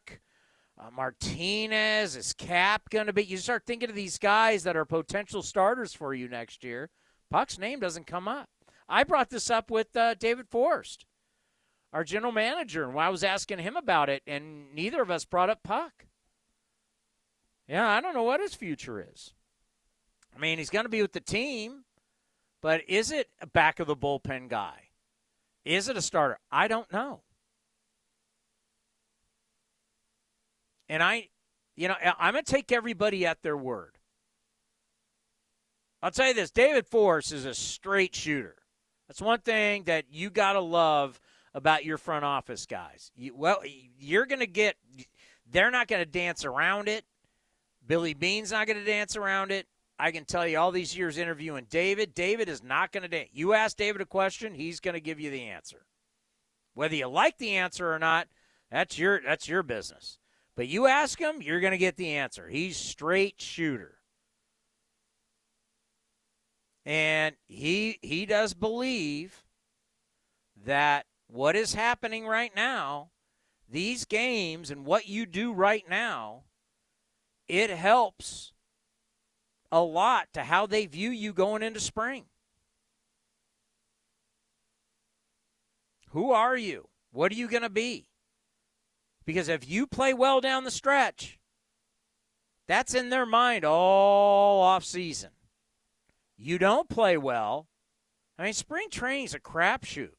uh, 0.79 0.91
Martinez. 0.91 2.16
Is 2.16 2.33
Cap 2.33 2.91
going 2.91 3.07
to 3.07 3.12
be? 3.12 3.24
You 3.24 3.37
start 3.37 3.64
thinking 3.66 3.91
of 3.91 3.97
these 3.97 4.18
guys 4.18 4.62
that 4.64 4.76
are 4.76 4.85
potential 4.85 5.43
starters 5.43 5.93
for 5.93 6.14
you 6.14 6.29
next 6.29 6.64
year. 6.64 6.91
Puk's 7.31 7.59
name 7.59 7.81
doesn't 7.81 8.07
come 8.07 8.29
up. 8.29 8.49
I 8.89 9.05
brought 9.05 9.31
this 9.31 9.51
up 9.51 9.70
with 9.70 9.95
uh, 9.97 10.14
David 10.14 10.49
Forst, 10.49 11.05
our 11.93 12.05
general 12.05 12.33
manager, 12.33 12.89
and 12.89 12.99
I 12.99 13.11
was 13.11 13.22
asking 13.22 13.59
him 13.59 13.76
about 13.76 14.09
it, 14.09 14.22
and 14.26 14.74
neither 14.74 15.03
of 15.03 15.11
us 15.11 15.24
brought 15.24 15.51
up 15.51 15.62
Puk. 15.62 16.07
Yeah, 17.68 17.87
I 17.87 18.01
don't 18.01 18.14
know 18.14 18.22
what 18.22 18.41
his 18.41 18.55
future 18.55 19.07
is. 19.12 19.35
I 20.35 20.39
mean, 20.39 20.57
he's 20.57 20.70
going 20.70 20.87
to 20.87 20.91
be 20.91 21.03
with 21.03 21.12
the 21.12 21.20
team, 21.20 21.85
but 22.62 22.81
is 22.89 23.12
it 23.12 23.29
a 23.43 23.47
back 23.47 23.79
of 23.79 23.87
the 23.87 23.97
bullpen 23.97 24.49
guy? 24.49 24.85
Is 25.66 25.89
it 25.89 25.97
a 25.97 26.03
starter? 26.03 26.39
I 26.51 26.66
don't 26.66 26.91
know. 26.91 27.20
And 30.89 31.03
I, 31.03 31.28
you 31.76 31.89
know, 31.89 31.95
I'm 32.18 32.32
going 32.34 32.45
to 32.45 32.53
take 32.53 32.72
everybody 32.72 33.26
at 33.26 33.43
their 33.43 33.57
word. 33.57 33.99
I'll 36.03 36.11
tell 36.11 36.28
you 36.28 36.34
this 36.34 36.51
David 36.51 36.86
Forst 36.86 37.32
is 37.32 37.45
a 37.45 37.55
straight 37.55 38.14
shooter. 38.14 38.57
That's 39.09 39.20
one 39.20 39.41
thing 39.41 39.84
that 39.84 40.05
you 40.11 40.30
got 40.30 40.53
to 40.53 40.61
love 40.61 41.20
about 41.55 41.84
your 41.84 41.99
front 41.99 42.24
office 42.24 42.66
guys. 42.66 43.11
You, 43.16 43.34
well, 43.34 43.62
you're 43.99 44.26
going 44.26 44.41
to 44.41 44.47
get, 44.47 44.76
they're 45.51 45.70
not 45.70 45.89
going 45.89 46.05
to 46.05 46.11
dance 46.11 46.45
around 46.45 46.89
it. 46.89 47.05
Billy 47.86 48.14
Beane's 48.14 48.53
not 48.53 48.66
going 48.66 48.78
to 48.78 48.84
dance 48.84 49.16
around 49.16 49.51
it. 49.51 49.66
I 49.99 50.12
can 50.12 50.24
tell 50.24 50.47
you 50.47 50.59
all 50.59 50.70
these 50.70 50.97
years 50.97 51.18
interviewing 51.18 51.66
David, 51.68 52.14
David 52.14 52.49
is 52.49 52.62
not 52.62 52.93
going 52.93 53.03
to 53.03 53.09
dance. 53.09 53.30
You 53.32 53.55
ask 53.55 53.76
David 53.76 54.01
a 54.01 54.07
question, 54.07 54.55
he's 54.55 54.78
going 54.78 54.95
to 54.95 55.01
give 55.01 55.18
you 55.18 55.30
the 55.30 55.45
answer. 55.45 55.86
Whether 56.74 56.95
you 56.95 57.09
like 57.09 57.39
the 57.39 57.57
answer 57.57 57.93
or 57.93 57.99
not, 57.99 58.28
that's 58.70 58.99
your 58.99 59.20
that's 59.20 59.49
your 59.49 59.64
business. 59.64 60.18
But 60.59 60.66
you 60.66 60.88
ask 60.88 61.20
him, 61.20 61.40
you're 61.40 61.61
going 61.61 61.70
to 61.70 61.78
get 61.78 61.96
the 61.96 62.14
answer. 62.16 62.48
He's 62.48 62.76
straight 62.76 63.40
shooter. 63.40 63.98
And 66.84 67.36
he 67.46 68.00
he 68.02 68.26
does 68.26 68.54
believe 68.54 69.44
that 70.64 71.06
what 71.28 71.54
is 71.54 71.74
happening 71.74 72.26
right 72.26 72.50
now, 72.56 73.11
these 73.70 74.04
games 74.04 74.72
and 74.72 74.84
what 74.84 75.06
you 75.06 75.26
do 75.26 75.52
right 75.52 75.84
now, 75.88 76.42
it 77.46 77.70
helps 77.70 78.52
a 79.70 79.80
lot 79.80 80.26
to 80.32 80.42
how 80.42 80.66
they 80.66 80.86
view 80.86 81.11
you 81.11 81.32
going 81.32 81.62
into 81.62 81.78
spring. 81.78 82.24
Who 86.09 86.32
are 86.32 86.56
you? 86.56 86.88
What 87.12 87.30
are 87.30 87.36
you 87.36 87.46
going 87.46 87.62
to 87.62 87.70
be? 87.70 88.09
Because 89.29 89.51
if 89.51 89.68
you 89.68 89.87
play 89.87 90.14
well 90.14 90.41
down 90.41 90.64
the 90.64 90.70
stretch, 90.70 91.39
that's 92.66 92.95
in 92.95 93.11
their 93.11 93.26
mind 93.26 93.62
all 93.62 94.62
off 94.62 94.87
season. 94.87 95.33
You 96.39 96.57
don't 96.57 96.89
play 96.89 97.18
well. 97.18 97.68
I 98.39 98.45
mean, 98.45 98.55
spring 98.55 98.89
training 98.91 99.26
is 99.26 99.35
a 99.35 99.39
crapshoot. 99.39 100.14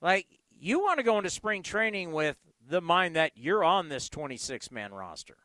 Like, 0.00 0.26
you 0.50 0.80
want 0.80 1.00
to 1.00 1.02
go 1.02 1.18
into 1.18 1.28
spring 1.28 1.62
training 1.62 2.12
with 2.12 2.38
the 2.66 2.80
mind 2.80 3.14
that 3.14 3.32
you're 3.34 3.62
on 3.62 3.90
this 3.90 4.08
26 4.08 4.70
man 4.70 4.94
roster. 4.94 5.36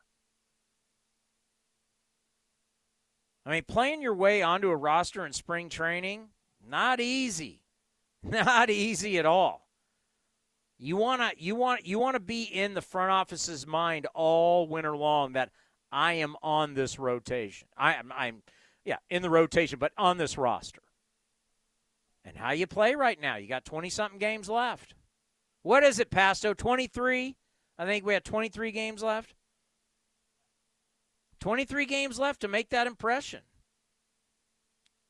I 3.45 3.51
mean, 3.51 3.63
playing 3.67 4.01
your 4.01 4.15
way 4.15 4.41
onto 4.41 4.69
a 4.69 4.75
roster 4.77 5.25
in 5.25 5.33
spring 5.33 5.67
training, 5.67 6.29
not 6.65 7.01
easy. 7.01 7.63
Not 8.23 8.69
easy 8.69 9.19
at 9.19 9.25
all. 9.25 9.66
You 10.79 10.95
want 10.95 11.21
to 11.21 11.43
you 11.43 11.55
want 11.55 11.87
you 11.87 11.99
want 11.99 12.15
to 12.15 12.19
be 12.19 12.43
in 12.43 12.73
the 12.73 12.81
front 12.81 13.11
office's 13.11 13.65
mind 13.65 14.05
all 14.13 14.67
winter 14.67 14.95
long 14.95 15.33
that 15.33 15.49
I 15.91 16.13
am 16.13 16.35
on 16.43 16.75
this 16.75 16.99
rotation. 16.99 17.67
I 17.75 17.95
am 17.95 18.11
I'm 18.15 18.43
yeah, 18.85 18.97
in 19.09 19.21
the 19.21 19.29
rotation, 19.29 19.79
but 19.79 19.91
on 19.97 20.17
this 20.17 20.37
roster. 20.37 20.81
And 22.23 22.37
how 22.37 22.51
you 22.51 22.67
play 22.67 22.95
right 22.95 23.19
now. 23.19 23.35
You 23.35 23.47
got 23.47 23.65
20 23.65 23.89
something 23.89 24.19
games 24.19 24.49
left. 24.49 24.93
What 25.61 25.83
is 25.83 25.99
it, 25.99 26.09
Pasto? 26.09 26.53
23? 26.53 27.35
I 27.77 27.85
think 27.85 28.05
we 28.05 28.13
had 28.13 28.23
23 28.23 28.71
games 28.71 29.03
left. 29.03 29.33
23 31.41 31.85
games 31.85 32.17
left 32.17 32.41
to 32.41 32.47
make 32.47 32.69
that 32.69 32.87
impression. 32.87 33.41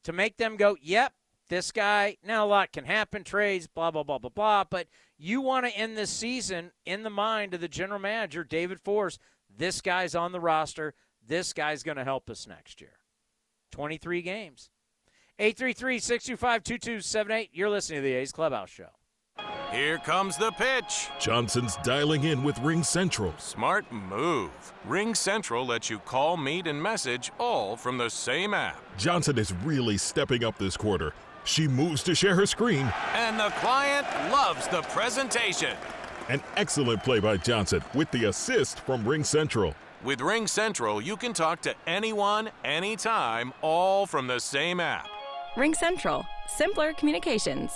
To 0.05 0.13
make 0.13 0.38
them 0.38 0.57
go, 0.57 0.76
yep, 0.82 1.13
this 1.50 1.72
guy, 1.72 2.18
now 2.24 2.45
a 2.45 2.48
lot 2.48 2.72
can 2.72 2.86
happen, 2.86 3.24
trades, 3.24 3.68
blah, 3.68 3.91
blah, 3.91 4.04
blah, 4.04 4.18
blah, 4.18 4.30
blah. 4.30 4.64
But 4.70 4.88
you 5.18 5.41
want 5.41 5.66
to 5.66 5.78
end 5.78 5.98
this 5.98 6.10
season 6.10 6.72
in 6.86 7.04
the 7.04 7.10
mind 7.10 7.54
of 7.54 7.62
the 7.62 7.68
general 7.68 8.00
manager, 8.00 8.43
David 8.43 8.80
Forst. 8.80 9.20
This 9.56 9.82
guy's 9.82 10.16
on 10.16 10.32
the 10.32 10.39
roster. 10.39 10.93
This 11.26 11.54
guy's 11.54 11.84
going 11.84 11.98
to 11.98 12.04
help 12.04 12.30
us 12.30 12.48
next 12.48 12.82
year. 12.82 12.98
23 13.72 14.22
games. 14.22 14.70
833 15.39 16.00
625 16.00 16.64
2278. 16.64 17.50
You're 17.54 17.70
listening 17.70 18.00
to 18.00 18.04
the 18.04 18.14
A's 18.14 18.32
Clubhouse 18.32 18.70
Show. 18.70 18.89
Here 19.72 19.98
comes 20.00 20.38
the 20.38 20.52
pitch. 20.52 21.10
Johnson's 21.20 21.76
dialing 21.84 22.24
in 22.24 22.43
with 22.43 22.58
Ring 22.60 22.84
Central. 22.84 23.34
Smart 23.38 23.91
move. 23.91 24.50
Ring 24.86 25.14
Central 25.14 25.66
lets 25.66 25.89
you 25.89 26.00
call, 26.00 26.38
meet, 26.38 26.68
and 26.68 26.82
message 26.82 27.32
all 27.38 27.76
from 27.76 27.98
the 27.98 28.10
same 28.10 28.54
app. 28.54 28.82
Johnson 28.98 29.38
is 29.38 29.54
really 29.54 29.98
stepping 29.98 30.43
up 30.43 30.58
this 30.58 30.78
quarter. 30.78 31.14
She 31.48 31.66
moves 31.66 32.04
to 32.04 32.14
share 32.14 32.36
her 32.36 32.45
screen. 32.45 32.91
And 33.14 33.39
the 33.39 33.50
client 33.62 34.06
loves 34.32 34.68
the 34.68 34.82
presentation. 34.82 35.78
An 36.28 36.41
excellent 36.58 37.04
play 37.04 37.20
by 37.20 37.38
Johnson 37.38 37.82
with 37.93 38.12
the 38.12 38.26
assist 38.26 38.82
from 38.82 39.08
Ring 39.08 39.24
Central. 39.24 39.74
With 40.04 40.20
Ring 40.20 40.45
Central, 40.45 41.02
you 41.02 41.16
can 41.16 41.32
talk 41.32 41.62
to 41.62 41.74
anyone, 41.88 42.50
anytime, 42.66 43.54
all 43.62 44.06
from 44.06 44.28
the 44.28 44.39
same 44.39 44.82
app. 44.82 45.08
Ring 45.56 45.74
Central, 45.74 46.26
simpler 46.50 46.91
communications. 46.91 47.72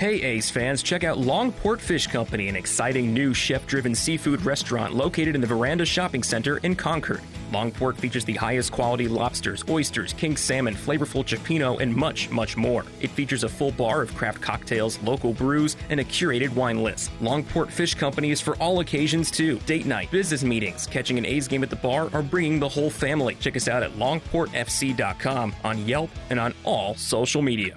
Hey 0.00 0.22
A's 0.22 0.48
fans, 0.48 0.82
check 0.82 1.04
out 1.04 1.18
Longport 1.18 1.78
Fish 1.78 2.06
Company, 2.06 2.48
an 2.48 2.56
exciting 2.56 3.12
new 3.12 3.34
chef 3.34 3.66
driven 3.66 3.94
seafood 3.94 4.40
restaurant 4.46 4.94
located 4.94 5.34
in 5.34 5.42
the 5.42 5.46
Veranda 5.46 5.84
Shopping 5.84 6.22
Center 6.22 6.56
in 6.56 6.74
Concord. 6.74 7.20
Longport 7.52 7.98
features 7.98 8.24
the 8.24 8.32
highest 8.32 8.72
quality 8.72 9.08
lobsters, 9.08 9.62
oysters, 9.68 10.14
king 10.14 10.38
salmon, 10.38 10.74
flavorful 10.74 11.22
cioppino, 11.22 11.78
and 11.82 11.94
much, 11.94 12.30
much 12.30 12.56
more. 12.56 12.86
It 13.02 13.10
features 13.10 13.44
a 13.44 13.48
full 13.50 13.72
bar 13.72 14.00
of 14.00 14.14
craft 14.14 14.40
cocktails, 14.40 14.98
local 15.02 15.34
brews, 15.34 15.76
and 15.90 16.00
a 16.00 16.04
curated 16.04 16.54
wine 16.54 16.82
list. 16.82 17.10
Longport 17.20 17.70
Fish 17.70 17.94
Company 17.94 18.30
is 18.30 18.40
for 18.40 18.56
all 18.56 18.80
occasions 18.80 19.30
too 19.30 19.58
date 19.66 19.84
night, 19.84 20.10
business 20.10 20.42
meetings, 20.42 20.86
catching 20.86 21.18
an 21.18 21.26
A's 21.26 21.46
game 21.46 21.62
at 21.62 21.68
the 21.68 21.76
bar, 21.76 22.08
or 22.14 22.22
bringing 22.22 22.58
the 22.58 22.66
whole 22.66 22.88
family. 22.88 23.34
Check 23.34 23.54
us 23.54 23.68
out 23.68 23.82
at 23.82 23.92
longportfc.com, 23.98 25.54
on 25.62 25.86
Yelp, 25.86 26.08
and 26.30 26.40
on 26.40 26.54
all 26.64 26.94
social 26.94 27.42
media. 27.42 27.76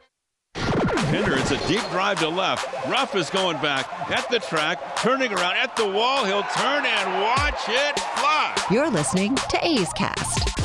Pinder, 1.11 1.37
it's 1.37 1.51
a 1.51 1.67
deep 1.67 1.81
drive 1.89 2.19
to 2.19 2.29
left. 2.29 2.87
Ruf 2.87 3.17
is 3.17 3.29
going 3.29 3.57
back 3.57 3.85
at 4.09 4.29
the 4.29 4.39
track, 4.39 4.95
turning 4.95 5.33
around 5.33 5.57
at 5.57 5.75
the 5.75 5.85
wall. 5.85 6.23
He'll 6.23 6.41
turn 6.43 6.85
and 6.85 7.21
watch 7.21 7.67
it 7.67 7.99
fly. 7.99 8.55
You're 8.71 8.89
listening 8.89 9.35
to 9.35 9.59
A's 9.61 9.91
Cast. 9.91 10.60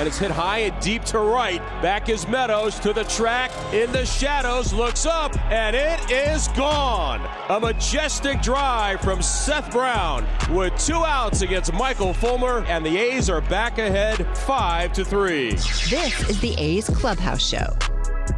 And 0.00 0.08
it's 0.08 0.16
hit 0.16 0.30
high 0.30 0.60
and 0.60 0.82
deep 0.82 1.04
to 1.04 1.18
right. 1.18 1.60
Back 1.82 2.08
is 2.08 2.26
Meadows 2.26 2.80
to 2.80 2.94
the 2.94 3.04
track 3.04 3.50
in 3.74 3.92
the 3.92 4.06
shadows, 4.06 4.72
looks 4.72 5.04
up, 5.04 5.38
and 5.50 5.76
it 5.76 6.10
is 6.10 6.48
gone. 6.48 7.20
A 7.50 7.60
majestic 7.60 8.40
drive 8.40 9.02
from 9.02 9.20
Seth 9.20 9.70
Brown 9.70 10.26
with 10.50 10.74
two 10.78 11.04
outs 11.04 11.42
against 11.42 11.74
Michael 11.74 12.14
Fulmer, 12.14 12.64
and 12.66 12.84
the 12.84 12.96
A's 12.96 13.28
are 13.28 13.42
back 13.42 13.76
ahead 13.76 14.26
five 14.38 14.94
to 14.94 15.04
three. 15.04 15.50
This 15.50 16.30
is 16.30 16.40
the 16.40 16.54
A's 16.56 16.88
Clubhouse 16.88 17.46
Show. 17.46 17.76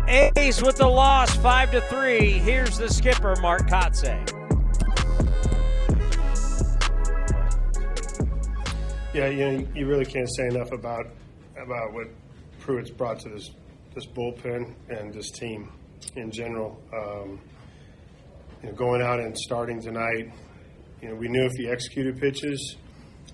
A's 0.08 0.64
with 0.64 0.78
the 0.78 0.88
loss, 0.88 1.32
five 1.36 1.70
to 1.70 1.80
three. 1.82 2.32
Here's 2.40 2.76
the 2.76 2.90
skipper, 2.90 3.36
Mark 3.40 3.68
Kotsay. 3.68 4.18
Yeah, 9.14 9.28
you 9.28 9.38
know, 9.38 9.68
you 9.76 9.86
really 9.86 10.06
can't 10.06 10.28
say 10.28 10.48
enough 10.48 10.72
about 10.72 11.06
about 11.62 11.92
what 11.92 12.08
Pruitt's 12.60 12.90
brought 12.90 13.20
to 13.20 13.28
this 13.28 13.50
this 13.94 14.06
bullpen 14.06 14.74
and 14.88 15.12
this 15.12 15.30
team 15.30 15.70
in 16.16 16.30
general. 16.30 16.80
Um, 16.92 17.40
you 18.62 18.68
know, 18.68 18.74
going 18.74 19.02
out 19.02 19.20
and 19.20 19.36
starting 19.36 19.82
tonight, 19.82 20.32
you 21.02 21.08
know, 21.08 21.14
we 21.14 21.28
knew 21.28 21.44
if 21.44 21.52
he 21.56 21.68
executed 21.68 22.18
pitches, 22.18 22.76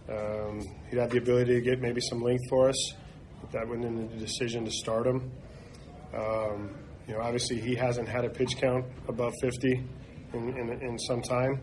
um, 0.08 0.60
he'd 0.90 0.98
have 0.98 1.10
the 1.10 1.18
ability 1.18 1.54
to 1.54 1.60
get 1.60 1.80
maybe 1.80 2.00
some 2.00 2.22
length 2.22 2.42
for 2.48 2.68
us. 2.68 2.92
But 3.40 3.52
that 3.52 3.68
went 3.68 3.84
into 3.84 4.12
the 4.12 4.20
decision 4.20 4.64
to 4.64 4.70
start 4.70 5.06
him. 5.06 5.30
Um, 6.14 6.74
you 7.06 7.14
know, 7.14 7.20
obviously 7.20 7.60
he 7.60 7.74
hasn't 7.74 8.08
had 8.08 8.24
a 8.24 8.30
pitch 8.30 8.56
count 8.60 8.84
above 9.06 9.32
50 9.40 9.84
in, 10.32 10.48
in, 10.58 10.70
in 10.82 10.98
some 10.98 11.22
time, 11.22 11.60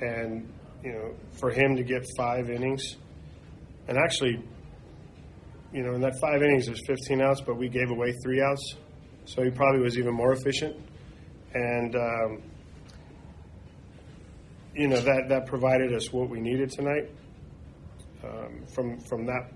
and 0.00 0.52
you 0.82 0.92
know, 0.92 1.14
for 1.38 1.50
him 1.50 1.76
to 1.76 1.82
get 1.82 2.04
five 2.16 2.50
innings, 2.50 2.96
and 3.88 3.96
actually 3.98 4.42
you 5.72 5.82
know, 5.82 5.94
in 5.94 6.00
that 6.00 6.14
five 6.20 6.42
innings, 6.42 6.66
there's 6.66 6.84
15 6.86 7.20
outs, 7.20 7.40
but 7.40 7.56
we 7.56 7.68
gave 7.68 7.90
away 7.90 8.12
three 8.22 8.42
outs, 8.42 8.74
so 9.24 9.42
he 9.42 9.50
probably 9.50 9.80
was 9.80 9.98
even 9.98 10.14
more 10.14 10.32
efficient. 10.32 10.76
And 11.54 11.94
um, 11.96 12.42
you 14.74 14.88
know 14.88 15.00
that 15.00 15.28
that 15.28 15.46
provided 15.46 15.92
us 15.94 16.12
what 16.12 16.28
we 16.28 16.40
needed 16.40 16.70
tonight 16.70 17.10
um, 18.24 18.64
from 18.72 19.00
from 19.00 19.26
that 19.26 19.50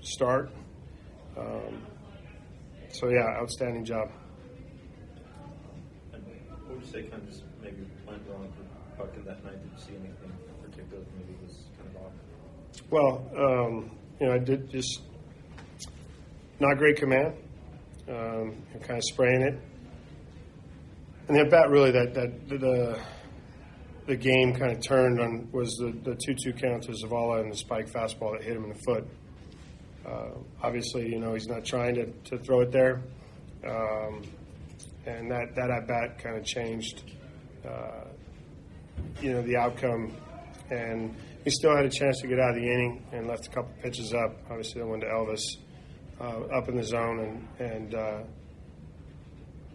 start. 0.00 0.50
Um, 1.36 1.86
so 2.90 3.08
yeah, 3.08 3.40
outstanding 3.40 3.84
job. 3.84 4.10
What 6.10 6.76
would 6.76 6.84
you 6.84 6.92
say 6.92 7.02
kind 7.02 7.22
of 7.22 7.28
just 7.28 7.44
maybe 7.62 7.86
went 8.06 8.22
wrong 8.28 8.52
for 8.52 9.02
Buck 9.02 9.14
in 9.16 9.24
that 9.24 9.44
night? 9.44 9.62
Did 9.62 9.70
you 9.72 9.84
see 9.84 9.92
anything 9.92 10.32
particular 10.62 11.02
that 11.02 11.16
maybe 11.16 11.38
was 11.44 11.64
kind 11.76 11.96
of 11.96 12.02
off? 12.02 12.12
Well, 12.90 13.30
um, 13.36 13.90
you 14.20 14.26
know, 14.26 14.34
I 14.34 14.38
did 14.38 14.70
just 14.70 15.02
not 16.60 16.78
great 16.78 16.96
command. 16.96 17.34
Um, 18.08 18.62
kind 18.80 18.98
of 18.98 19.04
spraying 19.04 19.42
it. 19.42 19.60
And 21.28 21.36
the 21.36 21.42
at 21.42 21.50
bat 21.50 21.68
really 21.68 21.90
that 21.90 22.14
that 22.14 22.48
the 22.48 22.98
the 24.06 24.16
game 24.16 24.54
kind 24.54 24.72
of 24.72 24.82
turned 24.82 25.20
on 25.20 25.48
was 25.52 25.76
the 25.76 25.92
the 26.02 26.16
two 26.16 26.34
two 26.34 26.52
count 26.54 26.84
to 26.84 26.92
Zavala 26.92 27.42
and 27.42 27.52
the 27.52 27.56
spike 27.56 27.88
fastball 27.90 28.32
that 28.32 28.42
hit 28.42 28.56
him 28.56 28.64
in 28.64 28.70
the 28.70 28.82
foot. 28.86 29.06
Uh, 30.06 30.30
obviously, 30.62 31.06
you 31.06 31.18
know 31.18 31.34
he's 31.34 31.48
not 31.48 31.66
trying 31.66 31.94
to, 31.94 32.06
to 32.30 32.38
throw 32.38 32.60
it 32.60 32.72
there, 32.72 33.02
um, 33.68 34.22
and 35.04 35.30
that 35.30 35.54
that 35.54 35.70
at 35.70 35.86
bat 35.86 36.18
kind 36.18 36.38
of 36.38 36.46
changed, 36.46 37.02
uh, 37.66 38.04
you 39.20 39.32
know, 39.34 39.42
the 39.42 39.56
outcome. 39.56 40.10
And 40.70 41.14
he 41.44 41.50
still 41.50 41.76
had 41.76 41.84
a 41.84 41.90
chance 41.90 42.20
to 42.22 42.26
get 42.26 42.38
out 42.40 42.50
of 42.50 42.56
the 42.56 42.66
inning 42.66 43.04
and 43.12 43.26
left 43.26 43.46
a 43.46 43.50
couple 43.50 43.70
pitches 43.82 44.14
up. 44.14 44.34
Obviously, 44.50 44.80
that 44.80 44.86
one 44.86 45.00
to 45.00 45.06
Elvis 45.06 45.42
uh, 46.20 46.40
up 46.56 46.68
in 46.68 46.76
the 46.76 46.84
zone, 46.84 47.20
and 47.20 47.70
and 47.72 47.94
uh, 47.94 48.22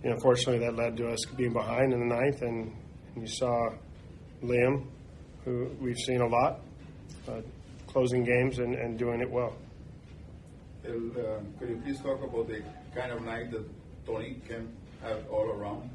you 0.04 0.10
know, 0.10 0.16
unfortunately, 0.16 0.60
that 0.60 0.76
led 0.76 0.98
to 0.98 1.08
us 1.10 1.26
being 1.38 1.54
behind 1.54 1.94
in 1.94 2.00
the 2.00 2.16
ninth, 2.16 2.42
and, 2.42 2.74
and 3.16 3.28
you 3.28 3.28
saw 3.28 3.70
Liam, 4.44 4.86
who 5.46 5.70
we've 5.80 5.98
seen 5.98 6.22
a 6.22 6.28
lot, 6.28 6.60
uh, 7.30 7.42
closing 7.88 8.24
games 8.24 8.60
and, 8.60 8.76
and 8.76 9.00
doing 9.00 9.22
it 9.22 9.30
well. 9.30 9.56
El, 10.86 11.12
uh, 11.12 11.40
could 11.58 11.70
you 11.70 11.82
please 11.84 12.00
talk 12.02 12.22
about 12.22 12.48
the 12.48 12.62
kind 12.94 13.12
of 13.14 13.24
night 13.24 13.50
that 13.52 13.64
Tony 14.06 14.42
can 14.46 14.76
have 15.02 15.26
all 15.30 15.50
around? 15.50 15.90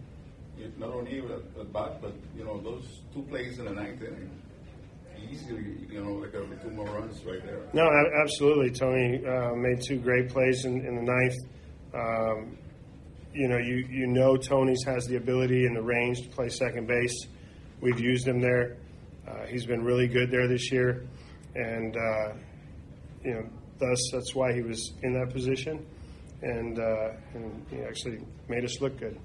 Not 0.79 0.91
only 0.91 1.19
at 1.19 1.73
bat, 1.73 2.01
but 2.01 2.15
you 2.37 2.45
know 2.45 2.61
those 2.61 3.01
two 3.15 3.23
plays 3.23 3.59
in 3.59 3.67
the 3.67 3.71
ninth 3.71 4.03
inning 4.03 4.31
easily, 5.31 5.65
you 5.91 6.03
know, 6.03 6.13
like 6.15 6.35
every 6.35 6.57
two 6.59 6.71
more 6.71 6.87
runs 6.87 7.25
right 7.25 7.45
there. 7.45 7.61
No, 7.73 7.89
absolutely. 8.23 8.71
Tony 8.71 9.25
uh, 9.25 9.55
made 9.55 9.81
two 9.87 9.99
great 9.99 10.29
plays 10.31 10.65
in, 10.65 10.85
in 10.85 10.97
the 10.97 11.03
ninth. 11.03 11.37
Um, 11.95 12.59
you 13.33 13.49
know, 13.49 13.59
you, 13.59 13.87
you 13.91 14.07
know 14.07 14.37
Tony's 14.37 14.83
has 14.85 15.07
the 15.07 15.17
ability 15.17 15.67
and 15.67 15.77
the 15.77 15.83
range 15.83 16.23
to 16.23 16.29
play 16.29 16.49
second 16.49 16.87
base. 16.87 17.27
We've 17.81 18.01
used 18.01 18.27
him 18.27 18.41
there. 18.41 18.77
Uh, 19.27 19.47
he's 19.47 19.67
been 19.67 19.85
really 19.85 20.09
good 20.09 20.31
there 20.31 20.49
this 20.49 20.73
year, 20.73 21.07
and 21.55 21.95
uh, 21.97 22.33
you 23.23 23.35
know, 23.35 23.49
thus 23.79 23.99
that's 24.13 24.35
why 24.35 24.53
he 24.55 24.63
was 24.63 24.93
in 25.03 25.13
that 25.15 25.33
position, 25.33 25.87
and, 26.43 26.79
uh, 26.79 27.11
and 27.35 27.67
he 27.71 27.79
actually 27.83 28.21
made 28.49 28.65
us 28.65 28.81
look 28.81 28.99
good. 28.99 29.19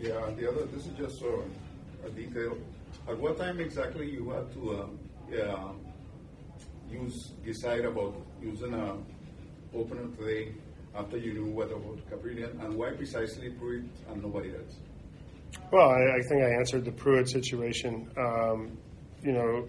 Yeah, 0.00 0.30
the 0.36 0.48
other. 0.50 0.64
This 0.66 0.86
is 0.86 0.92
just 0.96 1.22
a, 1.22 2.06
a 2.06 2.10
detail. 2.10 2.56
At 3.08 3.18
what 3.18 3.38
time 3.38 3.60
exactly 3.60 4.10
you 4.10 4.30
had 4.30 4.50
to 4.54 4.82
um, 4.82 4.98
yeah, 5.30 5.72
use 6.90 7.32
decide 7.44 7.84
about 7.84 8.14
using 8.40 8.74
a 8.74 8.96
opener 9.74 10.08
today 10.16 10.54
after 10.94 11.16
you 11.16 11.34
knew 11.34 11.46
what 11.46 11.70
about 11.70 11.98
Kaprielian, 12.10 12.62
and 12.64 12.74
why 12.74 12.90
precisely 12.90 13.50
Pruitt 13.50 13.84
and 14.10 14.22
nobody 14.22 14.50
else? 14.50 14.78
Well, 15.70 15.88
I, 15.88 16.18
I 16.18 16.20
think 16.28 16.42
I 16.42 16.50
answered 16.58 16.84
the 16.84 16.92
Pruitt 16.92 17.28
situation. 17.28 18.10
Um, 18.16 18.76
you 19.22 19.32
know, 19.32 19.68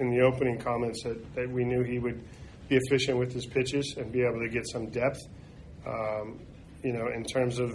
in 0.00 0.10
the 0.10 0.20
opening 0.20 0.58
comments 0.58 1.02
that, 1.04 1.34
that 1.34 1.50
we 1.50 1.64
knew 1.64 1.82
he 1.82 1.98
would 1.98 2.22
be 2.68 2.76
efficient 2.76 3.18
with 3.18 3.32
his 3.32 3.46
pitches 3.46 3.94
and 3.96 4.10
be 4.12 4.22
able 4.22 4.40
to 4.40 4.48
get 4.48 4.66
some 4.68 4.88
depth. 4.90 5.20
Um, 5.86 6.40
you 6.82 6.92
know, 6.92 7.08
in 7.14 7.24
terms 7.24 7.58
of 7.58 7.70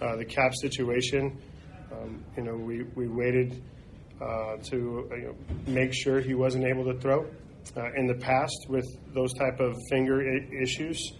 uh, 0.00 0.16
the 0.16 0.24
cap 0.24 0.52
situation, 0.54 1.38
um, 1.92 2.24
you 2.36 2.42
know, 2.42 2.54
we, 2.54 2.82
we 2.94 3.08
waited 3.08 3.62
uh, 4.20 4.56
to 4.64 5.08
you 5.10 5.22
know, 5.22 5.34
make 5.66 5.92
sure 5.92 6.20
he 6.20 6.34
wasn't 6.34 6.64
able 6.64 6.84
to 6.84 6.98
throw. 7.00 7.26
Uh, 7.76 7.92
in 7.96 8.06
the 8.06 8.14
past, 8.14 8.66
with 8.68 8.86
those 9.12 9.32
type 9.34 9.58
of 9.60 9.76
finger 9.90 10.20
I- 10.22 10.62
issues, 10.62 11.12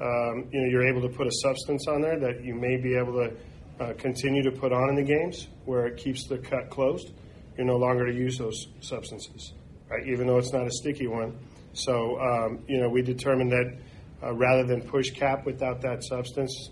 um, 0.00 0.48
you 0.52 0.60
know, 0.60 0.68
you're 0.68 0.86
able 0.86 1.02
to 1.02 1.08
put 1.08 1.26
a 1.26 1.32
substance 1.42 1.86
on 1.88 2.00
there 2.00 2.18
that 2.20 2.44
you 2.44 2.54
may 2.54 2.76
be 2.76 2.94
able 2.94 3.14
to 3.14 3.32
uh, 3.80 3.92
continue 3.94 4.42
to 4.42 4.50
put 4.50 4.72
on 4.72 4.90
in 4.90 4.94
the 4.94 5.02
games 5.02 5.48
where 5.64 5.86
it 5.86 5.96
keeps 5.96 6.26
the 6.28 6.38
cut 6.38 6.70
closed. 6.70 7.12
You're 7.56 7.66
no 7.66 7.76
longer 7.76 8.06
to 8.06 8.12
use 8.12 8.38
those 8.38 8.68
substances, 8.80 9.52
right? 9.90 10.06
Even 10.06 10.26
though 10.28 10.38
it's 10.38 10.52
not 10.52 10.66
a 10.66 10.70
sticky 10.70 11.08
one. 11.08 11.36
So, 11.72 12.20
um, 12.20 12.64
you 12.68 12.80
know, 12.80 12.88
we 12.88 13.02
determined 13.02 13.50
that 13.52 13.76
uh, 14.22 14.34
rather 14.34 14.64
than 14.64 14.82
push 14.82 15.10
cap 15.10 15.44
without 15.44 15.80
that 15.82 16.04
substance 16.04 16.70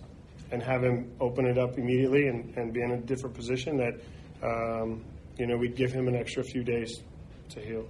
and 0.51 0.63
have 0.63 0.83
him 0.83 1.11
open 1.21 1.47
it 1.47 1.59
up 1.59 1.77
immediately 1.79 2.29
and, 2.29 2.57
and 2.57 2.73
be 2.73 2.81
in 2.81 2.93
a 2.93 2.99
different 2.99 3.35
position, 3.35 3.77
that, 3.77 3.95
um, 4.43 5.05
you 5.39 5.47
know, 5.47 5.57
we'd 5.57 5.77
give 5.77 5.93
him 5.93 6.09
an 6.09 6.17
extra 6.17 6.43
few 6.43 6.65
days 6.65 7.03
to 7.51 7.61
heal. 7.61 7.87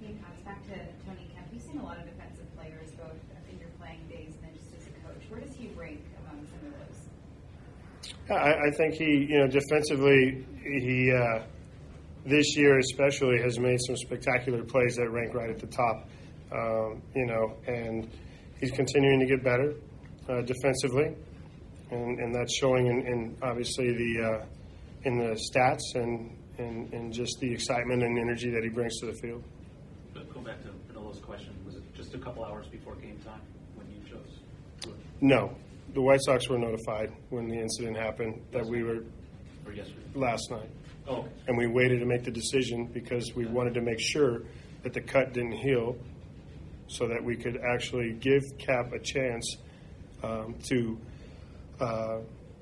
Being 0.00 0.18
passed 0.18 0.44
back 0.44 0.62
to 0.64 0.74
Tony 1.06 1.28
Kemp, 1.34 1.46
you've 1.52 1.62
seen 1.62 1.78
a 1.78 1.84
lot 1.84 1.98
of 1.98 2.04
defensive 2.04 2.46
players, 2.56 2.90
both 2.92 3.12
in 3.50 3.58
your 3.58 3.68
playing 3.78 4.00
days 4.08 4.34
and 4.34 4.44
then 4.44 4.54
just 4.54 4.74
as 4.74 4.86
a 4.86 5.06
coach. 5.06 5.22
Where 5.28 5.40
does 5.40 5.54
he 5.54 5.70
rank 5.76 6.00
among 6.24 6.46
some 6.46 6.66
of 6.66 6.74
those? 6.80 8.30
I, 8.30 8.68
I 8.68 8.70
think 8.76 8.94
he, 8.94 9.26
you 9.28 9.38
know, 9.38 9.46
defensively, 9.46 10.46
he 10.62 11.12
uh, 11.12 11.44
this 12.24 12.56
year 12.56 12.78
especially 12.78 13.40
has 13.42 13.58
made 13.58 13.78
some 13.86 13.96
spectacular 13.96 14.64
plays 14.64 14.96
that 14.96 15.10
rank 15.10 15.34
right 15.34 15.50
at 15.50 15.58
the 15.58 15.66
top. 15.66 16.08
Um, 16.52 17.00
you 17.16 17.24
know, 17.26 17.54
and 17.66 18.08
he's 18.60 18.70
continuing 18.72 19.20
to 19.20 19.26
get 19.26 19.42
better 19.42 19.74
uh, 20.28 20.42
defensively, 20.42 21.16
and, 21.90 22.18
and 22.18 22.34
that's 22.34 22.54
showing 22.54 22.86
in, 22.88 23.06
in 23.06 23.36
obviously 23.42 23.90
the 23.90 24.22
uh, 24.22 24.44
in 25.04 25.18
the 25.18 25.38
stats 25.52 25.94
and, 25.94 26.36
and 26.58 26.92
and 26.92 27.12
just 27.12 27.38
the 27.40 27.52
excitement 27.52 28.02
and 28.02 28.18
energy 28.18 28.50
that 28.50 28.62
he 28.62 28.68
brings 28.68 28.98
to 29.00 29.06
the 29.06 29.14
field. 29.14 29.42
But 30.14 30.32
go 30.32 30.40
back 30.40 30.62
to 30.62 30.68
Manilo's 30.92 31.20
question. 31.20 31.54
Was 31.64 31.76
it 31.76 31.82
just 31.94 32.14
a 32.14 32.18
couple 32.18 32.44
hours 32.44 32.66
before 32.68 32.94
game 32.96 33.18
time 33.24 33.40
when 33.74 33.86
you 33.90 34.00
chose? 34.08 34.92
No, 35.20 35.54
the 35.94 36.00
White 36.02 36.20
Sox 36.22 36.48
were 36.48 36.58
notified 36.58 37.12
when 37.30 37.48
the 37.48 37.58
incident 37.58 37.96
happened 37.96 38.40
that 38.52 38.64
we 38.66 38.82
were 38.82 39.04
Or 39.66 39.72
yesterday? 39.72 40.00
last 40.14 40.50
night. 40.50 40.68
Oh, 41.08 41.16
okay. 41.16 41.28
And 41.48 41.58
we 41.58 41.66
waited 41.66 41.98
to 42.00 42.06
make 42.06 42.22
the 42.24 42.30
decision 42.30 42.86
because 42.86 43.32
we 43.34 43.46
wanted 43.46 43.74
to 43.74 43.80
make 43.80 43.98
sure 44.00 44.42
that 44.82 44.92
the 44.92 45.00
cut 45.00 45.32
didn't 45.32 45.52
heal 45.58 45.96
so 46.88 47.08
that 47.08 47.22
we 47.24 47.36
could 47.36 47.58
actually 47.74 48.12
give 48.14 48.42
Cap 48.58 48.92
a 48.92 48.98
chance 49.00 49.56
um, 50.22 50.54
to 50.68 50.98
uh, 51.80 52.18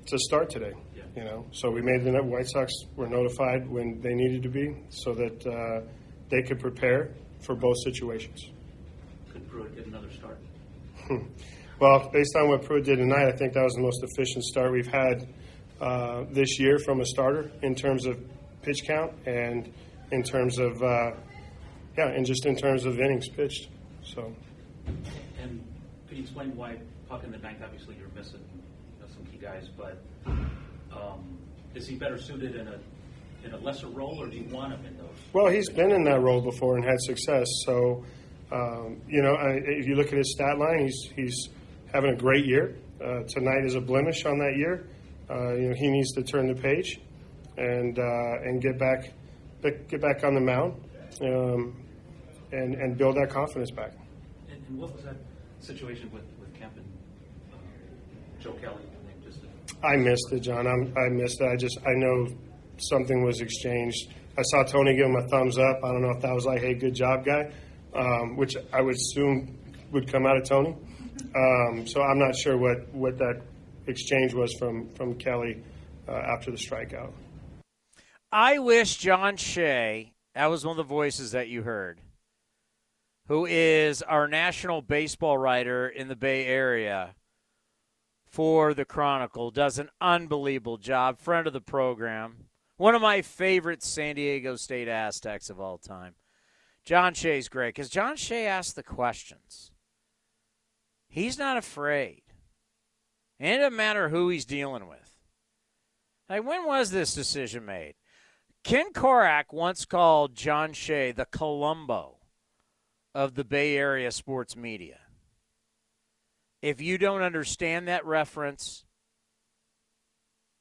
to 0.07 0.17
start 0.17 0.49
today. 0.49 0.73
You 1.15 1.25
know, 1.25 1.45
so 1.51 1.69
we 1.69 1.81
made 1.81 2.03
the 2.03 2.11
White 2.23 2.47
Sox 2.47 2.71
were 2.95 3.07
notified 3.07 3.67
when 3.69 3.99
they 4.01 4.13
needed 4.13 4.43
to 4.43 4.49
be 4.49 4.75
so 4.89 5.13
that 5.13 5.45
uh, 5.45 5.85
they 6.29 6.41
could 6.41 6.59
prepare 6.59 7.11
for 7.45 7.55
both 7.55 7.75
situations. 7.83 8.45
Could 9.31 9.49
Pruitt 9.49 9.75
get 9.75 9.87
another 9.87 10.09
start? 10.11 10.37
Well, 11.81 12.11
based 12.13 12.35
on 12.35 12.47
what 12.47 12.61
Pruitt 12.61 12.85
did 12.85 12.97
tonight, 12.97 13.27
I 13.27 13.35
think 13.35 13.53
that 13.53 13.63
was 13.63 13.73
the 13.73 13.81
most 13.81 14.03
efficient 14.03 14.43
start 14.43 14.71
we've 14.71 14.85
had 14.85 15.27
uh, 15.81 16.25
this 16.29 16.59
year 16.59 16.77
from 16.77 17.01
a 17.01 17.05
starter 17.07 17.51
in 17.63 17.73
terms 17.73 18.05
of 18.05 18.19
pitch 18.61 18.83
count 18.85 19.13
and 19.25 19.73
in 20.11 20.21
terms 20.21 20.59
of, 20.59 20.79
uh, 20.83 21.13
yeah, 21.97 22.09
and 22.09 22.23
just 22.23 22.45
in 22.45 22.55
terms 22.55 22.85
of 22.85 22.99
innings 22.99 23.27
pitched. 23.29 23.69
So, 24.03 24.31
And 25.41 25.63
could 26.07 26.17
you 26.17 26.23
explain 26.23 26.55
why 26.55 26.77
Puk 27.09 27.23
in 27.23 27.31
the 27.31 27.39
bank? 27.39 27.57
Obviously, 27.63 27.95
you're 27.95 28.09
missing 28.09 28.45
some 29.11 29.25
key 29.25 29.39
guys, 29.39 29.67
but 29.75 29.97
um, 30.95 31.37
is 31.75 31.87
he 31.87 31.95
better 31.95 32.17
suited 32.17 32.55
in 32.55 32.67
a 32.67 32.79
in 33.43 33.53
a 33.53 33.57
lesser 33.57 33.87
role, 33.87 34.21
or 34.21 34.27
do 34.27 34.37
you 34.37 34.45
want 34.53 34.73
him 34.73 34.85
in 34.85 34.97
those? 34.97 35.17
well, 35.33 35.47
he's 35.47 35.69
been 35.69 35.91
in 35.91 36.03
that 36.03 36.21
role 36.21 36.41
before 36.41 36.75
and 36.75 36.85
had 36.85 36.99
success. 36.99 37.47
So, 37.65 38.03
um, 38.51 39.01
you 39.07 39.21
know, 39.21 39.33
I, 39.33 39.59
if 39.65 39.87
you 39.87 39.95
look 39.95 40.07
at 40.07 40.17
his 40.17 40.31
stat 40.33 40.57
line, 40.57 40.79
he's 40.79 41.09
he's 41.15 41.49
having 41.93 42.11
a 42.11 42.17
great 42.17 42.45
year. 42.45 42.75
Uh, 43.03 43.23
tonight 43.27 43.65
is 43.65 43.75
a 43.75 43.81
blemish 43.81 44.25
on 44.25 44.37
that 44.37 44.55
year. 44.57 44.87
Uh, 45.29 45.55
you 45.55 45.69
know, 45.69 45.75
he 45.75 45.89
needs 45.89 46.11
to 46.11 46.23
turn 46.23 46.47
the 46.47 46.61
page 46.61 46.99
and 47.57 47.97
uh, 47.97 48.43
and 48.43 48.61
get 48.61 48.77
back 48.77 49.11
get 49.61 50.01
back 50.01 50.23
on 50.23 50.33
the 50.33 50.41
mound 50.41 50.73
um, 51.21 51.75
and 52.51 52.75
and 52.75 52.97
build 52.97 53.15
that 53.15 53.29
confidence 53.29 53.71
back. 53.71 53.93
And, 54.49 54.61
and 54.67 54.77
what 54.77 54.93
was 54.93 55.03
that 55.03 55.15
situation 55.59 56.11
with 56.11 56.23
with 56.39 56.53
Kemp 56.59 56.73
and 56.75 56.85
uh, 57.53 57.57
Joe 58.41 58.53
Kelly? 58.61 58.90
I 59.83 59.95
missed 59.95 60.31
it, 60.31 60.41
John. 60.41 60.67
I'm, 60.67 60.93
I 60.97 61.09
missed 61.09 61.41
it. 61.41 61.47
I 61.47 61.55
just 61.55 61.79
I 61.85 61.93
know 61.93 62.27
something 62.77 63.23
was 63.23 63.41
exchanged. 63.41 64.13
I 64.37 64.43
saw 64.43 64.63
Tony 64.63 64.95
give 64.95 65.05
him 65.07 65.15
a 65.15 65.27
thumbs 65.27 65.57
up. 65.57 65.79
I 65.83 65.91
don't 65.91 66.01
know 66.01 66.11
if 66.11 66.21
that 66.21 66.33
was 66.33 66.45
like, 66.45 66.61
"Hey, 66.61 66.73
good 66.73 66.93
job, 66.93 67.25
guy," 67.25 67.51
um, 67.93 68.37
which 68.37 68.55
I 68.71 68.81
would 68.81 68.95
assume 68.95 69.57
would 69.91 70.11
come 70.11 70.25
out 70.25 70.37
of 70.37 70.47
Tony. 70.47 70.75
Um, 71.35 71.85
so 71.85 72.01
I'm 72.01 72.17
not 72.17 72.35
sure 72.35 72.57
what, 72.57 72.93
what 72.93 73.17
that 73.17 73.41
exchange 73.87 74.33
was 74.33 74.53
from 74.53 74.89
from 74.95 75.15
Kelly 75.15 75.63
uh, 76.07 76.11
after 76.11 76.51
the 76.51 76.57
strikeout. 76.57 77.11
I 78.31 78.59
wish 78.59 78.97
John 78.97 79.35
Shea, 79.35 80.13
that 80.35 80.45
was 80.47 80.65
one 80.65 80.71
of 80.71 80.77
the 80.77 80.83
voices 80.83 81.31
that 81.31 81.49
you 81.49 81.63
heard, 81.63 81.99
who 83.27 83.45
is 83.45 84.01
our 84.01 84.27
national 84.27 84.81
baseball 84.81 85.37
writer 85.37 85.87
in 85.89 86.07
the 86.07 86.15
Bay 86.15 86.45
Area 86.45 87.13
for 88.31 88.73
the 88.73 88.85
Chronicle, 88.85 89.51
does 89.51 89.77
an 89.77 89.89
unbelievable 89.99 90.77
job. 90.77 91.19
Friend 91.19 91.45
of 91.45 91.53
the 91.53 91.61
program. 91.61 92.45
One 92.77 92.95
of 92.95 93.01
my 93.01 93.21
favorite 93.21 93.83
San 93.83 94.15
Diego 94.15 94.55
State 94.55 94.87
Aztecs 94.87 95.49
of 95.49 95.59
all 95.59 95.77
time. 95.77 96.15
John 96.85 97.13
Shea's 97.13 97.49
great 97.49 97.75
because 97.75 97.89
John 97.89 98.15
Shea 98.15 98.47
asks 98.47 98.73
the 98.73 98.83
questions. 98.83 99.71
He's 101.07 101.37
not 101.37 101.57
afraid. 101.57 102.23
And 103.39 103.55
it 103.55 103.57
doesn't 103.57 103.75
matter 103.75 104.09
who 104.09 104.29
he's 104.29 104.45
dealing 104.45 104.87
with. 104.87 105.13
Like, 106.29 106.45
when 106.45 106.65
was 106.65 106.91
this 106.91 107.13
decision 107.13 107.65
made? 107.65 107.95
Ken 108.63 108.93
Korach 108.93 109.51
once 109.51 109.85
called 109.85 110.35
John 110.35 110.73
Shea 110.73 111.11
the 111.11 111.25
Columbo 111.25 112.19
of 113.13 113.35
the 113.35 113.43
Bay 113.43 113.75
Area 113.75 114.11
sports 114.11 114.55
media. 114.55 114.99
If 116.61 116.81
you 116.81 116.97
don't 116.97 117.21
understand 117.21 117.87
that 117.87 118.05
reference, 118.05 118.85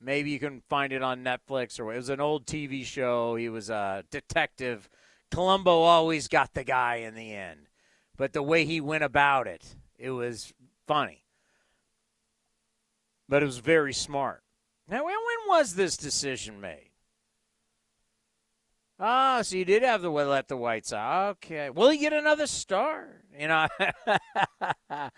maybe 0.00 0.30
you 0.30 0.38
can 0.38 0.62
find 0.68 0.92
it 0.92 1.02
on 1.02 1.22
Netflix 1.22 1.78
or 1.78 1.92
it 1.92 1.96
was 1.96 2.08
an 2.08 2.20
old 2.20 2.46
TV 2.46 2.84
show. 2.84 3.36
He 3.36 3.48
was 3.48 3.68
a 3.68 4.04
detective. 4.10 4.88
Columbo 5.30 5.80
always 5.80 6.26
got 6.28 6.54
the 6.54 6.64
guy 6.64 6.96
in 6.96 7.14
the 7.14 7.32
end, 7.32 7.68
but 8.16 8.32
the 8.32 8.42
way 8.42 8.64
he 8.64 8.80
went 8.80 9.04
about 9.04 9.46
it, 9.46 9.76
it 9.98 10.10
was 10.10 10.52
funny. 10.86 11.24
But 13.28 13.42
it 13.42 13.46
was 13.46 13.58
very 13.58 13.92
smart. 13.92 14.42
Now, 14.88 15.04
when 15.04 15.14
was 15.46 15.74
this 15.74 15.96
decision 15.96 16.60
made? 16.60 16.90
Ah, 18.98 19.40
so 19.42 19.56
you 19.56 19.64
did 19.64 19.82
have 19.82 20.02
the 20.02 20.10
let 20.10 20.48
the 20.48 20.56
Whites 20.56 20.92
out. 20.92 21.38
Okay. 21.44 21.70
Will 21.70 21.88
he 21.90 21.98
get 21.98 22.12
another 22.12 22.46
star? 22.46 23.22
You 23.38 23.48
know, 23.48 23.68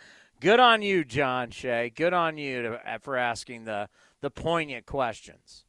good 0.43 0.59
on 0.59 0.83
you, 0.83 1.05
John 1.05 1.51
Shea. 1.51 1.89
Good 1.89 2.13
on 2.13 2.37
you 2.37 2.63
to, 2.63 2.81
for 3.01 3.17
asking 3.17 3.65
the 3.65 3.89
the 4.21 4.31
poignant 4.31 4.87
questions. 4.87 5.65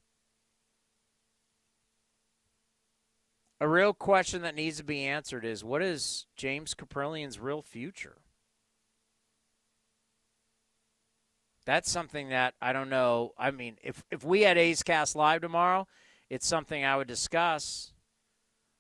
A 3.62 3.68
real 3.68 3.94
question 3.94 4.42
that 4.42 4.56
needs 4.56 4.78
to 4.78 4.84
be 4.84 5.06
answered 5.06 5.46
is 5.46 5.64
what 5.64 5.82
is 5.82 6.26
James 6.36 6.74
Kaprielian's 6.74 7.40
real 7.40 7.62
future? 7.62 8.18
That's 11.66 11.90
something 11.90 12.30
that 12.30 12.56
I 12.62 12.74
don't 12.74 12.90
know. 12.90 13.34
I 13.38 13.52
mean, 13.52 13.78
if 13.84 14.04
if 14.12 14.24
we 14.24 14.42
had 14.42 14.58
A's 14.58 14.82
Cast 14.82 15.16
live 15.16 15.42
tomorrow, 15.42 15.88
it's 16.30 16.48
something 16.48 16.84
I 16.84 16.98
would 16.98 17.08
discuss. 17.08 17.94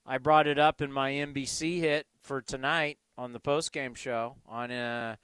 I 0.05 0.17
brought 0.17 0.47
it 0.47 0.59
up 0.59 0.81
in 0.81 0.91
my 0.91 1.11
NBC 1.11 1.79
hit 1.79 2.07
for 2.19 2.41
tonight 2.41 2.97
on 3.15 3.31
the 3.31 3.39
postgame 3.39 3.95
show 3.95 4.35
on 4.47 4.71
uh, 4.71 5.15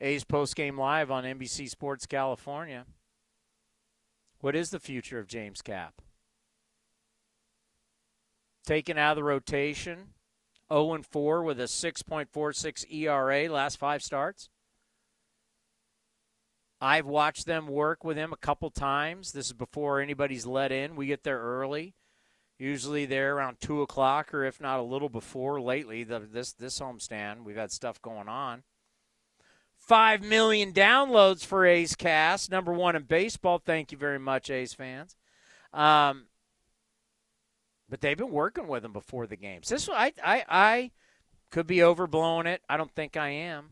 A's 0.00 0.24
postgame 0.24 0.78
live 0.78 1.10
on 1.10 1.24
NBC 1.24 1.68
Sports 1.68 2.06
California. 2.06 2.86
What 4.40 4.54
is 4.54 4.70
the 4.70 4.78
future 4.78 5.18
of 5.18 5.26
James 5.26 5.60
Cap? 5.60 6.00
Taken 8.64 8.96
out 8.96 9.12
of 9.12 9.16
the 9.16 9.24
rotation, 9.24 10.10
0 10.72 11.02
4 11.02 11.42
with 11.42 11.58
a 11.58 11.64
6.46 11.64 12.92
ERA 12.92 13.50
last 13.50 13.78
five 13.78 14.02
starts. 14.02 14.50
I've 16.80 17.06
watched 17.06 17.46
them 17.46 17.66
work 17.66 18.04
with 18.04 18.16
him 18.16 18.32
a 18.32 18.36
couple 18.36 18.70
times. 18.70 19.32
This 19.32 19.46
is 19.46 19.52
before 19.52 20.00
anybody's 20.00 20.46
let 20.46 20.70
in. 20.70 20.94
We 20.94 21.06
get 21.06 21.24
there 21.24 21.40
early. 21.40 21.94
Usually 22.56 23.04
there 23.04 23.34
around 23.34 23.60
two 23.60 23.82
o'clock, 23.82 24.32
or 24.32 24.44
if 24.44 24.60
not 24.60 24.78
a 24.78 24.82
little 24.82 25.08
before. 25.08 25.60
Lately, 25.60 26.04
the, 26.04 26.20
this 26.20 26.52
this 26.52 26.78
homestand, 26.78 27.42
we've 27.44 27.56
had 27.56 27.72
stuff 27.72 28.00
going 28.00 28.28
on. 28.28 28.62
Five 29.88 30.22
million 30.22 30.74
downloads 30.74 31.46
for 31.46 31.64
A's 31.64 31.96
Cast, 31.96 32.50
number 32.50 32.74
one 32.74 32.94
in 32.94 33.04
baseball. 33.04 33.58
Thank 33.58 33.90
you 33.90 33.96
very 33.96 34.18
much, 34.18 34.50
A's 34.50 34.74
fans. 34.74 35.16
Um, 35.72 36.26
but 37.88 38.02
they've 38.02 38.18
been 38.18 38.30
working 38.30 38.68
with 38.68 38.84
him 38.84 38.92
before 38.92 39.26
the 39.26 39.36
games. 39.36 39.70
This 39.70 39.88
I 39.88 40.12
I 40.22 40.44
I 40.46 40.90
could 41.50 41.66
be 41.66 41.78
overblowing 41.78 42.44
it. 42.44 42.60
I 42.68 42.76
don't 42.76 42.94
think 42.94 43.16
I 43.16 43.30
am. 43.30 43.70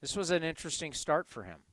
This 0.00 0.14
was 0.14 0.30
an 0.30 0.44
interesting 0.44 0.92
start 0.92 1.28
for 1.28 1.42
him. 1.42 1.64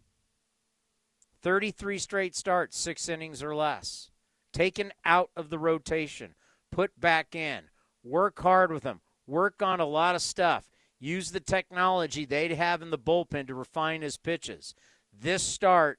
33 1.43 1.99
straight 1.99 2.35
starts, 2.35 2.75
six 2.75 3.07
innings 3.07 3.43
or 3.43 3.53
less. 3.53 4.09
Taken 4.51 4.91
out 5.05 5.29
of 5.35 5.51
the 5.51 5.59
rotation, 5.59 6.33
put 6.71 6.99
back 6.99 7.35
in. 7.35 7.65
Work 8.03 8.41
hard 8.41 8.71
with 8.71 8.83
him. 8.83 9.01
Work 9.27 9.61
on 9.61 9.79
a 9.79 9.85
lot 9.85 10.15
of 10.15 10.23
stuff. 10.23 10.70
Use 11.03 11.31
the 11.31 11.39
technology 11.39 12.25
they'd 12.25 12.51
have 12.51 12.83
in 12.83 12.91
the 12.91 12.97
bullpen 12.97 13.47
to 13.47 13.55
refine 13.55 14.03
his 14.03 14.17
pitches. 14.17 14.75
This 15.11 15.41
start 15.41 15.97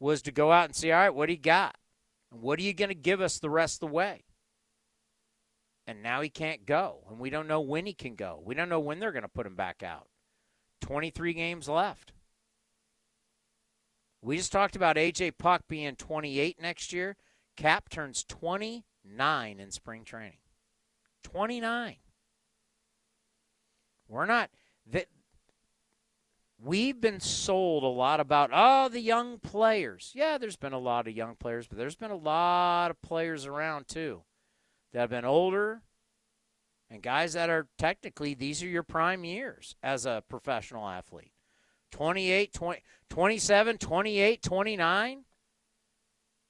was 0.00 0.22
to 0.22 0.32
go 0.32 0.50
out 0.50 0.64
and 0.64 0.74
see, 0.74 0.90
all 0.90 0.98
right, 0.98 1.14
what 1.14 1.26
do 1.26 1.34
you 1.34 1.38
got? 1.38 1.76
And 2.32 2.40
what 2.40 2.58
are 2.58 2.62
you 2.62 2.72
going 2.72 2.88
to 2.88 2.94
give 2.94 3.20
us 3.20 3.38
the 3.38 3.50
rest 3.50 3.76
of 3.76 3.88
the 3.88 3.94
way? 3.94 4.24
And 5.86 6.02
now 6.02 6.22
he 6.22 6.30
can't 6.30 6.64
go. 6.64 7.04
And 7.10 7.18
we 7.18 7.28
don't 7.28 7.46
know 7.46 7.60
when 7.60 7.84
he 7.84 7.92
can 7.92 8.14
go. 8.14 8.40
We 8.42 8.54
don't 8.54 8.70
know 8.70 8.80
when 8.80 8.98
they're 8.98 9.12
going 9.12 9.22
to 9.24 9.28
put 9.28 9.46
him 9.46 9.56
back 9.56 9.82
out. 9.82 10.08
23 10.80 11.34
games 11.34 11.68
left. 11.68 12.12
We 14.22 14.38
just 14.38 14.52
talked 14.52 14.74
about 14.74 14.96
AJ 14.96 15.36
Puk 15.36 15.64
being 15.68 15.96
28 15.96 16.62
next 16.62 16.94
year. 16.94 17.16
Cap 17.58 17.90
turns 17.90 18.24
29 18.24 19.60
in 19.60 19.70
spring 19.70 20.04
training. 20.04 20.38
29. 21.24 21.96
We're 24.12 24.26
not 24.26 24.50
that 24.90 25.06
we've 26.62 27.00
been 27.00 27.18
sold 27.18 27.82
a 27.82 27.86
lot 27.86 28.20
about 28.20 28.50
oh 28.52 28.90
the 28.90 29.00
young 29.00 29.38
players. 29.38 30.12
Yeah, 30.14 30.36
there's 30.36 30.56
been 30.56 30.74
a 30.74 30.78
lot 30.78 31.08
of 31.08 31.16
young 31.16 31.34
players, 31.34 31.66
but 31.66 31.78
there's 31.78 31.96
been 31.96 32.10
a 32.10 32.16
lot 32.16 32.90
of 32.90 33.00
players 33.00 33.46
around 33.46 33.88
too 33.88 34.22
that 34.92 35.00
have 35.00 35.10
been 35.10 35.24
older 35.24 35.80
and 36.90 37.02
guys 37.02 37.32
that 37.32 37.48
are 37.48 37.68
technically 37.78 38.34
these 38.34 38.62
are 38.62 38.68
your 38.68 38.82
prime 38.82 39.24
years 39.24 39.76
as 39.82 40.04
a 40.04 40.22
professional 40.28 40.86
athlete. 40.86 41.32
28, 41.92 42.52
20, 42.52 42.80
27, 43.08 43.78
28, 43.78 44.42
29. 44.42 45.24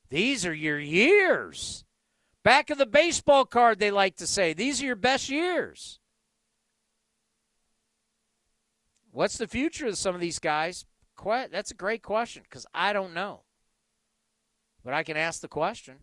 These 0.08 0.46
are 0.46 0.54
your 0.54 0.80
years. 0.80 1.84
Back 2.42 2.70
of 2.70 2.78
the 2.78 2.86
baseball 2.86 3.44
card, 3.44 3.78
they 3.78 3.92
like 3.92 4.16
to 4.16 4.26
say. 4.26 4.52
These 4.52 4.82
are 4.82 4.86
your 4.86 4.96
best 4.96 5.28
years. 5.28 6.00
What's 9.12 9.36
the 9.36 9.46
future 9.46 9.86
of 9.86 9.98
some 9.98 10.14
of 10.14 10.20
these 10.20 10.38
guys? 10.38 10.86
That's 11.24 11.70
a 11.70 11.74
great 11.74 12.02
question 12.02 12.42
because 12.42 12.66
I 12.74 12.92
don't 12.92 13.14
know. 13.14 13.42
But 14.82 14.94
I 14.94 15.04
can 15.04 15.16
ask 15.16 15.40
the 15.40 15.48
question. 15.48 15.96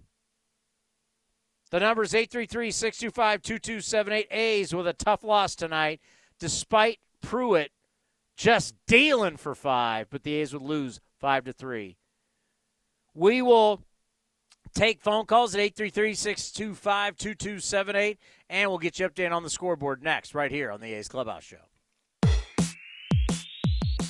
The 1.71 1.79
number 1.79 2.03
is 2.03 2.15
833 2.15 2.71
625 2.71 3.41
2278. 3.41 4.27
A's 4.31 4.73
with 4.73 4.87
a 4.87 4.93
tough 4.93 5.23
loss 5.23 5.55
tonight, 5.55 5.99
despite 6.39 6.99
Pruitt 7.21 7.71
just 8.37 8.73
dealing 8.87 9.37
for 9.37 9.53
five, 9.53 10.07
but 10.09 10.23
the 10.23 10.35
A's 10.35 10.53
would 10.53 10.61
lose 10.61 11.01
five 11.19 11.43
to 11.43 11.53
three. 11.53 11.97
We 13.13 13.41
will 13.41 13.83
take 14.73 15.01
phone 15.01 15.25
calls 15.25 15.53
at 15.53 15.61
833 15.61 16.13
625 16.13 17.17
2278, 17.17 18.17
and 18.49 18.69
we'll 18.69 18.79
get 18.79 18.97
you 18.97 19.09
updated 19.09 19.35
on 19.35 19.43
the 19.43 19.49
scoreboard 19.49 20.01
next, 20.01 20.33
right 20.33 20.51
here 20.51 20.71
on 20.71 20.79
the 20.79 20.93
A's 20.93 21.07
Clubhouse 21.09 21.43
Show. 21.43 21.68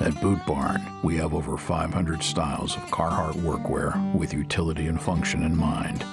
At 0.00 0.20
Boot 0.20 0.38
Barn, 0.46 0.80
we 1.02 1.16
have 1.16 1.34
over 1.34 1.56
500 1.56 2.22
styles 2.22 2.76
of 2.76 2.82
Carhartt 2.84 3.34
workwear 3.34 4.14
with 4.14 4.32
utility 4.32 4.86
and 4.86 5.02
function 5.02 5.42
in 5.42 5.56
mind. 5.56 6.04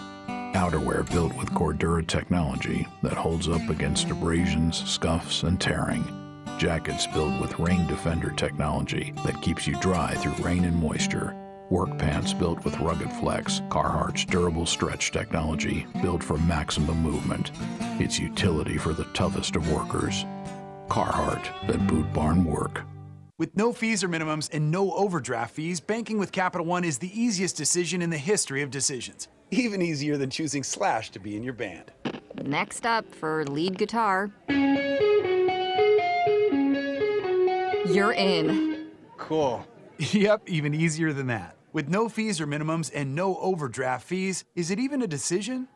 Outerwear 0.56 1.10
built 1.12 1.38
with 1.38 1.52
Cordura 1.52 2.06
technology 2.06 2.88
that 3.04 3.14
holds 3.14 3.48
up 3.48 3.70
against 3.70 4.10
abrasions, 4.10 4.84
scuffs, 4.90 5.44
and 5.44 5.62
tearing. 5.62 6.04
Jackets 6.58 7.06
built 7.06 7.40
with 7.40 7.60
Rain 7.60 7.86
Defender 7.86 8.32
technology 8.32 9.14
that 9.24 9.42
keeps 9.44 9.68
you 9.68 9.80
dry 9.80 10.16
through 10.16 10.44
rain 10.44 10.66
and 10.66 10.76
moisture. 10.76 11.36
Work 11.70 12.00
pants 12.00 12.34
built 12.34 12.66
with 12.66 12.80
Rugged 12.80 13.12
Flex, 13.14 13.62
Carhartt's 13.70 14.26
durable 14.26 14.66
stretch 14.66 15.12
technology 15.12 15.86
built 16.02 16.24
for 16.24 16.40
maximum 16.40 16.98
movement. 17.04 17.52
It's 18.00 18.18
utility 18.18 18.80
for 18.80 18.94
the 18.94 19.06
toughest 19.14 19.56
of 19.56 19.72
workers. 19.72 20.26
Carhartt 20.90 21.46
at 21.70 21.86
Boot 21.86 22.12
Barn 22.14 22.46
Work. 22.46 22.82
With 23.38 23.58
no 23.58 23.74
fees 23.74 24.02
or 24.02 24.08
minimums 24.08 24.50
and 24.54 24.72
no 24.72 24.94
overdraft 24.94 25.54
fees, 25.54 25.82
banking 25.82 26.18
with 26.18 26.32
Capital 26.32 26.66
One 26.66 26.86
is 26.86 27.00
the 27.00 27.12
easiest 27.20 27.58
decision 27.58 28.02
in 28.02 28.10
the 28.10 28.18
history 28.18 28.62
of 28.62 28.72
decisions. 28.72 29.28
Even 29.52 29.82
easier 29.82 30.16
than 30.16 30.30
choosing 30.30 30.64
Slash 30.64 31.10
to 31.10 31.20
be 31.20 31.36
in 31.36 31.44
your 31.44 31.52
band. 31.52 31.92
Next 32.44 32.86
up 32.86 33.14
for 33.14 33.44
lead 33.48 33.78
guitar. 33.78 34.32
You're 37.86 38.14
in. 38.14 38.88
Cool. 39.18 39.66
Yep, 39.98 40.50
even 40.50 40.74
easier 40.74 41.14
than 41.14 41.28
that. 41.28 41.56
With 41.72 41.88
no 41.88 42.10
fees 42.10 42.42
or 42.42 42.48
minimums 42.48 42.92
and 42.94 43.16
no 43.16 43.38
overdraft 43.38 44.06
fees, 44.06 44.44
is 44.54 44.70
it 44.70 44.78
even 44.78 45.02
a 45.04 45.08
decision? 45.08 45.70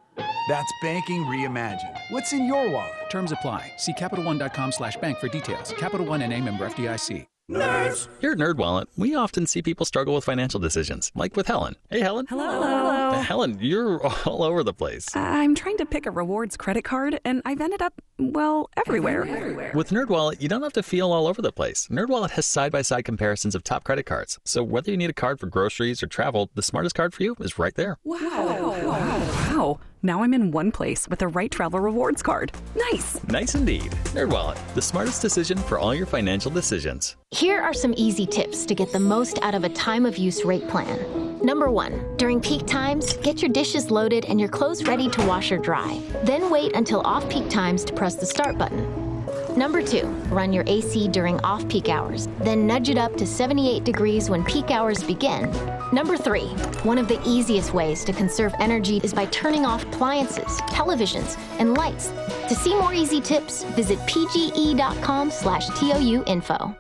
That's 0.49 0.74
banking 0.82 1.24
reimagined. 1.24 1.97
What's 2.10 2.34
in 2.34 2.45
your 2.45 2.70
wallet? 2.70 3.10
Terms 3.10 3.32
apply. 3.32 3.72
See 3.78 3.93
CapitalOne.com 3.93 4.74
slash 4.74 4.97
bank 4.97 5.20
for 5.20 5.30
details. 5.30 5.74
Capital 5.78 6.05
One 6.05 6.22
and 6.22 6.34
a 6.34 6.41
member 6.41 6.68
FDIC. 6.68 7.29
Nerds. 7.50 8.08
Here 8.22 8.34
at 8.34 8.38
NerdWallet, 8.38 8.86
we 8.95 9.16
often 9.16 9.47
see 9.47 9.62
people 9.64 9.86
struggle 9.86 10.14
with 10.14 10.24
financial 10.24 10.60
decisions, 10.60 11.12
like 11.16 11.36
with 11.36 11.47
Helen. 11.47 11.76
Hey, 11.89 12.00
Helen. 12.02 12.28
Hello. 12.30 12.45
Hello. 12.45 13.12
Helen, 13.22 13.58
you're 13.60 14.06
all 14.26 14.43
over 14.43 14.64
the 14.64 14.74
place. 14.74 15.08
I'm 15.16 15.56
trying 15.56 15.78
to 15.78 15.86
pick 15.86 16.06
a 16.06 16.12
rewards 16.12 16.56
credit 16.58 16.84
card, 16.84 17.20
and 17.26 17.41
I've 17.45 17.60
ended 17.60 17.82
up, 17.82 18.02
well, 18.20 18.70
everywhere. 18.76 19.26
everywhere. 19.26 19.72
With 19.74 19.90
NerdWallet, 19.90 20.42
you 20.42 20.50
don't 20.50 20.62
have 20.62 20.74
to 20.74 20.84
feel 20.84 21.12
all 21.12 21.26
over 21.26 21.42
the 21.42 21.52
place. 21.52 21.88
NerdWallet 21.90 22.32
has 22.32 22.46
side-by-side 22.46 23.06
comparisons 23.06 23.56
of 23.56 23.64
top 23.64 23.84
credit 23.84 24.06
cards. 24.06 24.40
So 24.46 24.62
whether 24.62 24.92
you 24.92 24.98
need 24.98 25.10
a 25.10 25.14
card 25.14 25.40
for 25.40 25.48
groceries 25.48 26.04
or 26.04 26.08
travel, 26.08 26.50
the 26.54 26.62
smartest 26.62 26.96
card 26.96 27.14
for 27.14 27.24
you 27.24 27.36
is 27.40 27.58
right 27.58 27.74
there. 27.76 27.98
Wow. 28.04 28.20
Wow. 28.20 28.90
wow. 28.90 29.80
Now 30.02 30.24
I'm 30.24 30.34
in 30.34 30.52
one 30.52 30.72
place 30.72 31.10
with 31.10 31.20
the 31.20 31.28
right 31.28 31.52
travel 31.52 31.80
rewards 31.82 32.24
card. 32.24 32.54
Nice. 32.74 33.22
Nice 33.26 33.56
indeed. 33.56 33.92
NerdWallet, 34.14 34.58
the 34.74 34.82
smartest 34.82 35.22
decision 35.22 35.58
for 35.58 35.78
all 35.78 35.94
your 35.94 36.06
financial 36.06 36.50
decisions. 36.50 37.18
Here 37.32 37.62
are 37.62 37.74
some 37.74 37.94
easy 37.98 38.26
tips 38.26 38.66
to 38.66 38.74
get 38.74 38.94
the 38.94 39.00
most 39.00 39.40
out 39.42 39.56
of 39.56 39.64
a 39.66 39.70
time 39.70 40.06
of 40.06 40.18
use 40.18 40.46
rate 40.46 40.68
plan. 40.70 41.40
Number 41.42 41.70
one, 41.70 42.18
during 42.18 42.42
peak 42.42 42.66
times, 42.66 43.18
get 43.18 43.42
your 43.42 43.52
dishes 43.52 43.92
loaded 43.92 44.26
and 44.26 44.40
your 44.40 44.50
clothes 44.50 44.86
ready 44.86 45.10
to 45.10 45.26
wash 45.26 45.52
or 45.52 45.58
dry. 45.58 46.02
Then 46.24 46.50
wait 46.50 46.76
until 46.76 47.02
off 47.02 47.30
peak 47.30 47.50
times 47.50 47.84
to 47.86 47.94
press 47.94 48.09
the 48.16 48.26
start 48.26 48.57
button. 48.57 49.10
Number 49.55 49.82
two, 49.82 50.07
run 50.30 50.53
your 50.53 50.64
AC 50.68 51.07
during 51.07 51.39
off 51.41 51.68
peak 51.68 51.89
hours, 51.89 52.28
then 52.39 52.66
nudge 52.66 52.89
it 52.89 52.97
up 52.97 53.16
to 53.18 53.26
78 53.26 53.84
degrees 53.84 54.30
when 54.30 54.43
peak 54.45 54.72
hours 54.72 55.03
begin. 55.03 55.51
Number 55.91 56.18
three, 56.18 56.47
one 56.84 56.97
of 56.97 57.07
the 57.07 57.20
easiest 57.26 57.74
ways 57.74 58.05
to 58.05 58.14
conserve 58.14 58.53
energy 58.60 59.01
is 59.03 59.14
by 59.14 59.26
turning 59.26 59.66
off 59.66 59.84
appliances, 59.84 60.62
televisions, 60.70 61.38
and 61.60 61.74
lights. 61.74 62.12
To 62.47 62.55
see 62.55 62.76
more 62.76 62.93
easy 62.93 63.22
tips, 63.22 63.64
visit 63.76 63.99
pge.com 63.99 65.32
slash 65.32 65.68
TOU 65.80 66.24
info. 66.28 66.76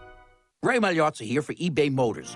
Ray 0.61 0.77
Magliozzi 0.77 1.25
here 1.25 1.41
for 1.41 1.53
eBay 1.53 1.91
Motors. 1.91 2.35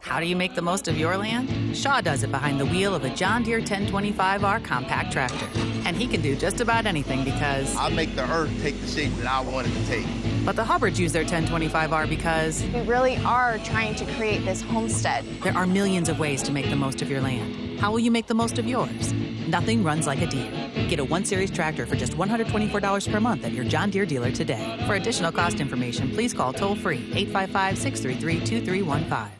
How 0.00 0.18
do 0.18 0.26
you 0.26 0.34
make 0.34 0.54
the 0.54 0.62
most 0.62 0.88
of 0.88 0.98
your 0.98 1.16
land? 1.16 1.76
Shaw 1.76 2.00
does 2.00 2.22
it 2.22 2.30
behind 2.30 2.58
the 2.58 2.66
wheel 2.66 2.94
of 2.94 3.04
a 3.04 3.10
John 3.10 3.42
Deere 3.42 3.60
1025R 3.60 4.64
compact 4.64 5.12
tractor. 5.12 5.46
And 5.84 5.96
he 5.96 6.06
can 6.06 6.20
do 6.20 6.34
just 6.34 6.60
about 6.60 6.86
anything 6.86 7.22
because. 7.22 7.76
I 7.76 7.90
make 7.90 8.16
the 8.16 8.28
earth 8.30 8.50
take 8.62 8.80
the 8.80 8.86
shape 8.86 9.12
that 9.16 9.26
I 9.26 9.40
want 9.40 9.66
it 9.66 9.74
to 9.74 9.86
take. 9.86 10.06
But 10.44 10.56
the 10.56 10.64
Hubbards 10.64 10.98
use 10.98 11.12
their 11.12 11.24
1025R 11.24 12.08
because. 12.08 12.62
We 12.64 12.80
really 12.80 13.18
are 13.18 13.58
trying 13.58 13.94
to 13.96 14.04
create 14.14 14.44
this 14.44 14.62
homestead. 14.62 15.24
There 15.42 15.56
are 15.56 15.66
millions 15.66 16.08
of 16.08 16.18
ways 16.18 16.42
to 16.44 16.52
make 16.52 16.70
the 16.70 16.76
most 16.76 17.02
of 17.02 17.10
your 17.10 17.20
land. 17.20 17.78
How 17.78 17.92
will 17.92 18.00
you 18.00 18.10
make 18.10 18.26
the 18.26 18.34
most 18.34 18.58
of 18.58 18.66
yours? 18.66 19.12
Nothing 19.48 19.84
runs 19.84 20.06
like 20.06 20.22
a 20.22 20.26
Deere. 20.26 20.88
Get 20.88 20.98
a 20.98 21.04
1 21.04 21.24
Series 21.24 21.50
tractor 21.50 21.86
for 21.86 21.96
just 21.96 22.12
$124 22.12 23.12
per 23.12 23.20
month 23.20 23.44
at 23.44 23.52
your 23.52 23.64
John 23.64 23.90
Deere 23.90 24.06
dealer 24.06 24.30
today. 24.30 24.82
For 24.86 24.94
additional 24.94 25.30
cost 25.32 25.60
information, 25.60 26.10
please 26.10 26.32
call 26.32 26.52
toll 26.52 26.74
free 26.74 27.10
855 27.14 27.78
633 27.78 28.46
2315. 28.46 29.39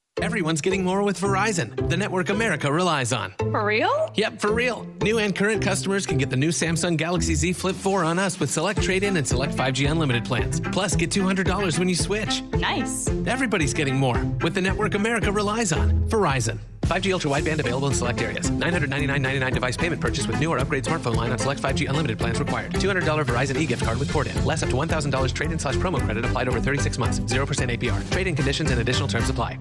Everyone's 0.21 0.61
getting 0.61 0.83
more 0.83 1.03
with 1.03 1.19
Verizon, 1.19 1.89
the 1.89 1.97
network 1.97 2.29
America 2.29 2.71
relies 2.71 3.11
on. 3.11 3.33
For 3.39 3.65
real? 3.65 4.11
Yep, 4.15 4.39
for 4.39 4.53
real. 4.53 4.85
New 5.01 5.17
and 5.17 5.35
current 5.35 5.63
customers 5.63 6.05
can 6.05 6.17
get 6.17 6.29
the 6.29 6.37
new 6.37 6.49
Samsung 6.49 6.95
Galaxy 6.95 7.33
Z 7.33 7.53
Flip 7.53 7.75
4 7.75 8.03
on 8.03 8.19
us 8.19 8.39
with 8.39 8.51
select 8.51 8.83
trade 8.83 9.03
in 9.03 9.17
and 9.17 9.27
select 9.27 9.55
5G 9.55 9.89
unlimited 9.89 10.23
plans. 10.23 10.59
Plus, 10.59 10.95
get 10.95 11.09
$200 11.09 11.79
when 11.79 11.89
you 11.89 11.95
switch. 11.95 12.43
Nice. 12.53 13.07
Everybody's 13.25 13.73
getting 13.73 13.95
more 13.95 14.23
with 14.43 14.53
the 14.53 14.61
network 14.61 14.93
America 14.93 15.31
relies 15.31 15.71
on. 15.73 15.91
Verizon. 16.09 16.59
5G 16.81 17.13
ultra 17.13 17.31
wideband 17.31 17.59
available 17.59 17.87
in 17.87 17.93
select 17.93 18.21
areas. 18.21 18.51
999.99 18.51 19.53
device 19.53 19.77
payment 19.77 20.01
purchase 20.01 20.27
with 20.27 20.39
new 20.39 20.51
or 20.51 20.59
upgrade 20.59 20.83
smartphone 20.83 21.15
line 21.15 21.31
on 21.31 21.39
select 21.39 21.61
5G 21.61 21.89
unlimited 21.89 22.19
plans 22.19 22.37
required. 22.39 22.73
$200 22.73 23.01
Verizon 23.25 23.57
e-gift 23.57 23.83
card 23.83 23.97
with 23.97 24.11
port 24.11 24.27
in. 24.27 24.45
Less 24.45 24.61
up 24.61 24.69
to 24.69 24.75
$1,000 24.75 25.33
trade 25.33 25.51
in 25.51 25.57
slash 25.57 25.75
promo 25.75 25.99
credit 25.99 26.23
applied 26.25 26.47
over 26.47 26.59
36 26.59 26.97
months. 26.99 27.19
0% 27.21 27.45
APR. 27.77 28.11
Trade 28.11 28.27
in 28.27 28.35
conditions 28.35 28.69
and 28.71 28.81
additional 28.81 29.07
terms 29.07 29.29
apply. 29.29 29.57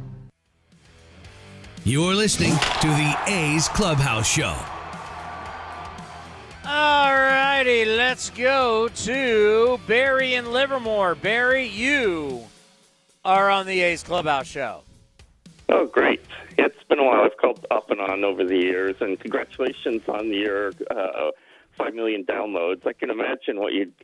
You're 1.84 2.14
listening 2.14 2.52
to 2.52 2.88
the 2.88 3.16
A's 3.26 3.66
Clubhouse 3.68 4.28
Show. 4.30 4.54
All 6.66 7.12
righty, 7.14 7.86
let's 7.86 8.28
go 8.28 8.88
to 8.88 9.80
Barry 9.86 10.34
in 10.34 10.52
Livermore. 10.52 11.14
Barry, 11.14 11.66
you 11.66 12.44
are 13.24 13.48
on 13.48 13.64
the 13.64 13.80
A's 13.80 14.02
Clubhouse 14.02 14.46
Show. 14.46 14.82
Oh, 15.70 15.86
great. 15.86 16.20
It's 16.58 16.82
been 16.84 16.98
a 16.98 17.04
while. 17.04 17.22
I've 17.22 17.38
called 17.38 17.66
up 17.70 17.90
and 17.90 17.98
on 17.98 18.24
over 18.24 18.44
the 18.44 18.58
years, 18.58 18.96
and 19.00 19.18
congratulations 19.18 20.02
on 20.06 20.28
your 20.34 20.72
uh, 20.90 21.30
5 21.78 21.94
million 21.94 22.26
downloads. 22.26 22.86
I 22.86 22.92
can 22.92 23.08
imagine 23.08 23.58
what 23.58 23.72
you'd 23.72 23.94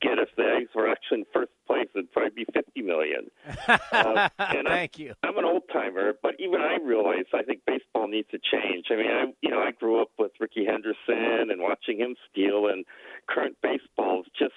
get 0.00 0.18
if 0.18 0.28
the 0.36 0.42
A's 0.42 0.68
were 0.74 0.88
actually 0.88 1.20
in 1.20 1.24
first 1.32 1.52
place. 1.66 1.88
It'd 1.94 2.12
probably 2.12 2.44
be 2.44 2.52
50 2.52 2.82
million. 2.82 3.30
Uh, 3.92 4.28
and 4.38 4.68
Thank 4.68 4.92
I'm, 4.96 5.02
you. 5.02 5.14
I'm 5.22 5.38
an 5.38 5.44
old 5.44 5.62
timer, 5.72 6.12
but 6.22 6.34
even 6.38 6.60
I 6.60 6.78
realize 6.82 7.24
I 7.34 7.42
think 7.42 7.60
baseball 7.66 8.08
needs 8.08 8.28
to 8.30 8.38
change. 8.38 8.86
I 8.90 8.96
mean, 8.96 9.10
I 9.10 9.24
you 9.42 9.50
know 9.50 9.60
I 9.60 9.72
grew 9.72 10.00
up 10.00 10.10
with 10.18 10.32
Rickey 10.40 10.64
Henderson 10.64 11.50
and 11.50 11.60
watching 11.60 11.98
him 11.98 12.14
steal, 12.30 12.68
and 12.68 12.84
current 13.28 13.56
baseball 13.62 14.20
is 14.20 14.26
just 14.38 14.52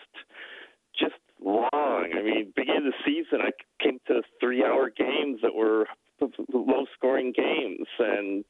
just 0.98 1.20
long. 1.44 1.70
I 1.74 2.22
mean, 2.22 2.54
beginning 2.56 2.88
of 2.88 2.94
the 2.94 3.04
season, 3.06 3.41
I 3.41 3.52
came 3.84 4.00
to 4.08 4.22
three-hour 4.39 4.91
games 4.96 5.39
that 5.41 5.56
were 5.56 5.88
low-scoring 6.54 7.34
games, 7.36 7.88
and 8.00 8.46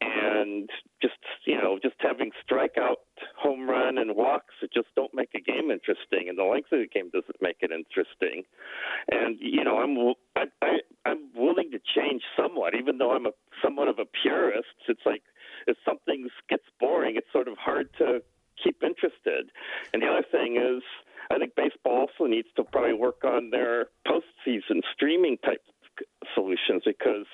and 0.00 0.70
just 1.00 1.14
you 1.46 1.56
know 1.56 1.78
just 1.82 1.96
having 1.98 2.30
strikeout, 2.44 2.96
home 3.42 3.68
run, 3.68 3.98
and 3.98 4.14
walks 4.14 4.54
that 4.60 4.72
just 4.72 4.88
don't 4.94 5.12
make 5.14 5.30
a 5.34 5.40
game 5.40 5.70
interesting, 5.70 6.28
and 6.28 6.38
the 6.38 6.44
length 6.44 6.70
of 6.72 6.78
the 6.78 6.86
game 6.86 7.10
doesn't 7.10 7.42
make 7.42 7.56
it 7.60 7.70
interesting. 7.72 8.44
And 9.10 9.36
you 9.40 9.64
know, 9.64 9.78
I'm 9.78 9.96
I, 10.36 10.44
I, 10.64 10.78
I'm 11.04 11.28
willing 11.34 11.70
to 11.72 11.78
change 11.78 12.22
somewhat, 12.36 12.74
even 12.74 12.98
though 12.98 13.12
I'm 13.12 13.26
a 13.26 13.32
somewhat 13.62 13.88
of 13.88 13.98
a 13.98 14.04
purist. 14.22 14.68
It's 14.88 15.04
like 15.04 15.22
if 15.66 15.76
something 15.84 16.28
gets 16.48 16.64
boring, 16.80 17.16
it's 17.16 17.30
sort 17.32 17.48
of 17.48 17.56
hard 17.58 17.88
to 17.98 18.22
keep 18.62 18.82
interested. 18.82 19.50
And 19.92 20.02
the 20.02 20.06
other 20.06 20.26
thing 20.30 20.56
is, 20.56 20.82
I 21.30 21.38
think 21.38 21.54
baseball 21.56 22.06
also 22.06 22.28
needs 22.28 22.48
to 22.56 22.64
probably 22.64 22.94
work 22.94 23.24
on 23.24 23.50
their 23.50 23.86
postseason 24.06 24.82
streaming 24.94 25.38
type 25.38 25.62
solutions 26.34 26.82
because 26.84 27.26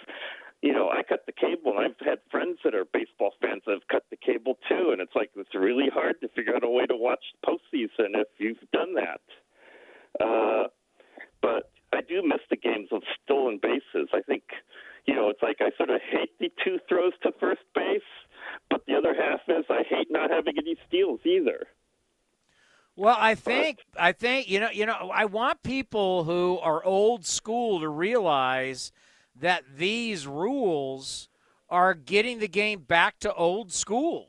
you 0.61 0.73
know, 0.73 0.89
I 0.91 1.03
cut 1.03 1.25
the 1.27 1.33
cable, 1.33 1.77
and 1.77 1.79
I've 1.79 2.07
had 2.07 2.19
friends 2.31 2.59
that 2.65 2.75
are 2.75 2.85
baseball 2.85 3.33
fans 3.41 3.63
that 3.67 3.73
have 3.73 3.89
cut 3.89 4.05
the 4.11 4.17
cable 4.17 4.59
too, 4.69 4.91
and 4.91 5.01
it's 5.01 5.15
like 5.15 5.31
it's 5.37 5.55
really 5.55 5.89
hard 5.93 6.21
to 6.21 6.29
figure 6.29 6.55
out 6.55 6.65
a 6.65 6.69
way 6.69 6.87
to 6.87 6.97
watch 6.97 7.23
postseason 7.47 8.15
if 8.15 8.29
you've 8.39 8.59
done 8.73 8.95
that. 8.95 9.21
Uh, 10.21 10.69
but 11.41 11.71
I 11.93 12.01
do 12.01 12.23
miss 12.25 12.41
the 12.51 12.57
games 12.57 12.89
of 12.91 13.03
stolen 13.23 13.61
bases. 13.63 14.09
I 14.13 14.21
think, 14.23 14.43
you 15.07 15.15
know, 15.15 15.29
it's 15.31 15.43
like 15.43 15.59
I 15.61 15.71
sort 15.77 15.91
of 15.91 16.01
hate 16.11 16.37
the 16.41 16.51
two 16.65 16.79
throws 16.89 17.13
to 17.23 17.31
first 17.39 17.63
base, 17.75 18.03
but 18.69 18.85
the 18.87 18.95
other 18.95 19.15
half 19.15 19.41
is 19.49 19.65
I 19.71 19.85
hate 19.89 20.09
not 20.11 20.31
having 20.31 20.55
any 20.59 20.77
steals 20.89 21.21
either. 21.25 21.67
Well, 22.97 23.17
I 23.17 23.37
think 23.37 23.79
I 23.97 24.11
think 24.11 24.49
you 24.49 24.59
know 24.59 24.71
you 24.71 24.85
know 24.85 25.13
I 25.15 25.27
want 25.27 25.63
people 25.63 26.25
who 26.25 26.59
are 26.59 26.85
old 26.85 27.25
school 27.25 27.79
to 27.79 27.89
realize 27.89 28.91
that 29.41 29.65
these 29.77 30.27
rules 30.27 31.29
are 31.71 31.95
getting 31.95 32.39
the 32.39 32.49
game 32.49 32.81
back 32.81 33.19
to 33.21 33.35
old 33.35 33.73
school. 33.73 34.29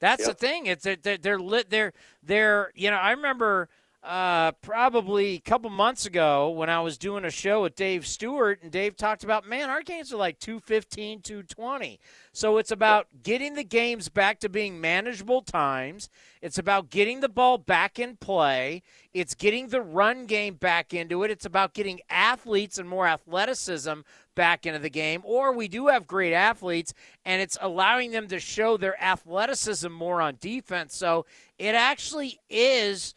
That's 0.00 0.26
Yep. 0.26 0.28
the 0.38 0.46
thing. 0.46 0.66
It's 0.66 0.84
that 0.84 1.02
they're, 1.02 1.16
they're 1.18 1.38
lit. 1.38 1.70
They're 1.70 1.92
they're 2.22 2.72
you 2.74 2.90
know 2.90 2.96
I 2.96 3.12
remember 3.12 3.68
uh, 4.02 4.52
probably 4.62 5.34
a 5.34 5.40
couple 5.40 5.70
months 5.70 6.06
ago 6.06 6.50
when 6.50 6.68
I 6.68 6.80
was 6.80 6.98
doing 6.98 7.24
a 7.24 7.30
show 7.30 7.62
with 7.62 7.76
Dave 7.76 8.06
Stewart 8.06 8.60
and 8.62 8.70
Dave 8.72 8.96
talked 8.96 9.22
about 9.22 9.46
man 9.46 9.70
our 9.70 9.82
games 9.82 10.12
are 10.12 10.16
like 10.16 10.40
215 10.40 11.20
220 11.20 12.00
so 12.34 12.56
it's 12.56 12.70
about 12.70 13.08
getting 13.22 13.54
the 13.54 13.64
games 13.64 14.08
back 14.08 14.40
to 14.40 14.48
being 14.48 14.80
manageable 14.80 15.42
times. 15.42 16.08
It's 16.40 16.56
about 16.56 16.88
getting 16.88 17.20
the 17.20 17.28
ball 17.28 17.58
back 17.58 17.98
in 17.98 18.16
play. 18.16 18.82
It's 19.12 19.34
getting 19.34 19.68
the 19.68 19.82
run 19.82 20.24
game 20.24 20.54
back 20.54 20.94
into 20.94 21.22
it. 21.24 21.30
It's 21.30 21.44
about 21.44 21.74
getting 21.74 22.00
athletes 22.08 22.78
and 22.78 22.88
more 22.88 23.06
athleticism 23.06 24.00
back 24.34 24.64
into 24.64 24.78
the 24.78 24.88
game. 24.88 25.20
Or 25.24 25.52
we 25.52 25.68
do 25.68 25.88
have 25.88 26.06
great 26.06 26.32
athletes 26.32 26.94
and 27.26 27.42
it's 27.42 27.58
allowing 27.60 28.12
them 28.12 28.28
to 28.28 28.40
show 28.40 28.78
their 28.78 29.00
athleticism 29.02 29.92
more 29.92 30.22
on 30.22 30.38
defense. 30.40 30.96
So 30.96 31.26
it 31.58 31.74
actually 31.74 32.40
is 32.48 33.12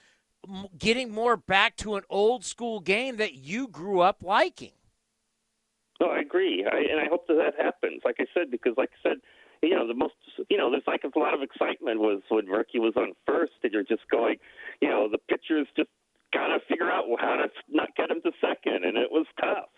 getting 0.77 1.11
more 1.11 1.37
back 1.37 1.75
to 1.77 1.95
an 1.95 2.03
old 2.09 2.43
school 2.43 2.79
game 2.79 3.17
that 3.17 3.33
you 3.33 3.67
grew 3.67 3.99
up 3.99 4.23
liking. 4.23 4.71
No, 5.99 6.07
I 6.07 6.19
agree, 6.19 6.65
I, 6.69 6.77
and 6.91 6.99
I 6.99 7.05
hope 7.09 7.27
that 7.27 7.37
that 7.37 7.63
happens. 7.63 8.01
Like 8.03 8.17
I 8.19 8.25
said, 8.33 8.51
because 8.51 8.73
like 8.77 8.89
I 9.03 9.09
said, 9.09 9.17
you 9.63 9.75
know, 9.75 9.87
the 9.87 9.93
most, 9.93 10.13
you 10.49 10.57
know, 10.57 10.69
there's 10.69 10.83
like 10.87 11.03
a 11.03 11.19
lot 11.19 11.33
of 11.33 11.41
excitement 11.41 11.99
was 11.99 12.21
when 12.29 12.47
Rickey 12.47 12.79
was 12.79 12.93
on 12.97 13.13
first, 13.25 13.53
and 13.63 13.71
you're 13.71 13.83
just 13.83 14.07
going, 14.11 14.35
you 14.81 14.89
know, 14.89 15.07
the 15.09 15.17
pitchers 15.17 15.67
just 15.75 15.89
got 16.33 16.47
to 16.47 16.59
figure 16.67 16.91
out 16.91 17.05
how 17.19 17.35
to 17.35 17.49
not 17.69 17.95
get 17.95 18.11
him 18.11 18.21
to 18.21 18.31
second, 18.41 18.83
and 18.83 18.97
it 18.97 19.09
was 19.11 19.25
tough. 19.39 19.69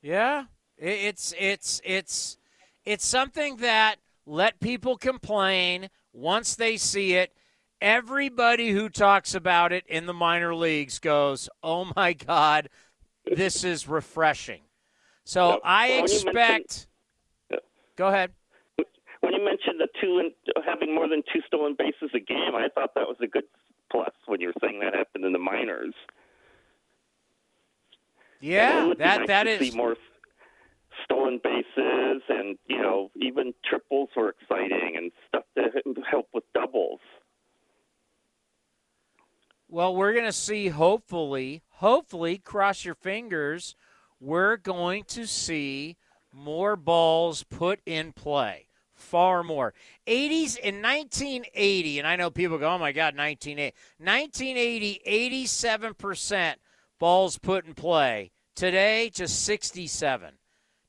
Yeah, 0.00 0.44
it's 0.76 1.34
it's 1.38 1.80
it's 1.84 2.38
it's 2.84 3.04
something 3.04 3.56
that 3.56 3.96
let 4.24 4.60
people 4.60 4.96
complain 4.96 5.90
once 6.18 6.56
they 6.56 6.76
see 6.76 7.14
it. 7.14 7.32
Everybody 7.80 8.70
who 8.70 8.88
talks 8.88 9.34
about 9.34 9.72
it 9.72 9.84
in 9.86 10.06
the 10.06 10.12
minor 10.12 10.54
leagues 10.54 10.98
goes, 10.98 11.48
"Oh 11.62 11.92
my 11.94 12.12
God, 12.12 12.68
this 13.24 13.62
is 13.62 13.88
refreshing." 13.88 14.62
So. 15.24 15.60
I 15.62 15.92
expect. 15.92 16.88
Go 17.96 18.08
ahead. 18.08 18.32
When 19.20 19.32
you 19.32 19.44
mentioned 19.44 19.80
the 19.80 19.88
two 20.00 20.18
and 20.18 20.32
uh, 20.56 20.60
having 20.64 20.94
more 20.94 21.08
than 21.08 21.22
two 21.32 21.40
stolen 21.46 21.74
bases 21.76 22.10
a 22.14 22.20
game, 22.20 22.54
I 22.54 22.68
thought 22.74 22.94
that 22.94 23.06
was 23.08 23.16
a 23.20 23.26
good 23.26 23.44
plus 23.90 24.12
when 24.26 24.40
you 24.40 24.48
were 24.48 24.54
saying 24.60 24.80
that 24.80 24.94
happened 24.94 25.24
in 25.24 25.32
the 25.32 25.38
minors. 25.38 25.94
Yeah, 28.40 28.92
that 28.98 29.20
nice 29.20 29.26
that 29.26 29.46
is. 29.46 29.74
more 29.74 29.96
stolen 31.08 31.40
bases, 31.42 32.22
and 32.28 32.58
you 32.66 32.78
know, 32.78 33.10
even 33.16 33.54
triples 33.64 34.10
were 34.14 34.28
exciting 34.30 34.94
and 34.96 35.12
stuff 35.28 35.44
to 35.56 36.02
help 36.10 36.28
with 36.34 36.44
doubles. 36.54 37.00
Well, 39.70 39.94
we're 39.94 40.14
going 40.14 40.24
to 40.24 40.32
see, 40.32 40.68
hopefully, 40.68 41.62
hopefully, 41.68 42.38
cross 42.38 42.84
your 42.84 42.94
fingers, 42.94 43.74
we're 44.18 44.56
going 44.56 45.04
to 45.08 45.26
see 45.26 45.96
more 46.32 46.74
balls 46.74 47.44
put 47.44 47.80
in 47.84 48.12
play. 48.12 48.68
Far 48.94 49.44
more. 49.44 49.74
80s 50.06 50.58
in 50.58 50.82
1980, 50.82 51.98
and 51.98 52.08
I 52.08 52.16
know 52.16 52.30
people 52.30 52.58
go, 52.58 52.68
oh 52.68 52.78
my 52.78 52.92
God, 52.92 53.16
1980. 53.16 53.76
1980, 53.98 55.02
87% 55.04 56.54
balls 56.98 57.38
put 57.38 57.66
in 57.66 57.74
play. 57.74 58.32
Today, 58.56 59.10
just 59.10 59.44
67. 59.44 60.32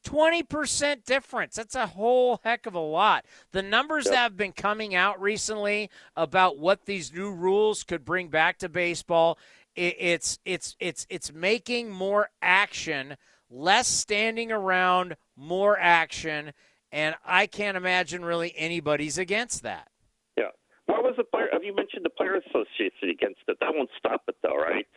20% 0.03 1.05
difference. 1.05 1.55
That's 1.55 1.75
a 1.75 1.87
whole 1.87 2.39
heck 2.43 2.65
of 2.65 2.75
a 2.75 2.79
lot. 2.79 3.25
The 3.51 3.61
numbers 3.61 4.05
that 4.05 4.15
have 4.15 4.37
been 4.37 4.53
coming 4.53 4.95
out 4.95 5.21
recently 5.21 5.89
about 6.15 6.57
what 6.57 6.85
these 6.85 7.13
new 7.13 7.31
rules 7.31 7.83
could 7.83 8.05
bring 8.05 8.27
back 8.29 8.57
to 8.59 8.69
baseball, 8.69 9.37
it's 9.75 10.39
it's 10.45 10.75
it's 10.79 11.05
it's 11.09 11.31
making 11.31 11.89
more 11.89 12.29
action, 12.41 13.15
less 13.49 13.87
standing 13.87 14.51
around, 14.51 15.15
more 15.37 15.77
action, 15.79 16.53
and 16.91 17.15
I 17.25 17.45
can't 17.45 17.77
imagine 17.77 18.25
really 18.25 18.53
anybody's 18.57 19.17
against 19.17 19.63
that. 19.63 19.89
Yeah. 20.37 20.49
What 20.87 21.03
was 21.03 21.13
the 21.17 21.23
player? 21.23 21.47
Have 21.53 21.63
you 21.63 21.75
mentioned 21.75 22.03
the 22.03 22.09
player 22.09 22.35
Association 22.35 23.09
against 23.09 23.41
it? 23.47 23.57
That 23.59 23.73
won't 23.73 23.89
stop 23.97 24.23
it, 24.27 24.35
though, 24.41 24.55
right? 24.55 24.87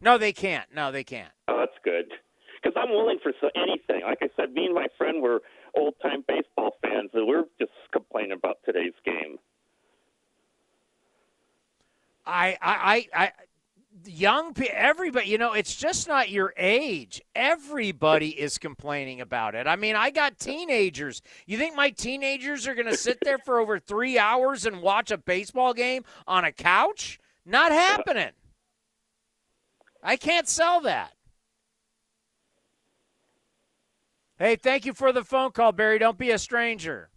No, 0.00 0.18
they 0.18 0.32
can't. 0.32 0.66
No, 0.74 0.90
they 0.90 1.04
can't. 1.04 1.32
Oh, 1.48 1.58
that's 1.58 1.78
good. 1.84 2.12
Because 2.64 2.80
I'm 2.82 2.94
willing 2.94 3.18
for 3.22 3.32
so, 3.40 3.50
anything. 3.54 4.02
Like 4.04 4.18
I 4.22 4.28
said, 4.36 4.54
me 4.54 4.64
and 4.64 4.74
my 4.74 4.86
friend 4.96 5.22
were 5.22 5.42
old 5.76 5.94
time 6.00 6.24
baseball 6.26 6.76
fans, 6.80 7.10
and 7.12 7.26
we're 7.26 7.44
just 7.60 7.72
complaining 7.92 8.32
about 8.32 8.58
today's 8.64 8.94
game. 9.04 9.38
I, 12.26 12.56
I, 12.62 13.06
I, 13.12 13.24
I 13.24 13.32
young 14.06 14.54
people, 14.54 14.74
everybody, 14.74 15.28
you 15.28 15.36
know, 15.36 15.52
it's 15.52 15.76
just 15.76 16.08
not 16.08 16.30
your 16.30 16.54
age. 16.56 17.20
Everybody 17.34 18.30
is 18.30 18.56
complaining 18.56 19.20
about 19.20 19.54
it. 19.54 19.66
I 19.66 19.76
mean, 19.76 19.94
I 19.94 20.10
got 20.10 20.38
teenagers. 20.38 21.20
You 21.46 21.58
think 21.58 21.76
my 21.76 21.90
teenagers 21.90 22.66
are 22.66 22.74
going 22.74 22.86
to 22.90 22.96
sit 22.96 23.18
there 23.22 23.38
for 23.38 23.60
over 23.60 23.78
three 23.78 24.18
hours 24.18 24.64
and 24.64 24.80
watch 24.80 25.10
a 25.10 25.18
baseball 25.18 25.74
game 25.74 26.04
on 26.26 26.44
a 26.44 26.52
couch? 26.52 27.18
Not 27.44 27.72
uh, 27.72 27.74
happening. 27.74 28.30
I 30.02 30.16
can't 30.16 30.48
sell 30.48 30.80
that. 30.82 31.12
Hey, 34.36 34.56
thank 34.56 34.84
you 34.84 34.92
for 34.92 35.12
the 35.12 35.22
phone 35.22 35.52
call, 35.52 35.70
Barry. 35.70 35.98
Don't 35.98 36.18
be 36.18 36.32
a 36.32 36.38
stranger. 36.38 37.08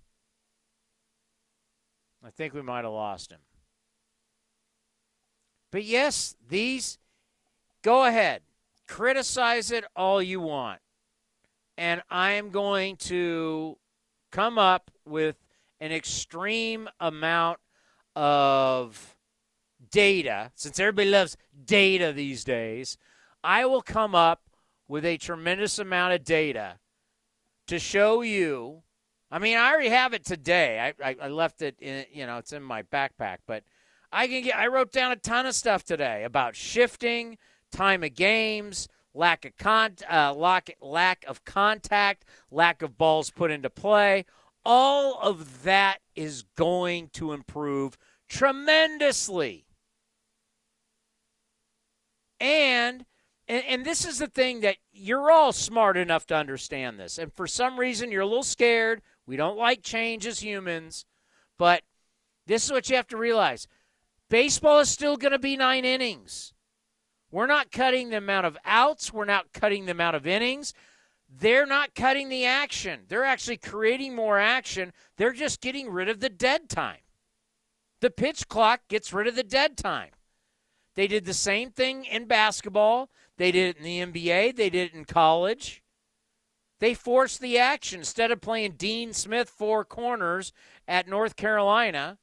I 2.23 2.29
think 2.29 2.53
we 2.53 2.61
might 2.61 2.83
have 2.83 2.93
lost 2.93 3.31
him. 3.31 3.39
But 5.71 5.83
yes, 5.83 6.35
these, 6.47 6.99
go 7.81 8.05
ahead, 8.05 8.41
criticize 8.87 9.71
it 9.71 9.83
all 9.95 10.21
you 10.21 10.39
want. 10.41 10.79
And 11.75 12.03
I 12.09 12.31
am 12.31 12.51
going 12.51 12.97
to 12.97 13.77
come 14.31 14.59
up 14.59 14.91
with 15.05 15.37
an 15.79 15.91
extreme 15.91 16.87
amount 16.99 17.59
of 18.15 19.17
data. 19.89 20.51
Since 20.55 20.79
everybody 20.79 21.09
loves 21.09 21.37
data 21.65 22.13
these 22.13 22.43
days, 22.43 22.97
I 23.43 23.65
will 23.65 23.81
come 23.81 24.13
up 24.13 24.41
with 24.87 25.03
a 25.05 25.17
tremendous 25.17 25.79
amount 25.79 26.13
of 26.13 26.23
data 26.23 26.77
to 27.67 27.79
show 27.79 28.21
you. 28.21 28.83
I 29.29 29.39
mean, 29.39 29.57
I 29.57 29.69
already 29.69 29.89
have 29.89 30.13
it 30.13 30.25
today. 30.25 30.93
I, 31.01 31.09
I, 31.09 31.15
I 31.23 31.27
left 31.27 31.61
it 31.61 31.75
in, 31.79 32.05
you 32.11 32.25
know, 32.25 32.37
it's 32.37 32.53
in 32.53 32.63
my 32.63 32.83
backpack, 32.83 33.37
but 33.45 33.63
I 34.11 34.27
can 34.27 34.43
get. 34.43 34.55
I 34.55 34.67
wrote 34.67 34.91
down 34.91 35.11
a 35.11 35.17
ton 35.17 35.45
of 35.45 35.53
stuff 35.53 35.83
today 35.83 36.23
about 36.23 36.55
shifting, 36.55 37.37
time 37.71 38.03
of 38.03 38.15
games, 38.15 38.87
lack 39.13 39.43
of 39.43 39.57
con, 39.57 39.95
uh, 40.09 40.33
lack 40.33 40.75
lack 40.81 41.25
of 41.27 41.43
contact, 41.43 42.23
lack 42.49 42.81
of 42.81 42.97
balls 42.97 43.29
put 43.29 43.51
into 43.51 43.69
play. 43.69 44.25
All 44.63 45.19
of 45.21 45.63
that 45.63 45.99
is 46.15 46.43
going 46.55 47.09
to 47.13 47.33
improve 47.33 47.97
tremendously. 48.29 49.65
And, 52.39 53.05
and 53.47 53.63
and 53.67 53.85
this 53.85 54.05
is 54.05 54.19
the 54.19 54.27
thing 54.27 54.61
that 54.61 54.77
you're 54.91 55.31
all 55.31 55.51
smart 55.51 55.97
enough 55.97 56.25
to 56.27 56.35
understand 56.35 56.99
this. 56.99 57.17
And 57.17 57.33
for 57.33 57.47
some 57.47 57.79
reason 57.79 58.11
you're 58.11 58.21
a 58.21 58.27
little 58.27 58.43
scared. 58.43 59.01
We 59.25 59.35
don't 59.35 59.57
like 59.57 59.83
change 59.83 60.25
as 60.25 60.39
humans, 60.39 61.05
but 61.57 61.83
this 62.45 62.63
is 62.63 62.71
what 62.71 62.89
you 62.89 62.95
have 62.95 63.07
to 63.09 63.17
realize. 63.17 63.67
Baseball 64.29 64.79
is 64.79 64.89
still 64.89 65.17
going 65.17 65.33
to 65.33 65.39
be 65.39 65.57
9 65.57 65.83
innings. 65.83 66.53
We're 67.29 67.45
not 67.45 67.71
cutting 67.71 68.09
the 68.09 68.17
amount 68.17 68.45
of 68.45 68.57
outs, 68.63 69.11
we're 69.11 69.25
not 69.25 69.51
cutting 69.51 69.85
the 69.85 69.91
amount 69.91 70.15
of 70.15 70.25
innings. 70.25 70.73
They're 71.29 71.65
not 71.65 71.93
cutting 71.93 72.29
the 72.29 72.45
action. 72.45 73.01
They're 73.09 73.25
actually 73.25 73.57
creating 73.57 74.15
more 74.15 74.39
action. 74.39 74.93
They're 75.17 75.33
just 75.33 75.59
getting 75.59 75.89
rid 75.89 76.07
of 76.07 76.21
the 76.21 76.29
dead 76.29 76.69
time. 76.69 77.01
The 77.99 78.09
pitch 78.09 78.47
clock 78.47 78.81
gets 78.87 79.11
rid 79.11 79.27
of 79.27 79.35
the 79.35 79.43
dead 79.43 79.75
time. 79.75 80.11
They 80.95 81.07
did 81.07 81.25
the 81.25 81.33
same 81.33 81.71
thing 81.71 82.05
in 82.05 82.25
basketball. 82.25 83.09
They 83.37 83.51
did 83.51 83.75
it 83.75 83.77
in 83.77 83.83
the 83.83 83.99
NBA. 83.99 84.55
They 84.55 84.69
did 84.69 84.91
it 84.91 84.93
in 84.93 85.05
college. 85.05 85.83
They 86.79 86.93
forced 86.93 87.41
the 87.41 87.57
action 87.57 87.99
instead 87.99 88.31
of 88.31 88.41
playing 88.41 88.73
Dean 88.73 89.13
Smith 89.13 89.49
four 89.49 89.83
corners 89.83 90.53
at 90.87 91.07
North 91.07 91.35
Carolina 91.35 92.17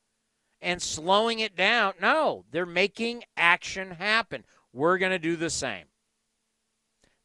and 0.61 0.81
slowing 0.81 1.41
it 1.41 1.57
down. 1.57 1.95
No, 2.01 2.45
they're 2.51 2.67
making 2.67 3.25
action 3.37 3.93
happen. 3.93 4.45
We're 4.73 4.99
going 4.99 5.13
to 5.13 5.19
do 5.19 5.37
the 5.37 5.51
same. 5.51 5.87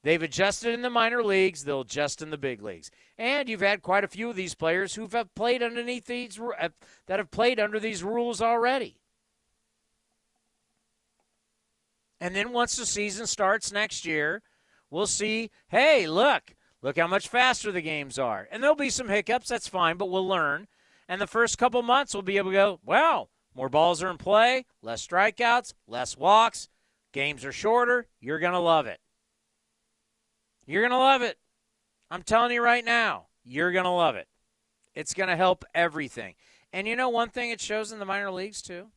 They've 0.01 0.21
adjusted 0.21 0.73
in 0.73 0.81
the 0.81 0.89
minor 0.89 1.23
leagues, 1.23 1.65
they'll 1.65 1.81
adjust 1.81 2.21
in 2.21 2.29
the 2.29 2.37
big 2.37 2.61
leagues. 2.61 2.89
And 3.17 3.49
you've 3.49 3.59
had 3.59 3.81
quite 3.81 4.05
a 4.05 4.09
few 4.09 4.29
of 4.29 4.35
these 4.35 4.55
players 4.55 4.95
who 4.95 5.07
have 5.11 5.35
played 5.35 5.61
underneath 5.61 6.05
these 6.05 6.39
uh, 6.39 6.69
that 7.07 7.19
have 7.19 7.31
played 7.31 7.59
under 7.59 7.79
these 7.79 8.01
rules 8.01 8.41
already. 8.41 8.97
And 12.19 12.35
then 12.35 12.51
once 12.51 12.75
the 12.75 12.85
season 12.85 13.27
starts 13.27 13.71
next 13.71 14.05
year, 14.05 14.41
we'll 14.89 15.07
see, 15.07 15.51
hey, 15.69 16.07
look, 16.07 16.55
look 16.81 16.97
how 16.97 17.07
much 17.07 17.27
faster 17.27 17.71
the 17.71 17.81
games 17.81 18.19
are. 18.19 18.47
And 18.51 18.61
there'll 18.61 18.75
be 18.75 18.89
some 18.89 19.07
hiccups, 19.07 19.47
that's 19.47 19.67
fine, 19.67 19.97
but 19.97 20.09
we'll 20.09 20.27
learn. 20.27 20.67
And 21.07 21.19
the 21.21 21.27
first 21.27 21.57
couple 21.57 21.81
months 21.81 22.13
we'll 22.13 22.23
be 22.23 22.37
able 22.37 22.51
to 22.51 22.57
go, 22.57 22.79
wow, 22.85 23.29
more 23.55 23.69
balls 23.69 24.03
are 24.03 24.11
in 24.11 24.17
play, 24.17 24.65
less 24.81 25.05
strikeouts, 25.05 25.73
less 25.87 26.17
walks, 26.17 26.69
games 27.13 27.45
are 27.45 27.51
shorter. 27.51 28.07
You're 28.19 28.39
going 28.39 28.53
to 28.53 28.59
love 28.59 28.85
it. 28.85 28.99
You're 30.65 30.83
going 30.83 30.91
to 30.91 30.97
love 30.97 31.21
it. 31.21 31.37
I'm 32.11 32.23
telling 32.23 32.51
you 32.51 32.61
right 32.63 32.85
now, 32.85 33.27
you're 33.43 33.71
going 33.71 33.85
to 33.85 33.89
love 33.89 34.15
it. 34.15 34.27
It's 34.93 35.13
going 35.13 35.29
to 35.29 35.35
help 35.35 35.65
everything. 35.73 36.35
And 36.71 36.87
you 36.87 36.95
know, 36.95 37.09
one 37.09 37.29
thing 37.29 37.49
it 37.49 37.61
shows 37.61 37.91
in 37.91 37.99
the 37.99 38.05
minor 38.05 38.29
leagues, 38.29 38.61
too, 38.61 38.87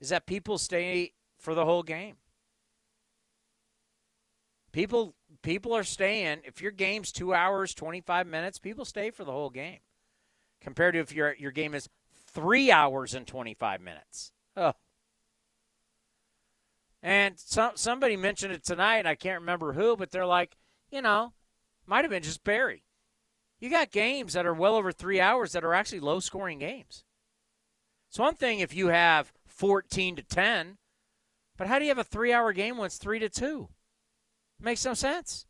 is 0.00 0.10
that 0.10 0.26
people 0.26 0.58
stay 0.58 1.12
for 1.38 1.54
the 1.54 1.64
whole 1.64 1.82
game. 1.82 2.16
People 4.76 5.14
people 5.40 5.74
are 5.74 5.82
staying. 5.82 6.40
If 6.44 6.60
your 6.60 6.70
game's 6.70 7.10
two 7.10 7.32
hours, 7.32 7.72
25 7.72 8.26
minutes, 8.26 8.58
people 8.58 8.84
stay 8.84 9.10
for 9.10 9.24
the 9.24 9.32
whole 9.32 9.48
game. 9.48 9.78
Compared 10.60 10.92
to 10.92 11.00
if 11.00 11.14
your 11.14 11.34
your 11.36 11.50
game 11.50 11.74
is 11.74 11.88
three 12.26 12.70
hours 12.70 13.14
and 13.14 13.26
25 13.26 13.80
minutes. 13.80 14.32
Oh. 14.54 14.74
And 17.02 17.38
some 17.38 17.70
somebody 17.76 18.18
mentioned 18.18 18.52
it 18.52 18.64
tonight. 18.64 19.06
I 19.06 19.14
can't 19.14 19.40
remember 19.40 19.72
who, 19.72 19.96
but 19.96 20.10
they're 20.10 20.26
like, 20.26 20.58
you 20.90 21.00
know, 21.00 21.32
Might 21.86 22.04
have 22.04 22.10
been 22.10 22.22
just 22.22 22.44
Barry. 22.44 22.84
You 23.58 23.70
got 23.70 23.90
games 23.90 24.34
that 24.34 24.44
are 24.44 24.52
well 24.52 24.74
over 24.74 24.92
three 24.92 25.22
hours 25.22 25.52
that 25.52 25.64
are 25.64 25.72
actually 25.72 26.00
low 26.00 26.20
scoring 26.20 26.58
games. 26.58 27.02
It's 28.10 28.18
one 28.18 28.34
thing 28.34 28.58
if 28.58 28.74
you 28.74 28.88
have 28.88 29.32
14 29.46 30.16
to 30.16 30.22
10, 30.22 30.76
but 31.56 31.66
how 31.66 31.78
do 31.78 31.86
you 31.86 31.90
have 31.90 31.96
a 31.96 32.04
three 32.04 32.34
hour 32.34 32.52
game 32.52 32.76
when 32.76 32.84
it's 32.84 32.98
3 32.98 33.20
to 33.20 33.30
2? 33.30 33.70
Makes 34.60 34.84
no 34.84 34.94
sense. 34.94 35.46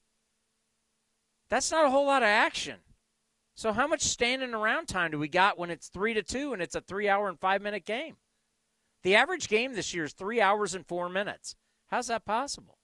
That's 1.48 1.70
not 1.70 1.84
a 1.84 1.90
whole 1.90 2.06
lot 2.06 2.22
of 2.22 2.28
action. 2.28 2.76
So 3.54 3.72
how 3.72 3.86
much 3.86 4.02
standing 4.02 4.52
around 4.52 4.86
time 4.86 5.12
do 5.12 5.18
we 5.18 5.28
got 5.28 5.58
when 5.58 5.70
it's 5.70 5.88
3 5.88 6.14
to 6.14 6.22
2 6.22 6.52
and 6.52 6.60
it's 6.60 6.74
a 6.74 6.80
3 6.80 7.08
hour 7.08 7.28
and 7.28 7.40
5 7.40 7.62
minute 7.62 7.86
game? 7.86 8.16
The 9.02 9.14
average 9.14 9.48
game 9.48 9.74
this 9.74 9.94
year 9.94 10.04
is 10.04 10.12
3 10.12 10.40
hours 10.40 10.74
and 10.74 10.86
4 10.86 11.08
minutes. 11.08 11.54
How's 11.86 12.08
that 12.08 12.24
possible? 12.24 12.78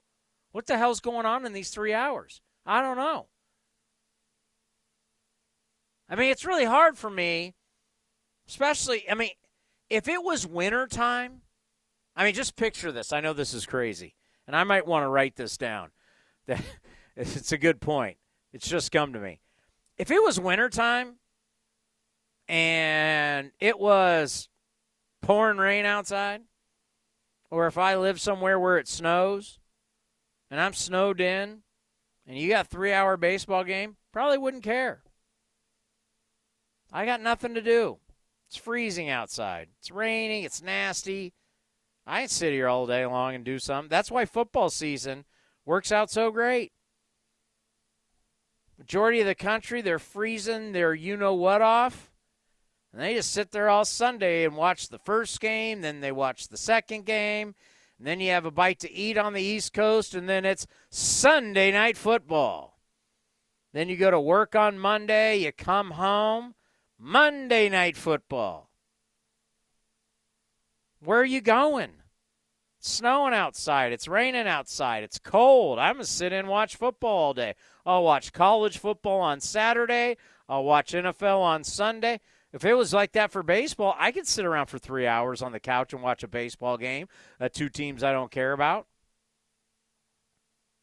What 0.53 0.67
the 0.67 0.79
hell's 0.79 1.01
going 1.01 1.27
on 1.27 1.45
in 1.45 1.53
these 1.53 1.71
3 1.71 1.93
hours? 1.93 2.41
I 2.65 2.81
don't 2.81 2.97
know. 2.97 3.27
I 6.09 6.15
mean, 6.15 6.31
it's 6.31 6.45
really 6.45 6.65
hard 6.65 6.97
for 6.97 7.11
me, 7.11 7.55
especially, 8.47 9.09
I 9.11 9.15
mean, 9.15 9.31
if 9.91 10.09
it 10.09 10.23
was 10.23 10.47
winter 10.47 10.87
time, 10.87 11.43
I 12.15 12.25
mean, 12.25 12.35
just 12.35 12.57
picture 12.57 12.93
this. 12.93 13.13
I 13.13 13.21
know 13.21 13.33
this 13.33 13.55
is 13.55 13.67
crazy, 13.67 14.15
and 14.47 14.55
I 14.55 14.65
might 14.65 14.87
want 14.87 15.05
to 15.05 15.09
write 15.09 15.37
this 15.37 15.57
down. 15.57 15.91
That 16.47 16.63
it's 17.17 17.53
a 17.53 17.59
good 17.59 17.81
point. 17.81 18.17
It's 18.53 18.69
just 18.69 18.93
come 18.93 19.13
to 19.13 19.21
me. 19.21 19.41
If 19.97 20.11
it 20.11 20.23
was 20.23 20.41
wintertime 20.41 21.17
and 22.49 23.51
it 23.61 23.79
was 23.79 24.49
pouring 25.21 25.59
rain 25.59 25.85
outside, 25.85 26.43
or 27.51 27.67
if 27.67 27.79
I 27.79 27.97
live 27.97 28.21
somewhere 28.21 28.59
where 28.59 28.79
it 28.79 28.89
snows 28.89 29.59
and 30.51 30.61
I'm 30.61 30.73
snowed 30.73 31.21
in 31.21 31.63
and 32.27 32.39
you 32.39 32.49
got 32.49 32.69
three 32.69 32.93
hour 32.93 33.17
baseball 33.17 33.65
game, 33.65 33.97
probably 34.13 34.39
wouldn't 34.39 34.63
care. 34.63 35.03
I 36.93 37.07
got 37.07 37.23
nothing 37.23 37.55
to 37.55 37.63
do. 37.63 37.99
It's 38.49 38.57
freezing 38.57 39.09
outside. 39.09 39.69
It's 39.79 39.91
raining. 39.91 40.45
It's 40.45 40.63
nasty. 40.63 41.33
I 42.07 42.23
ain't 42.23 42.31
sit 42.31 42.53
here 42.53 42.69
all 42.69 42.87
day 42.87 43.07
long 43.07 43.35
and 43.35 43.45
do 43.45 43.59
something. 43.59 43.89
That's 43.89 44.11
why 44.11 44.25
football 44.25 44.69
season 44.69 45.25
works 45.65 45.93
out 45.93 46.11
so 46.11 46.31
great. 46.31 46.73
Majority 48.79 49.21
of 49.21 49.27
the 49.27 49.35
country, 49.35 49.81
they're 49.81 49.99
freezing 49.99 50.73
their 50.73 50.95
you 50.95 51.17
know 51.17 51.35
what 51.35 51.63
off. 51.63 52.11
And 52.93 53.01
they 53.01 53.15
just 53.15 53.33
sit 53.33 53.53
there 53.53 53.69
all 53.69 53.85
Sunday 53.85 54.45
and 54.45 54.57
watch 54.57 54.89
the 54.89 54.99
first 54.99 55.41
game, 55.41 55.81
then 55.81 56.01
they 56.01 56.13
watch 56.13 56.49
the 56.49 56.57
second 56.59 57.07
game, 57.07 57.55
and 57.99 58.07
then 58.07 58.21
you 58.21 58.31
have 58.31 58.45
a 58.45 58.51
bite 58.51 58.81
to 58.81 58.93
eat 58.93 59.17
on 59.17 59.33
the 59.33 59.43
East 59.43 59.73
Coast, 59.73 60.15
and 60.15 60.29
then 60.29 60.45
it's 60.45 60.67
Sunday 60.91 61.73
night 61.73 61.97
football. 61.97 62.81
Then 63.73 63.89
you 63.89 63.97
go 63.97 64.11
to 64.11 64.21
work 64.21 64.55
on 64.55 64.79
Monday, 64.79 65.37
you 65.37 65.53
come 65.53 65.93
home, 65.93 66.55
Monday 66.99 67.71
night 67.71 67.97
football. 67.97 68.69
Where 71.01 71.21
are 71.21 71.25
you 71.25 71.41
going? 71.41 72.02
It's 72.83 72.95
snowing 72.95 73.33
outside. 73.33 73.93
It's 73.93 74.09
raining 74.09 74.49
outside. 74.49 75.05
It's 75.05 75.21
cold. 75.21 75.79
I'm 75.79 75.95
going 75.95 76.05
to 76.05 76.11
sit 76.11 76.33
in 76.33 76.41
and 76.41 76.49
watch 76.49 76.75
football 76.75 77.17
all 77.17 77.33
day. 77.33 77.55
I'll 77.87 78.03
watch 78.03 78.33
college 78.33 78.79
football 78.79 79.21
on 79.21 79.39
Saturday. 79.39 80.17
I'll 80.49 80.65
watch 80.65 80.93
NFL 80.93 81.39
on 81.39 81.63
Sunday. 81.63 82.19
If 82.53 82.65
it 82.65 82.75
was 82.75 82.93
like 82.93 83.13
that 83.13 83.31
for 83.31 83.45
baseball, 83.45 83.95
I 83.97 84.11
could 84.11 84.27
sit 84.27 84.45
around 84.45 84.67
for 84.67 84.81
three 84.81 85.07
hours 85.07 85.43
on 85.43 85.53
the 85.53 85.61
couch 85.61 85.93
and 85.93 86.03
watch 86.03 86.25
a 86.25 86.29
baseball 86.29 86.77
game, 86.77 87.07
uh, 87.41 87.49
two 87.49 87.69
teams 87.69 88.03
I 88.03 88.11
don't 88.11 88.33
care 88.33 88.53
about. 88.53 88.89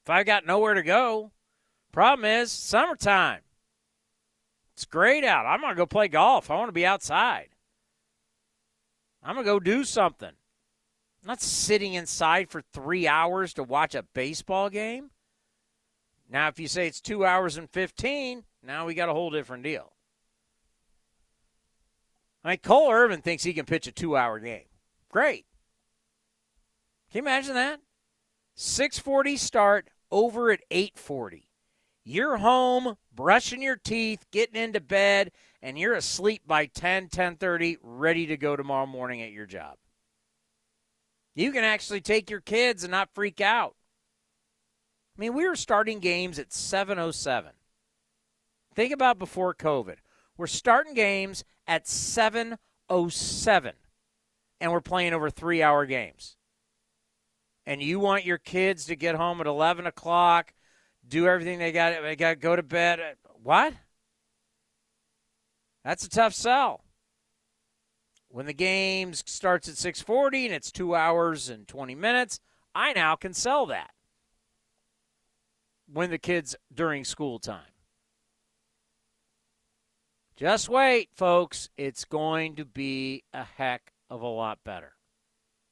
If 0.05 0.09
I 0.09 0.23
got 0.23 0.45
nowhere 0.45 0.75
to 0.75 0.83
go, 0.83 1.31
problem 1.91 2.23
is 2.23 2.49
summertime. 2.49 3.41
It's 4.73 4.85
great 4.85 5.25
out. 5.25 5.45
I'm 5.45 5.59
going 5.59 5.73
to 5.73 5.77
go 5.77 5.85
play 5.85 6.07
golf. 6.07 6.49
I 6.49 6.55
want 6.55 6.69
to 6.69 6.73
be 6.73 6.85
outside. 6.85 7.49
I'm 9.21 9.35
going 9.35 9.45
to 9.45 9.51
go 9.51 9.59
do 9.59 9.83
something. 9.83 10.31
I'm 11.21 11.27
not 11.27 11.41
sitting 11.41 11.93
inside 11.93 12.49
for 12.49 12.61
three 12.73 13.07
hours 13.07 13.53
to 13.55 13.63
watch 13.63 13.93
a 13.93 14.03
baseball 14.03 14.69
game. 14.69 15.11
Now, 16.29 16.47
if 16.47 16.59
you 16.59 16.67
say 16.67 16.87
it's 16.87 17.01
two 17.01 17.25
hours 17.25 17.57
and 17.57 17.69
15, 17.69 18.43
now 18.63 18.85
we 18.85 18.93
got 18.93 19.09
a 19.09 19.13
whole 19.13 19.29
different 19.29 19.63
deal. 19.63 19.93
I 22.43 22.49
mean, 22.49 22.57
Cole 22.59 22.91
Irvin 22.91 23.21
thinks 23.21 23.43
he 23.43 23.53
can 23.53 23.65
pitch 23.65 23.87
a 23.87 23.91
two 23.91 24.15
hour 24.15 24.39
game. 24.39 24.67
Great. 25.09 25.45
Can 27.11 27.23
you 27.23 27.27
imagine 27.27 27.55
that? 27.55 27.79
640 28.55 29.37
start 29.37 29.89
over 30.11 30.51
at 30.51 30.61
840. 30.71 31.49
You're 32.03 32.37
home, 32.37 32.95
brushing 33.13 33.61
your 33.61 33.75
teeth, 33.75 34.25
getting 34.31 34.61
into 34.61 34.79
bed, 34.79 35.31
and 35.61 35.77
you're 35.77 35.93
asleep 35.93 36.43
by 36.47 36.65
10, 36.65 37.09
10:30, 37.09 37.77
ready 37.81 38.25
to 38.27 38.37
go 38.37 38.55
tomorrow 38.55 38.85
morning 38.85 39.21
at 39.21 39.31
your 39.31 39.45
job. 39.45 39.77
You 41.35 41.51
can 41.51 41.63
actually 41.63 42.01
take 42.01 42.29
your 42.29 42.41
kids 42.41 42.83
and 42.83 42.91
not 42.91 43.13
freak 43.13 43.41
out. 43.41 43.75
I 45.17 45.21
mean, 45.21 45.33
we 45.33 45.47
were 45.47 45.55
starting 45.55 45.99
games 45.99 46.39
at 46.39 46.53
707. 46.53 47.51
Think 48.75 48.93
about 48.93 49.19
before 49.19 49.53
COVID. 49.53 49.97
We're 50.37 50.47
starting 50.47 50.93
games 50.93 51.43
at 51.67 51.87
707 51.87 53.73
and 54.61 54.71
we're 54.71 54.81
playing 54.81 55.13
over 55.13 55.29
three 55.29 55.61
hour 55.61 55.85
games. 55.85 56.37
And 57.65 57.81
you 57.81 57.99
want 57.99 58.25
your 58.25 58.37
kids 58.37 58.85
to 58.85 58.95
get 58.95 59.15
home 59.15 59.41
at 59.41 59.47
11 59.47 59.85
o'clock, 59.85 60.53
do 61.07 61.27
everything 61.27 61.59
they 61.59 61.71
got, 61.71 62.01
they 62.01 62.15
got 62.15 62.29
to 62.31 62.35
go 62.35 62.55
to 62.55 62.63
bed. 62.63 62.99
What? 63.43 63.73
That's 65.83 66.05
a 66.05 66.09
tough 66.09 66.33
sell. 66.33 66.83
When 68.29 68.45
the 68.45 68.53
game 68.53 69.13
starts 69.13 69.67
at 69.67 69.75
6:40 69.75 70.45
and 70.45 70.53
it's 70.53 70.71
2 70.71 70.95
hours 70.95 71.49
and 71.49 71.67
20 71.67 71.95
minutes, 71.95 72.39
I 72.75 72.93
now 72.93 73.15
can 73.15 73.33
sell 73.33 73.65
that. 73.65 73.91
When 75.91 76.11
the 76.11 76.19
kids 76.19 76.55
during 76.71 77.03
school 77.03 77.39
time. 77.39 77.73
Just 80.35 80.69
wait, 80.69 81.09
folks. 81.11 81.69
It's 81.75 82.05
going 82.05 82.55
to 82.57 82.65
be 82.65 83.23
a 83.33 83.43
heck 83.43 83.93
of 84.09 84.21
a 84.21 84.27
lot 84.27 84.59
better. 84.63 84.93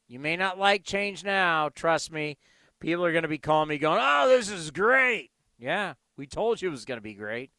You 0.08 0.20
may 0.20 0.36
not 0.36 0.58
like 0.58 0.84
change 0.84 1.24
now, 1.24 1.70
trust 1.70 2.12
me. 2.12 2.38
People 2.80 3.06
are 3.06 3.12
going 3.12 3.22
to 3.22 3.28
be 3.28 3.38
calling 3.38 3.70
me 3.70 3.78
going, 3.78 4.00
"Oh, 4.02 4.28
this 4.28 4.50
is 4.50 4.72
great." 4.72 5.32
Yeah, 5.60 5.94
we 6.18 6.26
told 6.26 6.62
you 6.62 6.70
it 6.70 6.72
was 6.72 6.86
going 6.86 6.98
to 6.98 7.02
be 7.02 7.14
great. 7.14 7.52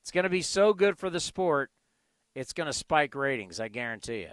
It's 0.00 0.10
going 0.10 0.24
to 0.24 0.30
be 0.30 0.42
so 0.42 0.74
good 0.74 0.98
for 0.98 1.08
the 1.08 1.20
sport 1.20 1.70
it's 2.34 2.52
going 2.52 2.66
to 2.66 2.72
spike 2.72 3.14
ratings, 3.14 3.60
I 3.60 3.68
guarantee 3.68 4.20
you. 4.20 4.32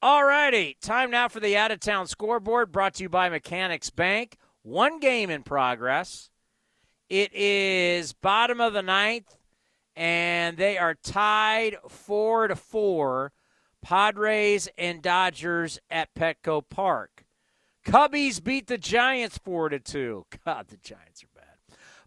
All 0.00 0.24
righty, 0.24 0.76
time 0.80 1.10
now 1.10 1.28
for 1.28 1.40
the 1.40 1.56
out 1.56 1.70
of 1.70 1.80
town 1.80 2.06
scoreboard 2.06 2.70
brought 2.70 2.94
to 2.94 3.02
you 3.02 3.08
by 3.08 3.28
Mechanics 3.28 3.90
Bank. 3.90 4.36
One 4.62 5.00
game 5.00 5.30
in 5.30 5.42
progress. 5.42 6.30
It 7.08 7.32
is 7.34 8.12
bottom 8.12 8.60
of 8.60 8.74
the 8.74 8.82
ninth, 8.82 9.36
and 9.96 10.56
they 10.56 10.78
are 10.78 10.94
tied 10.94 11.76
four 11.88 12.48
to 12.48 12.54
four. 12.54 13.32
Padres 13.82 14.68
and 14.76 15.02
Dodgers 15.02 15.78
at 15.88 16.14
Petco 16.14 16.62
Park. 16.68 17.24
Cubbies 17.86 18.42
beat 18.42 18.66
the 18.66 18.78
Giants 18.78 19.38
four 19.38 19.68
to 19.68 19.78
two. 19.78 20.26
God, 20.44 20.68
the 20.68 20.76
Giants 20.76 21.24
are 21.24 21.27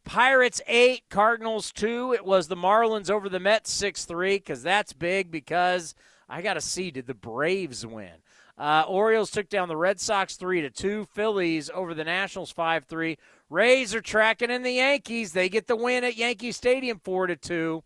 Pirates 0.04 0.62
8, 0.68 1.04
Cardinals 1.10 1.72
2. 1.72 2.14
It 2.14 2.26
was 2.26 2.48
the 2.48 2.56
Marlins 2.56 3.10
over 3.10 3.30
the 3.30 3.40
Mets 3.40 3.72
6 3.72 4.06
3 4.06 4.38
because 4.38 4.64
that's 4.64 4.94
big 4.94 5.32
because 5.32 5.96
I 6.28 6.42
got 6.42 6.56
to 6.56 6.62
see 6.62 6.92
did 6.92 7.08
the 7.08 7.14
Braves 7.14 7.86
win? 7.86 8.14
Uh, 8.58 8.84
Orioles 8.88 9.32
took 9.32 9.50
down 9.50 9.68
the 9.70 9.78
Red 9.78 10.00
Sox 10.00 10.36
3 10.36 10.62
to 10.62 10.70
2. 10.70 11.06
Phillies 11.06 11.70
over 11.74 11.94
the 11.94 12.04
Nationals 12.04 12.52
5 12.52 12.86
3. 12.86 13.18
Rays 13.50 13.96
are 13.96 14.02
tracking 14.02 14.52
in 14.52 14.64
the 14.64 14.74
Yankees. 14.74 15.34
They 15.34 15.50
get 15.50 15.68
the 15.68 15.76
win 15.76 16.04
at 16.04 16.18
Yankee 16.18 16.52
Stadium 16.52 17.00
4 17.04 17.28
to 17.28 17.36
2. 17.36 17.84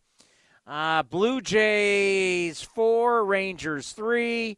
Uh, 0.68 1.04
Blue 1.04 1.42
Jays 1.42 2.62
4, 2.62 3.24
Rangers 3.24 3.92
3. 3.92 4.58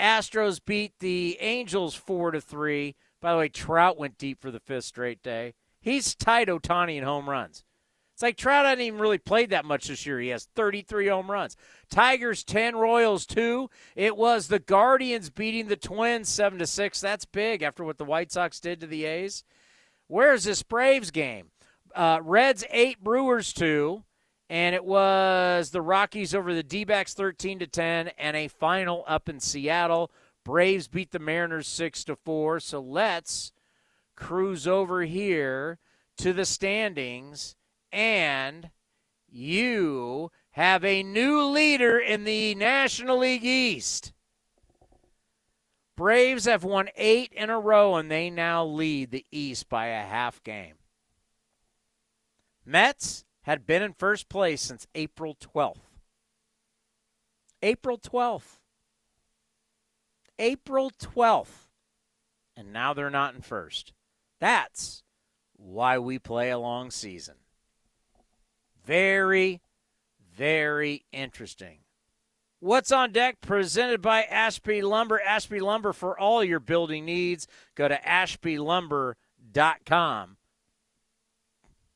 Astros 0.00 0.60
beat 0.64 0.92
the 0.98 1.36
Angels 1.40 1.94
4 1.94 2.32
to 2.32 2.40
3. 2.40 2.96
By 3.20 3.32
the 3.32 3.38
way, 3.38 3.48
Trout 3.48 3.98
went 3.98 4.18
deep 4.18 4.40
for 4.40 4.50
the 4.50 4.60
fifth 4.60 4.84
straight 4.84 5.22
day. 5.22 5.54
He's 5.80 6.14
tied 6.14 6.48
Ohtani 6.48 6.96
in 6.96 7.04
home 7.04 7.28
runs. 7.28 7.64
It's 8.20 8.22
like 8.22 8.36
Trout 8.36 8.66
hasn't 8.66 8.82
even 8.82 9.00
really 9.00 9.16
played 9.16 9.48
that 9.48 9.64
much 9.64 9.88
this 9.88 10.04
year. 10.04 10.20
He 10.20 10.28
has 10.28 10.44
33 10.54 11.08
home 11.08 11.30
runs. 11.30 11.56
Tigers 11.90 12.44
10, 12.44 12.76
Royals 12.76 13.24
2. 13.24 13.70
It 13.96 14.14
was 14.14 14.48
the 14.48 14.58
Guardians 14.58 15.30
beating 15.30 15.68
the 15.68 15.76
Twins 15.76 16.28
7 16.28 16.58
to 16.58 16.66
6. 16.66 17.00
That's 17.00 17.24
big 17.24 17.62
after 17.62 17.82
what 17.82 17.96
the 17.96 18.04
White 18.04 18.30
Sox 18.30 18.60
did 18.60 18.78
to 18.80 18.86
the 18.86 19.06
A's. 19.06 19.42
Where's 20.06 20.44
this 20.44 20.62
Braves 20.62 21.10
game? 21.10 21.46
Uh, 21.94 22.20
Reds 22.22 22.62
8, 22.68 23.02
Brewers 23.02 23.54
2. 23.54 24.04
And 24.50 24.74
it 24.74 24.84
was 24.84 25.70
the 25.70 25.80
Rockies 25.80 26.34
over 26.34 26.52
the 26.52 26.62
D 26.62 26.84
backs 26.84 27.14
13 27.14 27.60
to 27.60 27.66
10 27.66 28.08
and 28.18 28.36
a 28.36 28.48
final 28.48 29.02
up 29.08 29.30
in 29.30 29.40
Seattle. 29.40 30.10
Braves 30.44 30.88
beat 30.88 31.12
the 31.12 31.18
Mariners 31.18 31.68
6 31.68 32.04
to 32.04 32.16
4. 32.16 32.60
So 32.60 32.80
let's 32.80 33.52
cruise 34.20 34.68
over 34.68 35.02
here 35.02 35.78
to 36.18 36.32
the 36.32 36.44
standings 36.44 37.56
And 37.90 38.70
you 39.28 40.30
have 40.52 40.84
a 40.84 41.02
new 41.02 41.42
leader 41.44 41.98
in 41.98 42.24
the 42.24 42.54
National 42.54 43.18
League 43.18 43.44
East. 43.44 44.12
Braves 45.96 46.44
have 46.44 46.64
won 46.64 46.88
eight 46.96 47.32
in 47.32 47.50
a 47.50 47.58
row, 47.58 47.96
and 47.96 48.10
they 48.10 48.30
now 48.30 48.64
lead 48.64 49.10
the 49.10 49.26
East 49.30 49.68
by 49.68 49.86
a 49.86 50.02
half 50.02 50.42
game. 50.42 50.76
Mets 52.64 53.24
had 53.42 53.66
been 53.66 53.82
in 53.82 53.92
first 53.92 54.28
place 54.28 54.60
since 54.60 54.86
April 54.94 55.34
12th. 55.34 55.76
April 57.62 57.98
12th. 57.98 58.58
April 60.38 60.90
12th. 60.90 61.68
And 62.56 62.72
now 62.72 62.94
they're 62.94 63.10
not 63.10 63.34
in 63.34 63.42
first. 63.42 63.92
That's 64.40 65.04
why 65.56 65.98
we 65.98 66.18
play 66.18 66.50
a 66.50 66.58
long 66.58 66.90
season. 66.90 67.36
Very, 68.84 69.60
very 70.34 71.04
interesting. 71.12 71.78
What's 72.58 72.90
on 72.92 73.12
deck 73.12 73.40
presented 73.40 74.02
by 74.02 74.24
Ashby 74.24 74.82
Lumber. 74.82 75.20
Ashby 75.20 75.60
Lumber 75.60 75.92
for 75.92 76.18
all 76.18 76.42
your 76.44 76.60
building 76.60 77.04
needs. 77.04 77.46
Go 77.74 77.88
to 77.88 77.96
ashbylumber.com. 77.96 80.36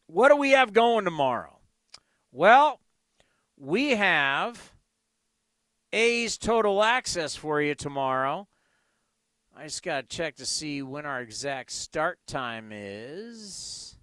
What 0.06 0.28
do 0.28 0.36
we 0.36 0.50
have 0.50 0.72
going 0.72 1.04
tomorrow? 1.04 1.58
Well, 2.32 2.80
we 3.58 3.90
have 3.90 4.72
A's 5.92 6.38
Total 6.38 6.82
Access 6.82 7.36
for 7.36 7.60
you 7.60 7.74
tomorrow. 7.74 8.48
I 9.56 9.64
just 9.64 9.84
got 9.84 10.08
to 10.08 10.16
check 10.16 10.34
to 10.36 10.46
see 10.46 10.82
when 10.82 11.06
our 11.06 11.20
exact 11.20 11.70
start 11.70 12.18
time 12.26 12.70
is. 12.72 13.96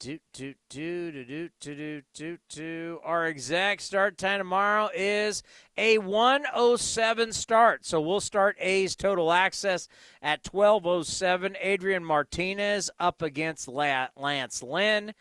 Do, 0.00 0.18
do, 0.32 0.54
do, 0.68 1.12
do, 1.12 1.24
do, 1.60 1.74
do, 1.74 2.02
do, 2.12 2.38
do. 2.48 3.00
Our 3.04 3.26
exact 3.26 3.82
start 3.82 4.18
time 4.18 4.38
tomorrow 4.38 4.90
is 4.92 5.44
a 5.76 5.98
107 5.98 7.32
start. 7.32 7.86
So 7.86 8.00
we'll 8.00 8.20
start 8.20 8.56
A's 8.58 8.96
total 8.96 9.32
access 9.32 9.86
at 10.20 10.46
1207. 10.50 11.56
Adrian 11.60 12.04
Martinez 12.04 12.90
up 12.98 13.22
against 13.22 13.68
Lance 13.68 14.62
Lynn. 14.62 15.14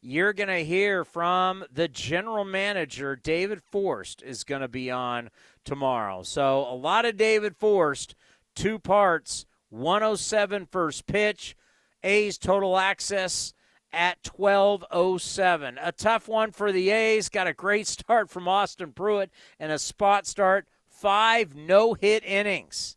You're 0.00 0.32
going 0.32 0.48
to 0.48 0.64
hear 0.64 1.04
from 1.04 1.64
the 1.72 1.88
general 1.88 2.44
manager, 2.44 3.16
David 3.16 3.60
Forst, 3.60 4.22
is 4.22 4.44
going 4.44 4.62
to 4.62 4.68
be 4.68 4.90
on 4.90 5.30
tomorrow. 5.64 6.22
So 6.22 6.60
a 6.60 6.74
lot 6.74 7.04
of 7.04 7.16
David 7.16 7.56
Forst, 7.56 8.14
two 8.54 8.78
parts, 8.78 9.46
107 9.70 10.66
first 10.66 11.06
pitch, 11.06 11.56
A's 12.02 12.38
total 12.38 12.76
access 12.78 13.54
at 13.92 14.18
1207. 14.34 15.78
A 15.80 15.92
tough 15.92 16.28
one 16.28 16.50
for 16.50 16.72
the 16.72 16.90
A's. 16.90 17.28
Got 17.28 17.46
a 17.46 17.52
great 17.52 17.86
start 17.86 18.30
from 18.30 18.48
Austin 18.48 18.92
Pruitt 18.92 19.30
and 19.58 19.70
a 19.70 19.78
spot 19.78 20.26
start, 20.26 20.66
five 20.88 21.54
no 21.54 21.94
hit 21.94 22.24
innings. 22.24 22.96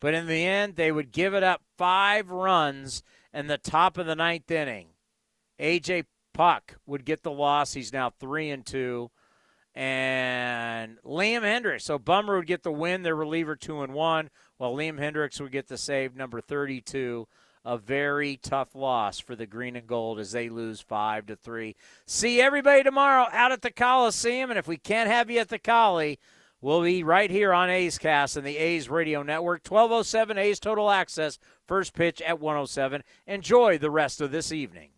But 0.00 0.14
in 0.14 0.26
the 0.26 0.44
end, 0.44 0.76
they 0.76 0.92
would 0.92 1.12
give 1.12 1.34
it 1.34 1.42
up 1.42 1.62
five 1.78 2.30
runs 2.30 3.02
in 3.32 3.46
the 3.46 3.58
top 3.58 3.96
of 3.96 4.06
the 4.06 4.16
ninth 4.16 4.50
inning. 4.50 4.88
AJ 5.58 6.04
Puk 6.34 6.76
would 6.86 7.04
get 7.04 7.22
the 7.22 7.30
loss. 7.30 7.72
He's 7.72 7.92
now 7.92 8.10
three 8.10 8.50
and 8.50 8.66
two. 8.66 9.10
And 9.74 10.98
Liam 11.04 11.42
Hendriks. 11.42 11.82
So 11.82 11.98
Bummer 11.98 12.36
would 12.36 12.46
get 12.46 12.62
the 12.62 12.72
win, 12.72 13.02
their 13.02 13.16
reliever 13.16 13.56
two 13.56 13.82
and 13.82 13.92
one, 13.92 14.30
while 14.56 14.74
Liam 14.74 14.98
Hendriks 14.98 15.40
would 15.40 15.52
get 15.52 15.68
the 15.68 15.76
save 15.76 16.14
number 16.14 16.40
32 16.40 17.26
a 17.64 17.78
very 17.78 18.36
tough 18.36 18.74
loss 18.74 19.18
for 19.18 19.34
the 19.34 19.46
green 19.46 19.74
and 19.76 19.86
gold 19.86 20.18
as 20.18 20.32
they 20.32 20.48
lose 20.48 20.80
five 20.80 21.26
to 21.26 21.36
three. 21.36 21.74
See 22.06 22.40
everybody 22.40 22.82
tomorrow 22.82 23.26
out 23.32 23.52
at 23.52 23.62
the 23.62 23.70
Coliseum, 23.70 24.50
and 24.50 24.58
if 24.58 24.68
we 24.68 24.76
can't 24.76 25.10
have 25.10 25.30
you 25.30 25.40
at 25.40 25.48
the 25.48 25.58
Collie, 25.58 26.18
we'll 26.60 26.82
be 26.82 27.02
right 27.02 27.30
here 27.30 27.52
on 27.52 27.70
A's 27.70 27.96
Cast 27.96 28.36
and 28.36 28.46
the 28.46 28.58
A's 28.58 28.90
Radio 28.90 29.22
Network. 29.22 29.62
1207 29.66 30.36
A's 30.36 30.60
Total 30.60 30.90
Access, 30.90 31.38
first 31.66 31.94
pitch 31.94 32.20
at 32.20 32.38
107. 32.38 33.02
Enjoy 33.26 33.78
the 33.78 33.90
rest 33.90 34.20
of 34.20 34.30
this 34.30 34.52
evening. 34.52 34.90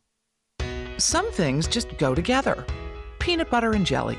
Some 0.99 1.31
things 1.31 1.69
just 1.69 1.97
go 1.99 2.15
together. 2.15 2.65
Peanut 3.21 3.51
butter 3.51 3.73
and 3.73 3.87
jelly, 3.87 4.19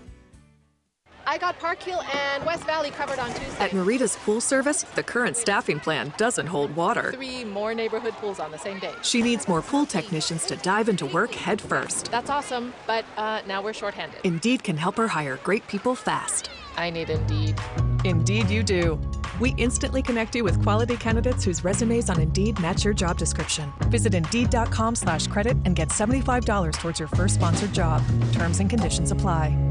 I 1.25 1.37
got 1.37 1.59
Park 1.59 1.81
Hill 1.81 2.01
and 2.01 2.45
West 2.45 2.63
Valley 2.65 2.89
covered 2.89 3.19
on 3.19 3.29
Tuesday. 3.33 3.63
At 3.63 3.71
Marita's 3.71 4.15
Pool 4.17 4.41
Service, 4.41 4.83
the 4.95 5.03
current 5.03 5.37
staffing 5.37 5.79
plan 5.79 6.13
doesn't 6.17 6.47
hold 6.47 6.75
water. 6.75 7.11
Three 7.13 7.43
more 7.45 7.73
neighborhood 7.73 8.13
pools 8.13 8.39
on 8.39 8.51
the 8.51 8.57
same 8.57 8.79
day. 8.79 8.93
She 9.03 9.21
needs 9.21 9.47
more 9.47 9.61
pool 9.61 9.85
technicians 9.85 10.45
to 10.47 10.55
dive 10.57 10.89
into 10.89 11.05
work 11.05 11.33
head 11.33 11.61
first. 11.61 12.11
That's 12.11 12.29
awesome, 12.29 12.73
but 12.87 13.05
uh, 13.17 13.41
now 13.47 13.61
we're 13.61 13.73
shorthanded. 13.73 14.19
Indeed 14.23 14.63
can 14.63 14.77
help 14.77 14.97
her 14.97 15.07
hire 15.07 15.37
great 15.37 15.67
people 15.67 15.95
fast. 15.95 16.49
I 16.75 16.89
need 16.89 17.09
Indeed. 17.09 17.59
Indeed, 18.03 18.49
you 18.49 18.63
do. 18.63 18.99
We 19.39 19.55
instantly 19.57 20.01
connect 20.01 20.35
you 20.35 20.43
with 20.43 20.61
quality 20.61 20.97
candidates 20.97 21.43
whose 21.43 21.63
resumes 21.63 22.09
on 22.09 22.19
Indeed 22.19 22.59
match 22.59 22.85
your 22.85 22.93
job 22.93 23.17
description. 23.17 23.71
Visit 23.85 24.13
Indeed.com 24.13 24.95
slash 24.95 25.27
credit 25.27 25.57
and 25.65 25.75
get 25.75 25.89
$75 25.89 26.73
towards 26.73 26.99
your 26.99 27.07
first 27.07 27.35
sponsored 27.35 27.73
job. 27.73 28.03
Terms 28.33 28.59
and 28.59 28.69
conditions 28.69 29.11
apply. 29.11 29.70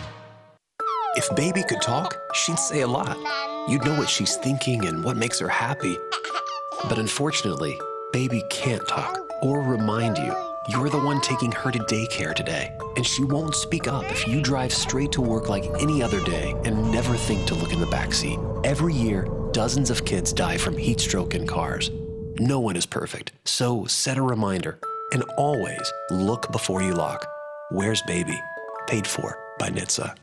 If 1.13 1.35
baby 1.35 1.63
could 1.67 1.81
talk, 1.81 2.17
she'd 2.33 2.57
say 2.57 2.81
a 2.81 2.87
lot. 2.87 3.17
You'd 3.67 3.83
know 3.83 3.97
what 3.97 4.09
she's 4.09 4.37
thinking 4.37 4.85
and 4.85 5.03
what 5.03 5.17
makes 5.17 5.39
her 5.39 5.49
happy. 5.49 5.97
But 6.87 6.99
unfortunately, 6.99 7.77
baby 8.13 8.43
can't 8.49 8.87
talk 8.87 9.19
or 9.41 9.59
remind 9.61 10.17
you. 10.17 10.33
You're 10.69 10.89
the 10.89 11.01
one 11.01 11.19
taking 11.19 11.51
her 11.51 11.69
to 11.69 11.79
daycare 11.79 12.33
today, 12.33 12.73
and 12.95 13.05
she 13.05 13.25
won't 13.25 13.55
speak 13.55 13.89
up 13.89 14.09
if 14.09 14.25
you 14.25 14.41
drive 14.41 14.71
straight 14.71 15.11
to 15.11 15.21
work 15.21 15.49
like 15.49 15.65
any 15.81 16.01
other 16.01 16.23
day 16.23 16.55
and 16.63 16.91
never 16.91 17.15
think 17.15 17.45
to 17.47 17.55
look 17.55 17.73
in 17.73 17.81
the 17.81 17.87
backseat. 17.87 18.39
Every 18.65 18.93
year, 18.93 19.27
dozens 19.51 19.89
of 19.89 20.05
kids 20.05 20.31
die 20.31 20.57
from 20.57 20.77
heat 20.77 21.01
stroke 21.01 21.35
in 21.35 21.45
cars. 21.45 21.91
No 22.39 22.61
one 22.61 22.77
is 22.77 22.85
perfect, 22.85 23.33
so 23.43 23.85
set 23.85 24.17
a 24.17 24.21
reminder 24.21 24.79
and 25.11 25.23
always 25.37 25.91
look 26.09 26.53
before 26.53 26.81
you 26.81 26.93
lock. 26.93 27.27
Where's 27.69 28.01
baby? 28.03 28.39
Paid 28.87 29.05
for 29.05 29.37
by 29.59 29.69
NHTSA. 29.69 30.15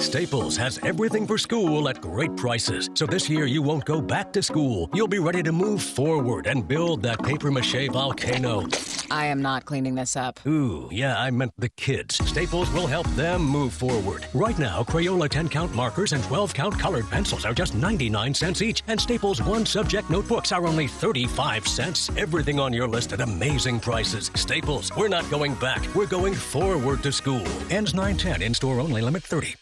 Staples 0.00 0.58
has 0.58 0.78
everything 0.82 1.26
for 1.26 1.38
school 1.38 1.88
at 1.88 2.02
great 2.02 2.36
prices. 2.36 2.90
So 2.92 3.06
this 3.06 3.30
year 3.30 3.46
you 3.46 3.62
won't 3.62 3.86
go 3.86 3.98
back 3.98 4.30
to 4.34 4.42
school. 4.42 4.90
You'll 4.92 5.08
be 5.08 5.18
ready 5.18 5.42
to 5.42 5.52
move 5.52 5.82
forward 5.82 6.46
and 6.46 6.68
build 6.68 7.02
that 7.02 7.22
paper 7.22 7.50
mache 7.50 7.88
volcano. 7.90 8.66
I 9.10 9.24
am 9.26 9.40
not 9.40 9.64
cleaning 9.64 9.94
this 9.94 10.14
up. 10.14 10.38
Ooh, 10.46 10.90
yeah, 10.92 11.18
I 11.18 11.30
meant 11.30 11.52
the 11.56 11.70
kids. 11.70 12.16
Staples 12.28 12.70
will 12.72 12.86
help 12.86 13.06
them 13.16 13.40
move 13.40 13.72
forward. 13.72 14.26
Right 14.34 14.58
now, 14.58 14.82
Crayola 14.82 15.30
10 15.30 15.48
count 15.48 15.74
markers 15.74 16.12
and 16.12 16.22
12 16.24 16.52
count 16.52 16.78
colored 16.78 17.08
pencils 17.08 17.46
are 17.46 17.54
just 17.54 17.74
99 17.74 18.34
cents 18.34 18.60
each, 18.60 18.82
and 18.88 19.00
Staples 19.00 19.40
one 19.42 19.64
subject 19.64 20.10
notebooks 20.10 20.52
are 20.52 20.66
only 20.66 20.88
35 20.88 21.66
cents. 21.66 22.10
Everything 22.18 22.60
on 22.60 22.72
your 22.72 22.86
list 22.86 23.14
at 23.14 23.22
amazing 23.22 23.80
prices. 23.80 24.30
Staples, 24.34 24.94
we're 24.94 25.08
not 25.08 25.28
going 25.30 25.54
back, 25.54 25.82
we're 25.94 26.06
going 26.06 26.34
forward 26.34 27.02
to 27.02 27.10
school. 27.10 27.46
Ends 27.70 27.94
910 27.94 28.42
in 28.42 28.52
store 28.52 28.78
only, 28.78 29.00
limit 29.00 29.22
30. 29.22 29.54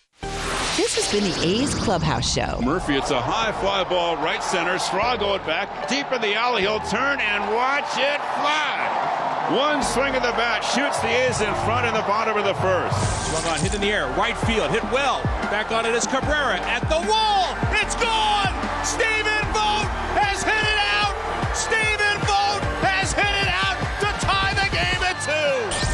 This 0.76 0.96
has 0.96 1.06
been 1.12 1.22
the 1.22 1.46
A's 1.46 1.72
Clubhouse 1.72 2.26
Show. 2.26 2.59
Murphy, 2.60 2.96
it's 2.96 3.12
a 3.12 3.20
high 3.20 3.52
fly 3.62 3.84
ball, 3.84 4.16
right 4.16 4.42
center. 4.42 4.76
Straw 4.80 5.14
going 5.16 5.38
back 5.46 5.86
deep 5.86 6.10
in 6.10 6.20
the 6.20 6.34
alley. 6.34 6.62
He'll 6.62 6.82
turn 6.90 7.20
and 7.20 7.55
watch 7.55 7.94
it 7.94 8.18
fly. 8.34 9.55
One 9.55 9.84
swing 9.84 10.16
of 10.16 10.26
the 10.26 10.34
bat 10.34 10.66
shoots 10.66 10.98
the 10.98 11.06
A's 11.06 11.40
in 11.46 11.55
front 11.62 11.86
in 11.86 11.94
the 11.94 12.02
bottom 12.10 12.36
of 12.36 12.42
the 12.42 12.59
first. 12.59 12.98
Swung 13.30 13.46
on, 13.55 13.60
hit 13.60 13.72
in 13.72 13.82
the 13.82 13.92
air, 13.92 14.09
right 14.18 14.36
field, 14.51 14.72
hit 14.74 14.82
well. 14.90 15.22
Back 15.46 15.70
on 15.70 15.86
it 15.86 15.94
is 15.94 16.09
Cabrera 16.09 16.59
at 16.66 16.82
the 16.90 16.98
wall. 17.06 17.55
It's 17.78 17.94
gone. 17.94 18.51
Stephen 18.82 19.46
Vogt 19.55 20.03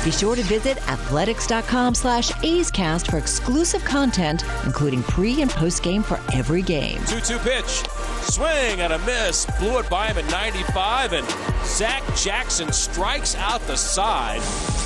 Be 0.04 0.10
sure 0.10 0.34
to 0.34 0.42
visit 0.44 0.78
athletics.com 0.88 1.94
slash 1.94 2.30
A'scast 2.32 3.10
for 3.10 3.18
exclusive 3.18 3.84
content, 3.84 4.44
including 4.64 5.02
pre 5.02 5.42
and 5.42 5.50
post 5.50 5.82
game 5.82 6.02
for 6.02 6.18
every 6.32 6.62
game. 6.62 6.98
2 7.06 7.20
2 7.20 7.38
pitch. 7.38 7.84
Swing 8.22 8.80
and 8.80 8.92
a 8.92 8.98
miss. 9.00 9.46
Blew 9.58 9.78
it 9.78 9.90
by 9.90 10.06
him 10.08 10.18
at 10.18 10.30
95, 10.30 11.12
and 11.12 11.26
Zach 11.64 12.02
Jackson 12.16 12.72
strikes 12.72 13.34
out 13.34 13.60
the 13.66 13.76
side. 13.76 14.40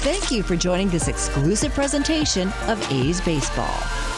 Thank 0.04 0.30
you 0.30 0.42
for 0.42 0.56
joining 0.56 0.88
this 0.88 1.08
exclusive 1.08 1.72
presentation 1.72 2.48
of 2.66 2.92
A's 2.92 3.20
Baseball. 3.20 4.13